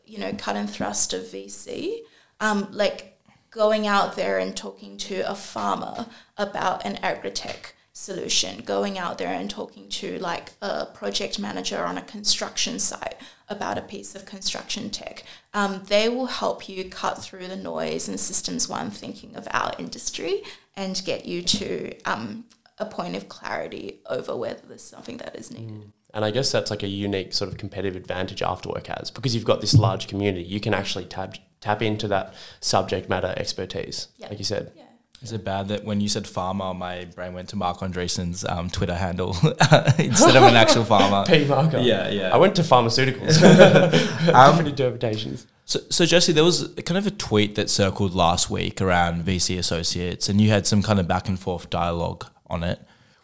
you 0.06 0.18
know 0.18 0.32
cut 0.38 0.56
and 0.56 0.70
thrust 0.70 1.12
of 1.12 1.20
VC. 1.24 1.98
Um, 2.40 2.68
like 2.72 3.13
going 3.54 3.86
out 3.86 4.16
there 4.16 4.38
and 4.38 4.56
talking 4.56 4.96
to 4.96 5.20
a 5.30 5.34
farmer 5.34 6.06
about 6.36 6.84
an 6.84 6.96
agritech 6.96 7.70
solution, 7.92 8.60
going 8.62 8.98
out 8.98 9.16
there 9.16 9.32
and 9.32 9.48
talking 9.48 9.88
to 9.88 10.18
like 10.18 10.50
a 10.60 10.86
project 10.86 11.38
manager 11.38 11.84
on 11.84 11.96
a 11.96 12.02
construction 12.02 12.80
site 12.80 13.14
about 13.48 13.78
a 13.78 13.82
piece 13.82 14.16
of 14.16 14.26
construction 14.26 14.90
tech. 14.90 15.22
Um, 15.54 15.82
they 15.86 16.08
will 16.08 16.26
help 16.26 16.68
you 16.68 16.84
cut 16.86 17.22
through 17.22 17.46
the 17.46 17.56
noise 17.56 18.08
and 18.08 18.18
systems 18.18 18.68
one 18.68 18.90
thinking 18.90 19.36
of 19.36 19.46
our 19.52 19.72
industry 19.78 20.42
and 20.74 21.00
get 21.06 21.24
you 21.24 21.40
to 21.42 21.96
um, 22.02 22.46
a 22.78 22.86
point 22.86 23.14
of 23.14 23.28
clarity 23.28 24.00
over 24.10 24.36
whether 24.36 24.66
there's 24.66 24.82
something 24.82 25.18
that 25.18 25.36
is 25.36 25.52
needed. 25.52 25.82
Mm. 25.82 25.92
And 26.12 26.24
I 26.24 26.32
guess 26.32 26.50
that's 26.50 26.70
like 26.70 26.82
a 26.82 26.88
unique 26.88 27.32
sort 27.32 27.50
of 27.50 27.56
competitive 27.56 27.96
advantage 27.96 28.40
Afterwork 28.40 28.86
has 28.86 29.10
because 29.12 29.34
you've 29.34 29.44
got 29.44 29.60
this 29.60 29.74
large 29.74 30.08
community. 30.08 30.44
You 30.44 30.60
can 30.60 30.74
actually 30.74 31.04
tap 31.04 31.36
tap 31.64 31.80
into 31.80 32.06
that 32.08 32.34
subject 32.60 33.08
matter 33.08 33.32
expertise, 33.38 34.08
yep. 34.18 34.28
like 34.28 34.38
you 34.38 34.44
said. 34.44 34.70
Yeah. 34.76 34.82
Is 35.22 35.32
it 35.32 35.42
bad 35.42 35.68
that 35.68 35.84
when 35.84 36.02
you 36.02 36.10
said 36.10 36.26
farmer, 36.26 36.74
my 36.74 37.06
brain 37.06 37.32
went 37.32 37.48
to 37.48 37.56
Marc 37.56 37.78
Andreessen's 37.78 38.44
um, 38.44 38.68
Twitter 38.68 38.94
handle 38.94 39.30
instead 39.98 40.36
of 40.36 40.42
an 40.42 40.56
actual 40.56 40.84
farmer? 40.84 41.24
pmarca. 41.26 41.82
Yeah, 41.82 42.10
yeah. 42.10 42.34
I 42.34 42.36
went 42.36 42.54
to 42.56 42.62
pharmaceuticals. 42.62 43.42
um, 44.34 44.50
Different 44.50 44.68
interpretations. 44.68 45.46
So, 45.64 45.80
so 45.88 46.04
Jessy, 46.04 46.34
there 46.34 46.44
was 46.44 46.74
kind 46.84 46.98
of 46.98 47.06
a 47.06 47.10
tweet 47.10 47.54
that 47.54 47.70
circled 47.70 48.14
last 48.14 48.50
week 48.50 48.82
around 48.82 49.24
VC 49.24 49.58
associates, 49.58 50.28
and 50.28 50.38
you 50.42 50.50
had 50.50 50.66
some 50.66 50.82
kind 50.82 51.00
of 51.00 51.08
back 51.08 51.26
and 51.26 51.40
forth 51.40 51.70
dialogue 51.70 52.26
on 52.48 52.62
it. 52.62 52.78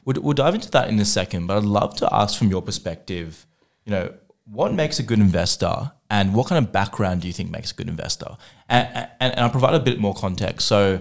We'll, 0.07 0.23
we'll 0.23 0.33
dive 0.33 0.55
into 0.55 0.71
that 0.71 0.89
in 0.89 0.99
a 0.99 1.05
second, 1.05 1.47
but 1.47 1.59
I'd 1.59 1.65
love 1.65 1.97
to 1.97 2.09
ask 2.11 2.39
from 2.39 2.49
your 2.49 2.63
perspective, 2.63 3.47
you 3.85 3.93
know, 3.93 4.15
what 4.47 4.73
makes 4.73 4.99
a 4.99 5.03
good 5.03 5.19
investor 5.19 5.93
and 6.11 6.35
what 6.35 6.49
kind 6.49 6.65
of 6.65 6.73
background 6.73 7.23
do 7.23 7.29
you 7.29 7.33
think 7.33 7.51
makes 7.51 7.71
a 7.71 7.75
good 7.75 7.89
investor? 7.89 8.37
And, 8.69 8.89
and, 9.21 9.33
and 9.33 9.41
I'll 9.41 9.51
provide 9.51 9.75
a 9.75 9.81
bit 9.81 10.01
more 10.01 10.15
context. 10.15 10.67
So 10.67 11.01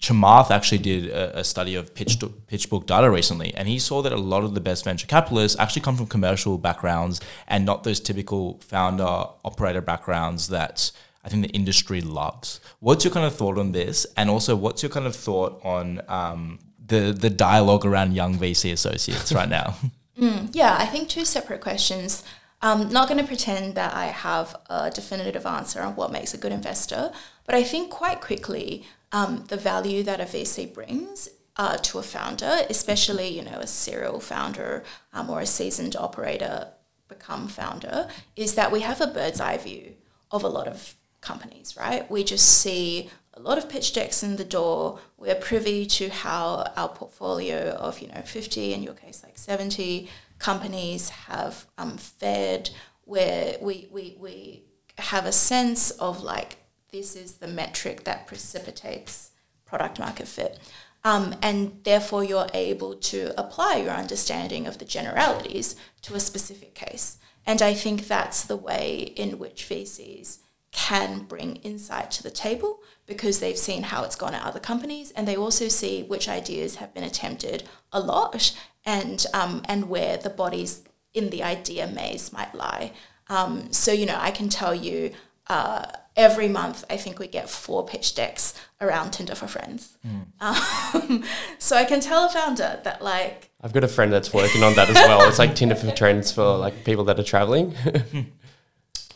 Chamath 0.00 0.50
actually 0.50 0.78
did 0.78 1.10
a, 1.10 1.40
a 1.40 1.44
study 1.44 1.74
of 1.74 1.94
pitch 1.94 2.18
PitchBook 2.18 2.86
data 2.86 3.10
recently, 3.10 3.54
and 3.54 3.68
he 3.68 3.78
saw 3.78 4.00
that 4.02 4.12
a 4.12 4.16
lot 4.16 4.44
of 4.44 4.54
the 4.54 4.60
best 4.60 4.84
venture 4.84 5.06
capitalists 5.06 5.58
actually 5.58 5.82
come 5.82 5.96
from 5.96 6.06
commercial 6.06 6.56
backgrounds 6.56 7.20
and 7.46 7.66
not 7.66 7.84
those 7.84 8.00
typical 8.00 8.58
founder 8.60 9.04
operator 9.04 9.82
backgrounds 9.82 10.48
that 10.48 10.90
I 11.22 11.28
think 11.28 11.46
the 11.46 11.52
industry 11.52 12.00
loves. 12.00 12.60
What's 12.80 13.04
your 13.04 13.12
kind 13.12 13.26
of 13.26 13.34
thought 13.34 13.58
on 13.58 13.72
this, 13.72 14.06
and 14.16 14.30
also 14.30 14.56
what's 14.56 14.82
your 14.82 14.90
kind 14.90 15.06
of 15.06 15.14
thought 15.14 15.60
on 15.62 16.00
um, 16.08 16.60
the 16.84 17.12
the 17.12 17.30
dialogue 17.30 17.84
around 17.84 18.14
young 18.14 18.38
VC 18.38 18.72
associates 18.72 19.32
right 19.32 19.50
now? 19.50 19.76
mm, 20.18 20.48
yeah, 20.52 20.76
I 20.78 20.86
think 20.86 21.10
two 21.10 21.26
separate 21.26 21.60
questions. 21.60 22.24
I'm 22.62 22.90
not 22.90 23.08
going 23.08 23.20
to 23.20 23.26
pretend 23.26 23.74
that 23.76 23.94
I 23.94 24.06
have 24.06 24.54
a 24.68 24.90
definitive 24.90 25.46
answer 25.46 25.80
on 25.80 25.96
what 25.96 26.12
makes 26.12 26.34
a 26.34 26.38
good 26.38 26.52
investor, 26.52 27.10
but 27.46 27.54
I 27.54 27.62
think 27.62 27.90
quite 27.90 28.20
quickly 28.20 28.84
um, 29.12 29.44
the 29.48 29.56
value 29.56 30.02
that 30.02 30.20
a 30.20 30.24
VC 30.24 30.72
brings 30.72 31.30
uh, 31.56 31.78
to 31.78 31.98
a 31.98 32.02
founder, 32.02 32.58
especially 32.68 33.28
you 33.28 33.42
know 33.42 33.58
a 33.58 33.66
serial 33.66 34.20
founder 34.20 34.84
um, 35.12 35.30
or 35.30 35.40
a 35.40 35.46
seasoned 35.46 35.96
operator 35.96 36.68
become 37.08 37.48
founder, 37.48 38.08
is 38.36 38.54
that 38.54 38.70
we 38.70 38.80
have 38.80 39.00
a 39.00 39.06
bird's 39.06 39.40
eye 39.40 39.56
view 39.56 39.94
of 40.30 40.44
a 40.44 40.48
lot 40.48 40.68
of 40.68 40.94
companies, 41.20 41.76
right? 41.78 42.10
We 42.10 42.24
just 42.24 42.46
see 42.46 43.10
a 43.34 43.40
lot 43.40 43.58
of 43.58 43.68
pitch 43.68 43.92
decks 43.92 44.22
in 44.22 44.36
the 44.36 44.44
door. 44.44 45.00
We're 45.16 45.34
privy 45.34 45.86
to 45.86 46.08
how 46.08 46.70
our 46.76 46.88
portfolio 46.88 47.70
of 47.70 48.00
you 48.00 48.08
know 48.08 48.22
fifty, 48.22 48.72
in 48.72 48.82
your 48.82 48.94
case 48.94 49.22
like 49.22 49.38
seventy 49.38 50.08
companies 50.40 51.10
have 51.10 51.66
um, 51.78 51.96
fared. 51.96 52.70
Where 53.04 53.56
we 53.60 53.88
we 53.92 54.16
we 54.18 54.64
have 54.98 55.26
a 55.26 55.32
sense 55.32 55.90
of 55.92 56.22
like 56.22 56.56
this 56.90 57.14
is 57.14 57.34
the 57.34 57.46
metric 57.46 58.04
that 58.04 58.26
precipitates 58.26 59.30
product 59.64 60.00
market 60.00 60.26
fit. 60.26 60.58
Um, 61.04 61.34
and 61.40 61.80
therefore, 61.84 62.24
you're 62.24 62.48
able 62.52 62.94
to 62.94 63.32
apply 63.40 63.76
your 63.76 63.92
understanding 63.92 64.66
of 64.66 64.78
the 64.78 64.84
generalities 64.84 65.76
to 66.02 66.14
a 66.14 66.20
specific 66.20 66.74
case. 66.74 67.18
And 67.46 67.62
I 67.62 67.72
think 67.72 68.06
that's 68.06 68.44
the 68.44 68.56
way 68.56 69.12
in 69.16 69.38
which 69.38 69.66
VCs 69.68 70.38
can 70.72 71.24
bring 71.24 71.56
insight 71.56 72.10
to 72.12 72.22
the 72.22 72.30
table 72.30 72.80
because 73.06 73.40
they've 73.40 73.58
seen 73.58 73.82
how 73.82 74.04
it's 74.04 74.14
gone 74.14 74.34
at 74.34 74.44
other 74.44 74.60
companies 74.60 75.10
and 75.12 75.26
they 75.26 75.36
also 75.36 75.66
see 75.66 76.04
which 76.04 76.28
ideas 76.28 76.76
have 76.76 76.94
been 76.94 77.02
attempted 77.02 77.64
a 77.92 77.98
lot 77.98 78.54
and 78.84 79.24
um, 79.34 79.62
and 79.66 79.88
where 79.88 80.16
the 80.16 80.30
bodies 80.30 80.82
in 81.14 81.30
the 81.30 81.42
idea 81.42 81.86
maze 81.86 82.32
might 82.32 82.54
lie. 82.54 82.92
Um, 83.28 83.72
so 83.72 83.92
you 83.92 84.06
know, 84.06 84.18
I 84.18 84.30
can 84.30 84.48
tell 84.48 84.74
you 84.74 85.12
uh, 85.48 85.86
every 86.16 86.48
month, 86.48 86.84
I 86.90 86.96
think 86.96 87.18
we 87.18 87.26
get 87.26 87.48
four 87.48 87.84
pitch 87.84 88.14
decks 88.14 88.54
around 88.80 89.12
Tinder 89.12 89.34
for 89.34 89.46
Friends. 89.46 89.96
Um, 90.40 91.24
so 91.58 91.76
I 91.76 91.84
can 91.84 92.00
tell 92.00 92.26
a 92.26 92.28
founder 92.30 92.80
that 92.84 93.02
like 93.02 93.50
I've 93.60 93.72
got 93.72 93.84
a 93.84 93.88
friend 93.88 94.12
that's 94.12 94.32
working 94.32 94.62
on 94.62 94.74
that 94.74 94.88
as 94.88 94.96
well. 94.96 95.28
It's 95.28 95.38
like 95.38 95.54
Tinder 95.54 95.74
for 95.74 95.90
Trends 95.90 96.32
for 96.32 96.56
like 96.56 96.84
people 96.84 97.04
that 97.04 97.18
are 97.18 97.24
traveling. 97.24 97.74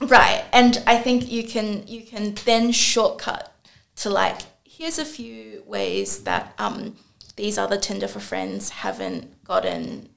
Right. 0.00 0.44
And 0.52 0.82
I 0.86 0.98
think 0.98 1.30
you 1.30 1.44
can 1.44 1.86
you 1.86 2.02
can 2.02 2.34
then 2.44 2.72
shortcut 2.72 3.54
to 3.96 4.10
like 4.10 4.42
here's 4.64 4.98
a 4.98 5.04
few 5.04 5.62
ways 5.66 6.24
that 6.24 6.52
um, 6.58 6.96
these 7.36 7.58
other 7.58 7.78
Tinder 7.78 8.08
for 8.08 8.20
friends 8.20 8.70
haven't 8.70 9.32
gotten 9.44 10.08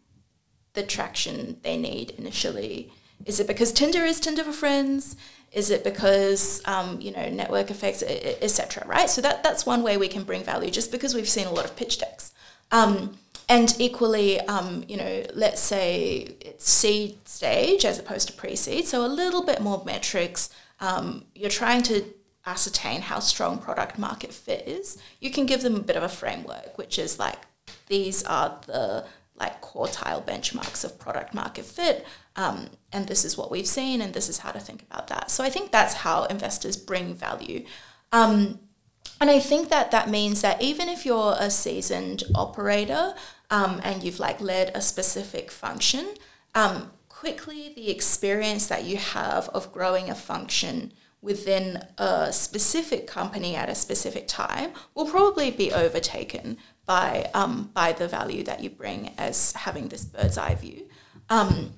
the 0.74 0.84
traction 0.84 1.58
they 1.64 1.78
need 1.78 2.12
initially. 2.12 2.92
Is 3.26 3.40
it 3.40 3.48
because 3.48 3.72
Tinder 3.72 4.06
is 4.06 4.20
Tinder 4.20 4.44
for 4.44 4.54
friends? 4.54 5.16
Is 5.52 5.70
it 5.72 5.84
because 5.84 6.62
um, 6.66 7.00
you 7.02 7.12
know 7.12 7.30
network 7.30 7.72
effects, 7.72 8.04
etc. 8.04 8.86
Right. 8.88 9.10
So 9.10 9.22
that 9.22 9.44
that's 9.44 9.66
one 9.66 9.84
way 9.84 9.98
we 9.98 10.08
can 10.08 10.24
bring 10.24 10.44
value, 10.44 10.70
just 10.70 10.92
because 10.92 11.14
we've 11.14 11.28
seen 11.28 11.48
a 11.48 11.52
lot 11.52 11.66
of 11.66 11.76
pitch 11.76 12.00
decks. 12.00 12.32
Um, 12.72 13.18
and 13.50 13.74
equally, 13.80 14.42
um, 14.42 14.84
you 14.90 14.98
know, 14.98 15.24
let's 15.34 15.62
say 15.62 16.36
it's 16.42 16.70
seed 16.70 17.28
stage 17.28 17.86
as 17.86 17.98
opposed 17.98 18.28
to 18.28 18.34
pre-seed, 18.34 18.86
so 18.86 19.06
a 19.06 19.08
little 19.08 19.44
bit 19.44 19.62
more 19.62 19.82
metrics. 19.86 20.50
Um, 20.82 21.26
you're 21.34 21.50
trying 21.50 21.82
to 21.84 22.04
ascertain 22.46 23.02
how 23.02 23.20
strong 23.20 23.58
product 23.58 23.98
market 23.98 24.34
fit 24.34 24.68
is. 24.68 24.98
You 25.22 25.32
can 25.32 25.46
give 25.46 25.62
them 25.62 25.76
a 25.76 25.80
bit 25.80 25.96
of 25.96 26.04
a 26.04 26.10
framework, 26.10 26.78
which 26.78 27.00
is 27.00 27.20
like 27.20 27.38
these 27.88 28.24
are 28.24 28.60
the 28.66 29.06
like 29.36 29.62
quartile 29.62 30.26
benchmarks 30.26 30.84
of 30.84 30.98
product 30.98 31.34
market 31.34 31.66
fit, 31.66 32.08
um, 32.36 32.70
and 32.92 33.08
this 33.08 33.24
is 33.24 33.38
what 33.38 33.52
we've 33.52 33.68
seen, 33.68 34.02
and 34.02 34.14
this 34.14 34.30
is 34.30 34.40
how 34.40 34.52
to 34.52 34.60
think 34.60 34.84
about 34.84 35.08
that. 35.08 35.30
So 35.30 35.44
I 35.44 35.50
think 35.50 35.72
that's 35.72 35.94
how 35.94 36.26
investors 36.26 36.76
bring 36.76 37.14
value. 37.14 37.66
Um, 38.12 38.60
and 39.20 39.30
I 39.30 39.40
think 39.40 39.70
that 39.70 39.92
that 39.92 40.10
means 40.10 40.42
that 40.42 40.62
even 40.62 40.90
if 40.90 41.06
you're 41.06 41.36
a 41.40 41.50
seasoned 41.50 42.24
operator, 42.36 43.14
um, 43.50 43.80
and 43.84 44.04
you've 44.04 44.20
like 44.20 44.42
led 44.42 44.72
a 44.76 44.82
specific 44.82 45.52
function, 45.52 46.08
um, 46.56 46.92
quickly 47.10 47.74
the 47.76 47.90
experience 47.90 48.68
that 48.68 48.84
you 48.84 48.98
have 48.98 49.50
of 49.50 49.72
growing 49.72 50.10
a 50.10 50.16
function 50.16 50.92
within 51.22 51.84
a 51.98 52.32
specific 52.32 53.08
company 53.08 53.56
at 53.56 53.70
a 53.70 53.76
specific 53.76 54.28
time 54.28 54.72
will 54.94 55.08
probably 55.08 55.50
be 55.50 55.72
overtaken 55.72 56.58
by 56.88 57.30
um, 57.36 57.70
by 57.74 57.92
the 57.92 58.08
value 58.08 58.44
that 58.46 58.64
you 58.64 58.72
bring 58.72 59.14
as 59.20 59.52
having 59.52 59.90
this 59.90 60.04
bird's 60.06 60.38
eye 60.38 60.56
view. 60.56 60.88
Um, 61.30 61.74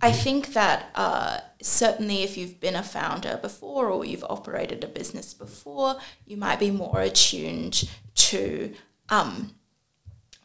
I 0.00 0.12
think 0.12 0.54
that 0.54 0.90
uh, 0.94 1.40
certainly 1.60 2.22
if 2.22 2.36
you've 2.36 2.60
been 2.60 2.76
a 2.76 2.82
founder 2.82 3.38
before 3.42 3.90
or 3.90 4.04
you've 4.04 4.24
operated 4.24 4.84
a 4.84 4.86
business 4.86 5.34
before, 5.34 5.96
you 6.24 6.36
might 6.36 6.60
be 6.60 6.70
more 6.70 7.00
attuned 7.00 7.88
to 8.14 8.72
um, 9.08 9.54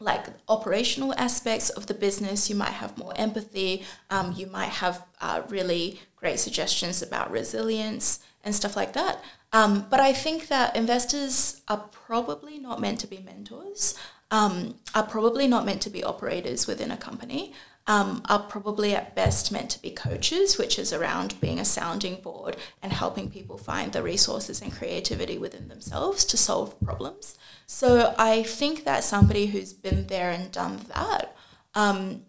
like 0.00 0.26
operational 0.48 1.14
aspects 1.14 1.70
of 1.70 1.86
the 1.86 1.94
business. 1.94 2.48
You 2.48 2.56
might 2.56 2.72
have 2.72 2.96
more 2.98 3.12
empathy. 3.16 3.84
Um, 4.10 4.32
you 4.32 4.46
might 4.46 4.70
have 4.70 5.06
uh, 5.20 5.42
really 5.48 6.00
great 6.16 6.38
suggestions 6.38 7.02
about 7.02 7.30
resilience 7.30 8.20
and 8.44 8.54
stuff 8.54 8.76
like 8.76 8.92
that. 8.94 9.22
Um, 9.52 9.86
but 9.88 10.00
I 10.00 10.12
think 10.12 10.48
that 10.48 10.76
investors 10.76 11.62
are 11.68 11.88
probably 11.90 12.58
not 12.58 12.80
meant 12.80 13.00
to 13.00 13.06
be 13.06 13.18
mentors, 13.18 13.94
um, 14.30 14.74
are 14.94 15.02
probably 15.02 15.46
not 15.46 15.64
meant 15.64 15.80
to 15.82 15.90
be 15.90 16.04
operators 16.04 16.66
within 16.66 16.90
a 16.90 16.96
company. 16.96 17.54
Um, 17.88 18.20
are 18.28 18.40
probably 18.40 18.94
at 18.94 19.14
best 19.14 19.50
meant 19.50 19.70
to 19.70 19.80
be 19.80 19.90
coaches, 19.90 20.58
which 20.58 20.78
is 20.78 20.92
around 20.92 21.40
being 21.40 21.58
a 21.58 21.64
sounding 21.64 22.16
board 22.20 22.58
and 22.82 22.92
helping 22.92 23.30
people 23.30 23.56
find 23.56 23.92
the 23.92 24.02
resources 24.02 24.60
and 24.60 24.70
creativity 24.70 25.38
within 25.38 25.68
themselves 25.68 26.26
to 26.26 26.36
solve 26.36 26.78
problems. 26.80 27.38
So 27.66 28.14
I 28.18 28.42
think 28.42 28.84
that 28.84 29.04
somebody 29.04 29.46
who's 29.46 29.72
been 29.72 30.06
there 30.08 30.30
and 30.30 30.52
done 30.52 30.80
that, 30.94 31.34
um, 31.74 32.26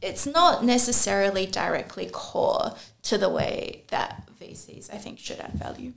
it's 0.00 0.24
not 0.24 0.64
necessarily 0.64 1.46
directly 1.46 2.08
core 2.12 2.74
to 3.02 3.18
the 3.18 3.28
way 3.28 3.84
that 3.88 4.28
VCs, 4.40 4.92
I 4.92 4.98
think, 4.98 5.18
should 5.18 5.40
add 5.40 5.54
value. 5.54 5.94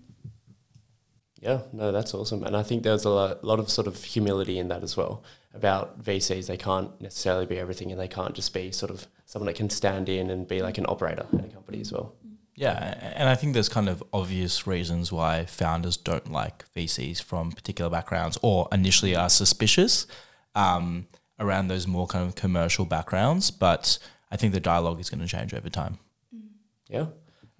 Yeah, 1.41 1.61
no, 1.71 1.91
that's 1.91 2.13
awesome. 2.13 2.43
And 2.43 2.55
I 2.55 2.63
think 2.63 2.83
there's 2.83 3.05
a 3.05 3.09
lot, 3.09 3.43
lot 3.43 3.59
of 3.59 3.69
sort 3.69 3.87
of 3.87 4.03
humility 4.03 4.59
in 4.59 4.67
that 4.67 4.83
as 4.83 4.97
well 4.97 5.23
about 5.53 6.03
VCs. 6.03 6.47
They 6.47 6.57
can't 6.57 6.99
necessarily 6.99 7.45
be 7.45 7.57
everything 7.57 7.91
and 7.91 7.99
they 7.99 8.07
can't 8.07 8.33
just 8.33 8.53
be 8.53 8.71
sort 8.71 8.91
of 8.91 9.07
someone 9.25 9.47
that 9.47 9.55
can 9.55 9.69
stand 9.69 10.09
in 10.09 10.29
and 10.29 10.47
be 10.47 10.61
like 10.61 10.77
an 10.77 10.85
operator 10.87 11.25
in 11.31 11.39
a 11.39 11.47
company 11.47 11.79
as 11.79 11.93
well. 11.93 12.13
Yeah, 12.55 13.13
and 13.15 13.29
I 13.29 13.35
think 13.35 13.53
there's 13.53 13.69
kind 13.69 13.87
of 13.87 14.03
obvious 14.11 14.67
reasons 14.67 15.13
why 15.13 15.45
founders 15.45 15.95
don't 15.95 16.29
like 16.29 16.65
VCs 16.75 17.23
from 17.23 17.53
particular 17.53 17.89
backgrounds 17.89 18.37
or 18.41 18.67
initially 18.73 19.15
are 19.15 19.29
suspicious 19.29 20.07
um, 20.55 21.07
around 21.39 21.69
those 21.69 21.87
more 21.87 22.05
kind 22.05 22.27
of 22.27 22.35
commercial 22.35 22.83
backgrounds. 22.83 23.49
But 23.49 23.97
I 24.29 24.35
think 24.35 24.51
the 24.51 24.59
dialogue 24.59 24.99
is 24.99 25.09
going 25.09 25.21
to 25.21 25.27
change 25.27 25.53
over 25.53 25.69
time. 25.69 25.99
Yeah. 26.89 27.05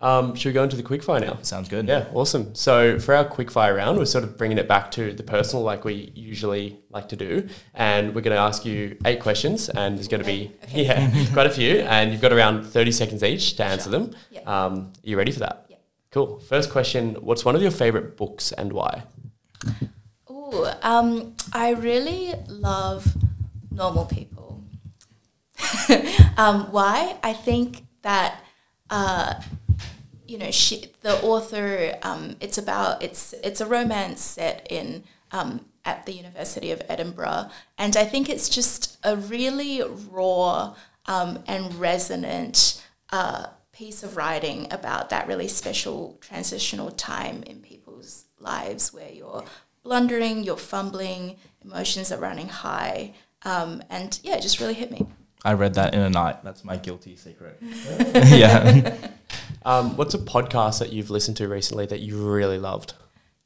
Um, 0.01 0.33
should 0.35 0.49
we 0.49 0.53
go 0.53 0.63
into 0.63 0.77
the 0.77 0.83
quickfire 0.83 1.19
now? 1.19 1.39
Sounds 1.41 1.67
good. 1.67 1.87
Yeah, 1.87 2.05
awesome. 2.13 2.55
So 2.55 2.99
for 2.99 3.13
our 3.13 3.25
quickfire 3.25 3.75
round, 3.75 3.97
we're 3.97 4.05
sort 4.05 4.23
of 4.23 4.37
bringing 4.37 4.57
it 4.57 4.67
back 4.67 4.91
to 4.91 5.11
the 5.13 5.23
personal, 5.23 5.63
like 5.63 5.83
we 5.83 6.11
usually 6.15 6.79
like 6.89 7.09
to 7.09 7.15
do, 7.15 7.47
and 7.73 8.15
we're 8.15 8.21
going 8.21 8.35
to 8.35 8.41
ask 8.41 8.65
you 8.65 8.97
eight 9.05 9.19
questions, 9.19 9.67
and 9.67 9.97
there's 9.97 10.07
going 10.07 10.21
to 10.21 10.25
be 10.25 10.51
Okay. 10.63 10.85
yeah 10.85 11.25
quite 11.33 11.47
a 11.47 11.49
few, 11.49 11.79
and 11.79 12.11
you've 12.11 12.21
got 12.21 12.31
around 12.31 12.63
thirty 12.63 12.91
seconds 12.91 13.23
each 13.23 13.55
to 13.57 13.65
answer 13.65 13.89
them. 13.89 14.15
Yeah. 14.31 14.41
Um, 14.41 14.93
are 15.03 15.09
you 15.09 15.17
ready 15.17 15.31
for 15.31 15.39
that? 15.39 15.65
Yeah. 15.69 15.77
Cool. 16.11 16.39
First 16.39 16.69
question: 16.69 17.15
What's 17.15 17.43
one 17.43 17.55
of 17.55 17.61
your 17.61 17.71
favorite 17.71 18.15
books 18.15 18.53
and 18.53 18.71
why? 18.71 19.03
Oh, 20.29 20.77
um, 20.81 21.35
I 21.53 21.71
really 21.71 22.33
love 22.47 23.05
normal 23.71 24.05
people. 24.05 24.63
um, 26.37 26.71
why? 26.71 27.17
I 27.21 27.33
think 27.33 27.83
that 28.01 28.41
uh, 28.89 29.33
you 30.29 30.37
know, 30.37 30.51
she, 30.51 30.91
the 31.01 31.21
author. 31.23 31.97
Um, 32.03 32.35
it's 32.39 32.57
about 32.57 33.01
it's 33.01 33.33
it's 33.43 33.61
a 33.61 33.65
romance 33.65 34.21
set 34.21 34.67
in 34.69 35.03
um, 35.31 35.65
at 35.83 36.05
the 36.05 36.13
University 36.13 36.71
of 36.71 36.81
Edinburgh, 36.87 37.49
and 37.77 37.97
I 37.97 38.05
think 38.05 38.29
it's 38.29 38.47
just 38.47 38.97
a 39.03 39.15
really 39.15 39.81
raw 40.11 40.75
um, 41.07 41.43
and 41.47 41.73
resonant 41.75 42.83
uh, 43.11 43.47
piece 43.71 44.03
of 44.03 44.15
writing 44.15 44.67
about 44.71 45.09
that 45.09 45.27
really 45.27 45.47
special 45.47 46.17
transitional 46.21 46.91
time 46.91 47.43
in 47.43 47.59
people's 47.61 48.25
lives 48.39 48.93
where 48.93 49.09
you're 49.11 49.43
blundering, 49.83 50.43
you're 50.43 50.57
fumbling, 50.57 51.37
emotions 51.63 52.11
are 52.11 52.19
running 52.19 52.49
high, 52.49 53.13
um, 53.43 53.81
and 53.89 54.19
yeah, 54.23 54.35
it 54.35 54.41
just 54.41 54.59
really 54.59 54.75
hit 54.75 54.91
me. 54.91 55.07
I 55.43 55.53
read 55.53 55.75
that 55.75 55.93
in 55.93 56.01
a 56.01 56.09
night. 56.09 56.43
That's 56.43 56.65
my 56.65 56.75
guilty 56.75 57.15
secret. 57.15 57.57
yeah. 57.61 59.09
Um, 59.65 59.97
what's 59.97 60.13
a 60.13 60.19
podcast 60.19 60.79
that 60.79 60.91
you've 60.93 61.09
listened 61.09 61.37
to 61.37 61.47
recently 61.47 61.85
that 61.87 61.99
you 61.99 62.17
really 62.17 62.57
loved? 62.57 62.93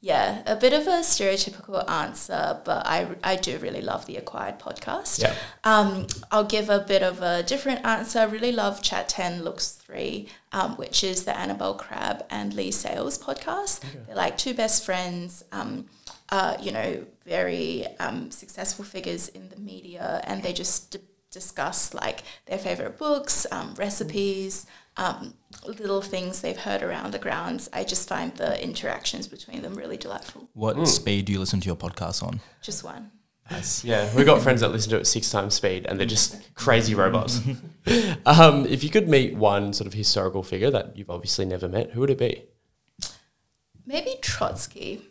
Yeah, 0.04 0.42
a 0.44 0.54
bit 0.54 0.74
of 0.74 0.86
a 0.86 1.00
stereotypical 1.00 1.88
answer, 1.88 2.60
but 2.64 2.86
I, 2.86 3.08
I 3.24 3.36
do 3.36 3.56
really 3.56 3.80
love 3.80 4.04
the 4.04 4.18
Acquired 4.18 4.58
podcast. 4.58 5.22
Yeah. 5.22 5.34
Um, 5.64 6.08
I'll 6.30 6.44
give 6.44 6.68
a 6.68 6.80
bit 6.80 7.02
of 7.02 7.22
a 7.22 7.42
different 7.42 7.86
answer. 7.86 8.18
I 8.18 8.24
really 8.24 8.52
love 8.52 8.82
Chat 8.82 9.08
10 9.08 9.42
Looks 9.42 9.70
3, 9.70 10.28
um, 10.52 10.76
which 10.76 11.02
is 11.02 11.24
the 11.24 11.34
Annabel 11.34 11.72
Crabb 11.72 12.26
and 12.28 12.52
Leigh 12.52 12.70
Sales 12.70 13.16
podcast. 13.16 13.80
They're 14.06 14.14
like 14.14 14.36
two 14.36 14.52
best 14.52 14.84
friends, 14.84 15.42
um, 15.52 15.86
uh, 16.28 16.58
you 16.60 16.70
know, 16.70 17.06
very 17.24 17.86
um, 17.98 18.30
successful 18.30 18.84
figures 18.84 19.28
in 19.28 19.48
the 19.48 19.58
media, 19.58 20.20
and 20.24 20.42
they 20.42 20.52
just 20.52 20.90
d- 20.90 20.98
discuss 21.30 21.94
like 21.94 22.24
their 22.44 22.58
favorite 22.58 22.98
books, 22.98 23.46
um, 23.50 23.74
recipes, 23.78 24.66
um, 24.96 25.34
little 25.66 26.02
things 26.02 26.40
they've 26.40 26.56
heard 26.56 26.82
around 26.82 27.12
the 27.12 27.18
grounds. 27.18 27.68
I 27.72 27.84
just 27.84 28.08
find 28.08 28.34
the 28.36 28.62
interactions 28.62 29.26
between 29.26 29.62
them 29.62 29.74
really 29.74 29.96
delightful. 29.96 30.48
What 30.54 30.86
speed 30.86 31.26
do 31.26 31.32
you 31.32 31.40
listen 31.40 31.60
to 31.60 31.66
your 31.66 31.76
podcast 31.76 32.22
on? 32.22 32.40
Just 32.62 32.84
one. 32.84 33.10
Nice. 33.50 33.84
Yeah, 33.84 34.08
we've 34.16 34.24
got 34.24 34.40
friends 34.40 34.62
that 34.62 34.68
listen 34.70 34.90
to 34.90 34.98
it 34.98 35.06
six 35.06 35.30
times 35.30 35.54
speed, 35.54 35.86
and 35.86 35.98
they're 35.98 36.06
just 36.06 36.36
crazy 36.54 36.94
robots. 36.94 37.40
um, 38.26 38.66
if 38.66 38.82
you 38.82 38.90
could 38.90 39.08
meet 39.08 39.34
one 39.34 39.72
sort 39.72 39.86
of 39.86 39.94
historical 39.94 40.42
figure 40.42 40.70
that 40.70 40.96
you've 40.96 41.10
obviously 41.10 41.44
never 41.44 41.68
met, 41.68 41.90
who 41.90 42.00
would 42.00 42.10
it 42.10 42.18
be? 42.18 42.44
Maybe 43.86 44.14
Trotsky. 44.22 45.02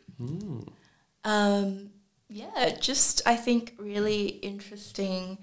Um, 1.23 1.91
yeah, 2.27 2.75
just 2.79 3.21
I 3.27 3.35
think 3.35 3.75
really 3.77 4.25
interesting 4.27 5.37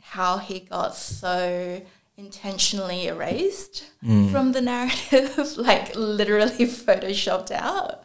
how 0.00 0.38
he 0.38 0.60
got 0.60 0.94
so 0.94 1.82
intentionally 2.16 3.06
erased 3.08 3.84
from 4.00 4.52
the 4.52 4.60
narrative, 4.60 5.38
like 5.56 5.94
literally 5.94 6.66
photoshopped 6.66 7.50
out. 7.50 8.02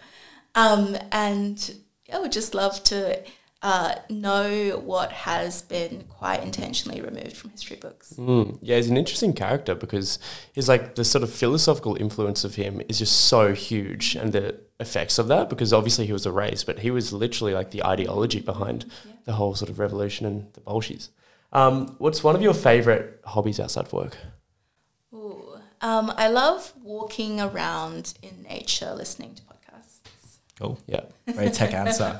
Um, 0.56 0.98
and 1.12 1.76
yeah, 2.08 2.18
I 2.18 2.20
would 2.20 2.32
just 2.32 2.54
love 2.54 2.84
to 2.86 3.22
uh, 3.62 3.96
know 4.10 4.82
what 4.84 5.12
has 5.12 5.62
been 5.62 6.04
quite 6.10 6.44
intentionally 6.44 7.00
removed 7.00 7.38
from 7.38 7.52
history 7.52 7.78
books. 7.78 8.14
Mm, 8.18 8.58
yeah, 8.62 8.76
he's 8.78 8.90
an 8.90 8.98
interesting 8.98 9.34
character 9.34 9.76
because 9.76 10.18
he's 10.52 10.68
like 10.68 10.96
the 10.96 11.06
sort 11.06 11.24
of 11.24 11.32
philosophical 11.32 11.96
influence 11.96 12.44
of 12.44 12.56
him 12.56 12.82
is 12.90 12.98
just 13.00 13.16
so 13.26 13.54
huge, 13.54 14.16
and 14.16 14.34
the 14.34 14.60
effects 14.80 15.20
of 15.20 15.28
that 15.28 15.48
because 15.48 15.72
obviously 15.72 16.08
he 16.08 16.14
was 16.14 16.26
erased, 16.26 16.66
but 16.66 16.80
he 16.80 16.90
was 16.92 17.14
literally 17.14 17.54
like 17.54 17.70
the 17.72 17.86
ideology 17.86 18.42
behind 18.42 18.86
Yeah. 19.06 19.12
the 19.26 19.34
whole 19.34 19.54
sort 19.56 19.70
of 19.70 19.78
revolution 19.80 20.26
and 20.26 20.52
the 20.54 20.60
Bolsheviks. 20.62 21.10
Um, 21.52 21.96
what's 21.98 22.24
one 22.24 22.36
of 22.36 22.42
your 22.42 22.54
favorite 22.54 23.22
hobbies 23.26 23.60
outside 23.60 23.86
of 23.86 23.94
work? 23.94 24.18
Ooh. 25.14 25.58
Um, 25.82 26.14
I 26.16 26.28
love 26.28 26.74
walking 26.82 27.42
around 27.42 28.14
in 28.22 28.44
nature, 28.44 28.94
listening 28.94 29.36
to 29.36 29.42
podcasts. 29.44 30.38
Cool. 30.60 30.80
Yeah. 30.88 31.02
Very 31.28 31.50
tech 31.50 31.74
answer. 31.74 32.20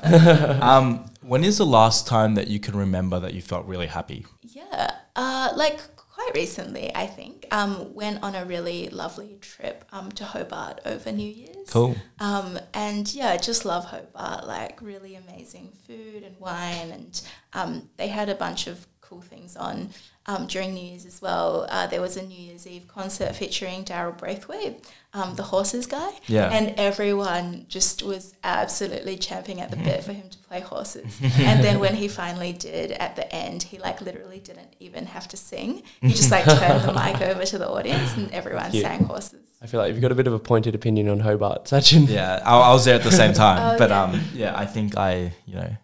um, 0.60 1.06
when 1.22 1.44
is 1.44 1.58
the 1.58 1.66
last 1.66 2.06
time 2.06 2.34
that 2.34 2.48
you 2.48 2.58
can 2.58 2.76
remember 2.76 3.20
that 3.20 3.34
you 3.34 3.40
felt 3.40 3.66
really 3.66 3.86
happy? 3.86 4.26
Yeah, 4.42 4.90
uh, 5.14 5.52
like 5.54 5.80
quite 6.22 6.34
recently, 6.34 6.94
I 6.94 7.06
think. 7.06 7.46
Um, 7.50 7.94
went 7.94 8.22
on 8.22 8.34
a 8.34 8.44
really 8.44 8.88
lovely 8.88 9.38
trip 9.40 9.84
um, 9.92 10.10
to 10.12 10.24
Hobart 10.24 10.80
over 10.84 11.12
New 11.12 11.28
Year's. 11.28 11.70
Cool. 11.70 11.96
Um, 12.18 12.58
and 12.74 13.12
yeah, 13.14 13.30
I 13.30 13.36
just 13.36 13.64
love 13.64 13.84
Hobart. 13.84 14.46
Like 14.46 14.82
really 14.82 15.14
amazing 15.14 15.72
food 15.86 16.22
and 16.22 16.38
wine, 16.38 16.90
and 16.90 17.22
um, 17.52 17.88
they 17.96 18.08
had 18.08 18.28
a 18.28 18.34
bunch 18.34 18.66
of 18.66 18.86
cool 19.12 19.20
things 19.20 19.56
on 19.56 19.90
um, 20.26 20.46
during 20.46 20.72
New 20.72 20.80
Year's 20.90 21.04
as 21.04 21.20
well. 21.20 21.66
Uh, 21.68 21.86
there 21.86 22.00
was 22.00 22.16
a 22.16 22.22
New 22.22 22.40
Year's 22.40 22.66
Eve 22.66 22.86
concert 22.88 23.34
featuring 23.36 23.84
Daryl 23.84 24.16
Braithwaite, 24.16 24.82
um, 25.12 25.34
the 25.34 25.42
horses 25.42 25.86
guy, 25.86 26.10
Yeah. 26.28 26.48
and 26.48 26.74
everyone 26.78 27.66
just 27.68 28.02
was 28.02 28.34
absolutely 28.42 29.18
champing 29.18 29.60
at 29.60 29.70
the 29.70 29.76
bit 29.76 30.02
for 30.02 30.12
him 30.14 30.30
to 30.30 30.38
play 30.38 30.60
horses. 30.60 31.20
and 31.38 31.62
then 31.62 31.78
when 31.78 31.94
he 31.94 32.08
finally 32.08 32.52
did 32.54 32.92
at 32.92 33.16
the 33.16 33.30
end, 33.34 33.64
he 33.64 33.78
like 33.78 34.00
literally 34.00 34.38
didn't 34.40 34.74
even 34.80 35.04
have 35.06 35.28
to 35.28 35.36
sing. 35.36 35.82
He 36.00 36.08
just 36.10 36.30
like 36.30 36.44
turned 36.44 36.84
the 36.88 36.94
mic 36.94 37.20
over 37.30 37.44
to 37.44 37.58
the 37.58 37.68
audience, 37.68 38.16
and 38.16 38.30
everyone 38.32 38.70
Cute. 38.70 38.84
sang 38.84 39.04
horses. 39.04 39.40
I 39.60 39.66
feel 39.66 39.78
like 39.80 39.92
you've 39.92 40.00
got 40.02 40.10
a 40.12 40.16
bit 40.16 40.26
of 40.26 40.32
a 40.32 40.38
pointed 40.38 40.74
opinion 40.74 41.08
on 41.08 41.20
Hobart, 41.20 41.66
Sachin. 41.66 42.08
Yeah, 42.08 42.40
I, 42.44 42.58
I 42.58 42.72
was 42.72 42.84
there 42.86 42.94
at 42.94 43.02
the 43.04 43.12
same 43.12 43.34
time, 43.34 43.58
Oh, 43.74 43.78
but 43.78 43.90
yeah. 43.90 44.02
um, 44.02 44.20
yeah, 44.34 44.58
I 44.58 44.64
think 44.66 44.96
I, 44.96 45.34
you 45.46 45.54
know, 45.56 45.76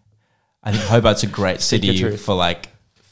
I 0.65 0.73
think 0.73 0.85
Hobart's 0.85 1.23
a 1.23 1.27
great 1.27 1.61
city 1.61 2.17
for 2.17 2.35
like 2.35 2.69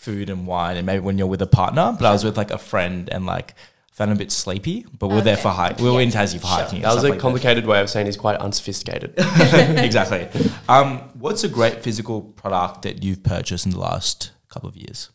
food 0.07 0.30
and 0.30 0.46
wine, 0.46 0.76
and 0.76 0.86
maybe 0.86 1.00
when 1.00 1.18
you're 1.18 1.26
with 1.34 1.42
a 1.42 1.46
partner. 1.48 1.86
But 1.98 2.07
I 2.07 2.12
was 2.12 2.24
with 2.24 2.36
like 2.36 2.52
a 2.52 2.59
friend 2.59 3.09
and 3.11 3.26
like 3.26 3.54
found 3.92 4.12
a 4.12 4.14
bit 4.14 4.30
sleepy, 4.30 4.86
but 4.98 5.09
we 5.09 5.16
were 5.16 5.20
there 5.22 5.36
for 5.36 5.48
hiking. 5.48 5.84
We 5.84 5.90
were 5.90 6.00
Yeah, 6.00 6.07
in 6.07 6.11
Tassie 6.11 6.38
for 6.40 6.46
sure. 6.46 6.59
hiking. 6.59 6.76
and 6.76 6.84
That 6.84 6.94
was 6.94 7.04
a 7.04 7.09
like 7.09 7.18
complicated 7.18 7.66
way 7.66 7.80
of 7.80 7.90
saying 7.90 8.07
he's 8.07 8.16
quite 8.16 8.38
unsophisticated. 8.38 9.14
exactly. 9.18 10.28
Um, 10.68 10.98
what's 11.18 11.42
a 11.44 11.48
great 11.48 11.82
physical 11.82 12.20
product 12.22 12.82
that 12.82 13.02
you've 13.02 13.22
purchased 13.24 13.66
in 13.66 13.72
the 13.72 13.80
last 13.80 14.30
couple 14.48 14.68
of 14.68 14.76
years? 14.76 15.11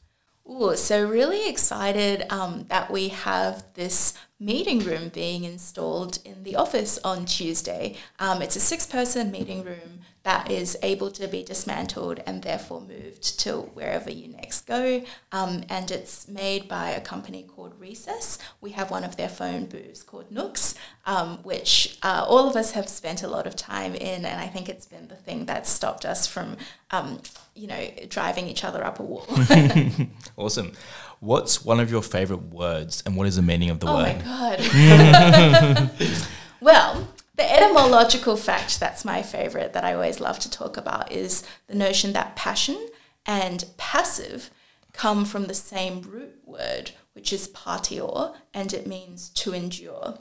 Ooh, 0.49 0.75
so 0.75 1.07
really 1.07 1.47
excited 1.47 2.25
um, 2.29 2.65
that 2.67 2.91
we 2.91 3.07
have 3.09 3.63
this 3.75 4.13
meeting 4.39 4.79
room 4.79 5.09
being 5.09 5.43
installed 5.45 6.17
in 6.25 6.43
the 6.43 6.55
office 6.55 6.99
on 7.03 7.25
Tuesday. 7.25 7.95
Um, 8.19 8.41
it's 8.41 8.55
a 8.57 8.59
six 8.59 8.85
person 8.85 9.31
meeting 9.31 9.63
room 9.63 10.01
that 10.23 10.51
is 10.51 10.77
able 10.83 11.09
to 11.11 11.27
be 11.27 11.43
dismantled 11.43 12.19
and 12.27 12.43
therefore 12.43 12.81
moved 12.81 13.39
to 13.39 13.53
wherever 13.73 14.11
you 14.11 14.27
next 14.27 14.67
go. 14.67 15.03
Um, 15.31 15.63
and 15.67 15.89
it's 15.89 16.27
made 16.27 16.67
by 16.67 16.91
a 16.91 17.01
company 17.01 17.43
called 17.43 17.73
Recess. 17.79 18.37
We 18.59 18.71
have 18.71 18.91
one 18.91 19.03
of 19.03 19.17
their 19.17 19.29
phone 19.29 19.65
booths 19.65 20.03
called 20.03 20.31
Nooks, 20.31 20.75
um, 21.07 21.39
which 21.43 21.97
uh, 22.03 22.23
all 22.27 22.47
of 22.47 22.55
us 22.55 22.71
have 22.71 22.87
spent 22.87 23.23
a 23.23 23.27
lot 23.27 23.47
of 23.47 23.55
time 23.55 23.95
in. 23.95 24.25
And 24.25 24.39
I 24.39 24.47
think 24.47 24.69
it's 24.69 24.85
been 24.85 25.07
the 25.07 25.15
thing 25.15 25.45
that's 25.45 25.69
stopped 25.69 26.05
us 26.05 26.27
from, 26.27 26.57
um, 26.91 27.21
you 27.55 27.67
know, 27.67 27.87
driving 28.07 28.47
each 28.47 28.63
other 28.63 28.83
up 28.83 28.99
a 28.99 29.03
wall. 29.03 29.25
Awesome. 30.37 30.73
What's 31.19 31.63
one 31.63 31.79
of 31.79 31.91
your 31.91 32.01
favorite 32.01 32.51
words, 32.51 33.03
and 33.05 33.15
what 33.15 33.27
is 33.27 33.35
the 33.35 33.43
meaning 33.43 33.69
of 33.69 33.79
the 33.79 33.87
Oh 33.87 33.95
word? 33.95 34.21
Oh 34.25 34.57
my 34.57 35.89
god. 35.89 35.91
well, 36.61 37.07
the 37.41 37.53
etymological 37.53 38.37
fact 38.37 38.79
that's 38.79 39.03
my 39.03 39.23
favorite 39.23 39.73
that 39.73 39.83
I 39.83 39.95
always 39.95 40.19
love 40.19 40.37
to 40.39 40.51
talk 40.51 40.77
about 40.77 41.11
is 41.11 41.43
the 41.65 41.73
notion 41.75 42.13
that 42.13 42.35
passion 42.35 42.77
and 43.25 43.65
passive 43.77 44.51
come 44.93 45.25
from 45.25 45.47
the 45.47 45.55
same 45.55 46.01
root 46.01 46.35
word, 46.45 46.91
which 47.13 47.33
is 47.33 47.47
patior, 47.47 48.33
and 48.53 48.71
it 48.73 48.85
means 48.85 49.29
to 49.29 49.53
endure. 49.53 50.19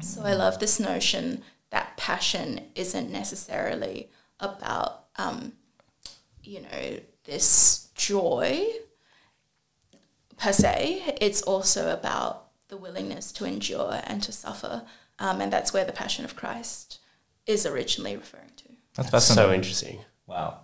So 0.00 0.22
I 0.22 0.34
love 0.34 0.60
this 0.60 0.78
notion 0.78 1.42
that 1.70 1.96
passion 1.96 2.60
isn't 2.74 3.10
necessarily 3.10 4.08
about, 4.38 5.06
um, 5.16 5.54
you 6.44 6.62
know, 6.62 7.00
this 7.24 7.88
joy 7.96 8.64
per 10.36 10.52
se. 10.52 11.16
It's 11.20 11.42
also 11.42 11.92
about 11.92 12.46
the 12.68 12.76
willingness 12.76 13.32
to 13.32 13.44
endure 13.44 14.00
and 14.04 14.22
to 14.22 14.30
suffer. 14.32 14.84
Um, 15.18 15.40
and 15.40 15.52
that's 15.52 15.72
where 15.72 15.84
the 15.84 15.92
Passion 15.92 16.24
of 16.24 16.36
Christ 16.36 16.98
is 17.46 17.66
originally 17.66 18.16
referring 18.16 18.50
to. 18.56 18.64
That's 18.94 19.10
That's 19.10 19.26
so 19.26 19.52
interesting. 19.52 20.00
Wow. 20.26 20.60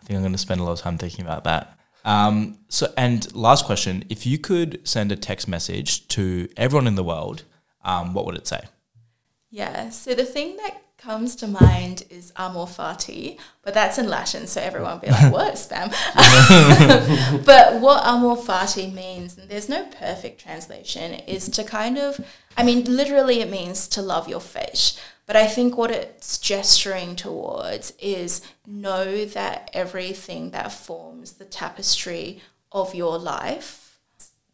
I 0.00 0.04
think 0.04 0.16
I'm 0.16 0.22
going 0.22 0.32
to 0.32 0.38
spend 0.38 0.60
a 0.60 0.64
lot 0.64 0.72
of 0.72 0.80
time 0.80 0.98
thinking 0.98 1.24
about 1.24 1.44
that. 1.44 1.78
Um, 2.04 2.58
so, 2.68 2.92
and 2.96 3.34
last 3.34 3.64
question: 3.64 4.04
If 4.10 4.26
you 4.26 4.38
could 4.38 4.86
send 4.86 5.10
a 5.10 5.16
text 5.16 5.48
message 5.48 6.06
to 6.08 6.48
everyone 6.56 6.86
in 6.86 6.94
the 6.94 7.04
world, 7.04 7.44
um, 7.82 8.12
what 8.12 8.26
would 8.26 8.36
it 8.36 8.46
say? 8.46 8.60
Yeah, 9.50 9.88
so 9.90 10.14
the 10.14 10.24
thing 10.24 10.56
that 10.58 10.82
comes 11.04 11.36
to 11.36 11.46
mind 11.46 12.04
is 12.08 12.32
amor 12.36 12.64
fati, 12.64 13.38
but 13.62 13.74
that's 13.74 13.98
in 13.98 14.08
Latin, 14.08 14.46
so 14.46 14.60
everyone 14.60 14.98
be 15.00 15.10
like, 15.10 15.30
what, 15.30 15.54
spam? 15.54 15.92
but 17.44 17.80
what 17.80 18.02
amor 18.06 18.36
fati 18.36 18.92
means, 18.92 19.36
and 19.36 19.50
there's 19.50 19.68
no 19.68 19.84
perfect 19.84 20.40
translation, 20.40 21.12
is 21.26 21.48
to 21.50 21.62
kind 21.62 21.98
of, 21.98 22.24
I 22.56 22.62
mean, 22.62 22.84
literally 22.84 23.40
it 23.40 23.50
means 23.50 23.86
to 23.88 24.00
love 24.00 24.28
your 24.28 24.40
fate. 24.40 24.98
But 25.26 25.36
I 25.36 25.46
think 25.46 25.76
what 25.76 25.90
it's 25.90 26.38
gesturing 26.38 27.16
towards 27.16 27.92
is 27.98 28.40
know 28.66 29.26
that 29.26 29.70
everything 29.74 30.50
that 30.50 30.72
forms 30.72 31.32
the 31.32 31.44
tapestry 31.44 32.40
of 32.72 32.94
your 32.94 33.18
life, 33.18 33.98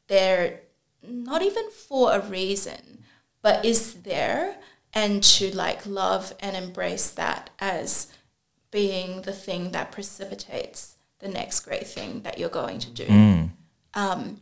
they're 0.08 0.62
not 1.02 1.42
even 1.42 1.70
for 1.70 2.12
a 2.12 2.20
reason, 2.20 3.04
but 3.42 3.64
is 3.64 3.94
there 4.02 4.56
and 4.94 5.22
to 5.22 5.54
like 5.54 5.86
love 5.86 6.32
and 6.40 6.56
embrace 6.56 7.10
that 7.10 7.50
as 7.58 8.08
being 8.70 9.22
the 9.22 9.32
thing 9.32 9.72
that 9.72 9.92
precipitates 9.92 10.96
the 11.20 11.28
next 11.28 11.60
great 11.60 11.86
thing 11.86 12.22
that 12.22 12.38
you're 12.38 12.48
going 12.48 12.78
to 12.78 12.90
do. 12.90 13.48
Um, 13.94 14.40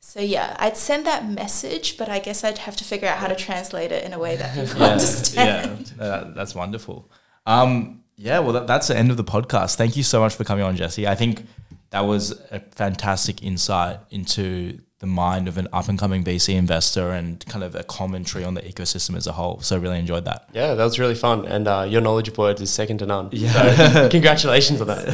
so 0.00 0.20
yeah, 0.20 0.54
I'd 0.58 0.76
send 0.76 1.06
that 1.06 1.28
message, 1.28 1.96
but 1.96 2.08
I 2.08 2.18
guess 2.18 2.44
I'd 2.44 2.58
have 2.58 2.76
to 2.76 2.84
figure 2.84 3.08
out 3.08 3.18
how 3.18 3.26
to 3.26 3.34
translate 3.34 3.90
it 3.90 4.04
in 4.04 4.12
a 4.12 4.18
way 4.18 4.36
that 4.36 4.54
people 4.68 4.82
understand. 4.82 5.92
yeah, 5.98 6.04
that- 6.04 6.34
that's 6.34 6.54
wonderful. 6.54 7.10
Um, 7.46 8.02
yeah, 8.16 8.38
well, 8.38 8.52
that, 8.52 8.66
that's 8.66 8.88
the 8.88 8.96
end 8.96 9.10
of 9.10 9.16
the 9.16 9.24
podcast. 9.24 9.74
Thank 9.76 9.96
you 9.96 10.02
so 10.02 10.20
much 10.20 10.34
for 10.34 10.44
coming 10.44 10.64
on, 10.64 10.76
Jessy. 10.76 11.06
I 11.08 11.14
think 11.14 11.46
that 11.90 12.02
was 12.02 12.30
a 12.52 12.60
fantastic 12.60 13.42
insight 13.42 13.98
into 14.10 14.78
the 15.00 15.06
mind 15.06 15.48
of 15.48 15.58
an 15.58 15.68
up 15.72 15.88
and 15.88 15.98
coming 15.98 16.24
VC 16.24 16.54
investor 16.54 17.10
and 17.10 17.44
kind 17.46 17.64
of 17.64 17.74
a 17.74 17.82
commentary 17.82 18.44
on 18.44 18.54
the 18.54 18.62
ecosystem 18.62 19.16
as 19.16 19.26
a 19.26 19.32
whole. 19.32 19.60
So, 19.60 19.76
really 19.78 19.98
enjoyed 19.98 20.24
that. 20.24 20.48
Yeah, 20.52 20.74
that 20.74 20.84
was 20.84 20.98
really 20.98 21.14
fun. 21.14 21.46
And 21.46 21.66
uh, 21.68 21.86
your 21.88 22.00
knowledge 22.00 22.28
of 22.28 22.38
words 22.38 22.60
is 22.60 22.70
second 22.70 22.98
to 22.98 23.06
none. 23.06 23.28
Yeah. 23.32 23.92
So 23.92 24.08
congratulations 24.08 24.80
on 24.80 24.86
that. 24.86 25.04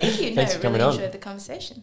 Thank 0.00 0.20
you. 0.20 0.34
Thanks 0.34 0.52
no, 0.52 0.56
for 0.56 0.62
coming 0.62 0.80
really 0.80 0.88
on. 0.88 0.94
enjoyed 0.94 1.12
the 1.12 1.18
conversation. 1.18 1.82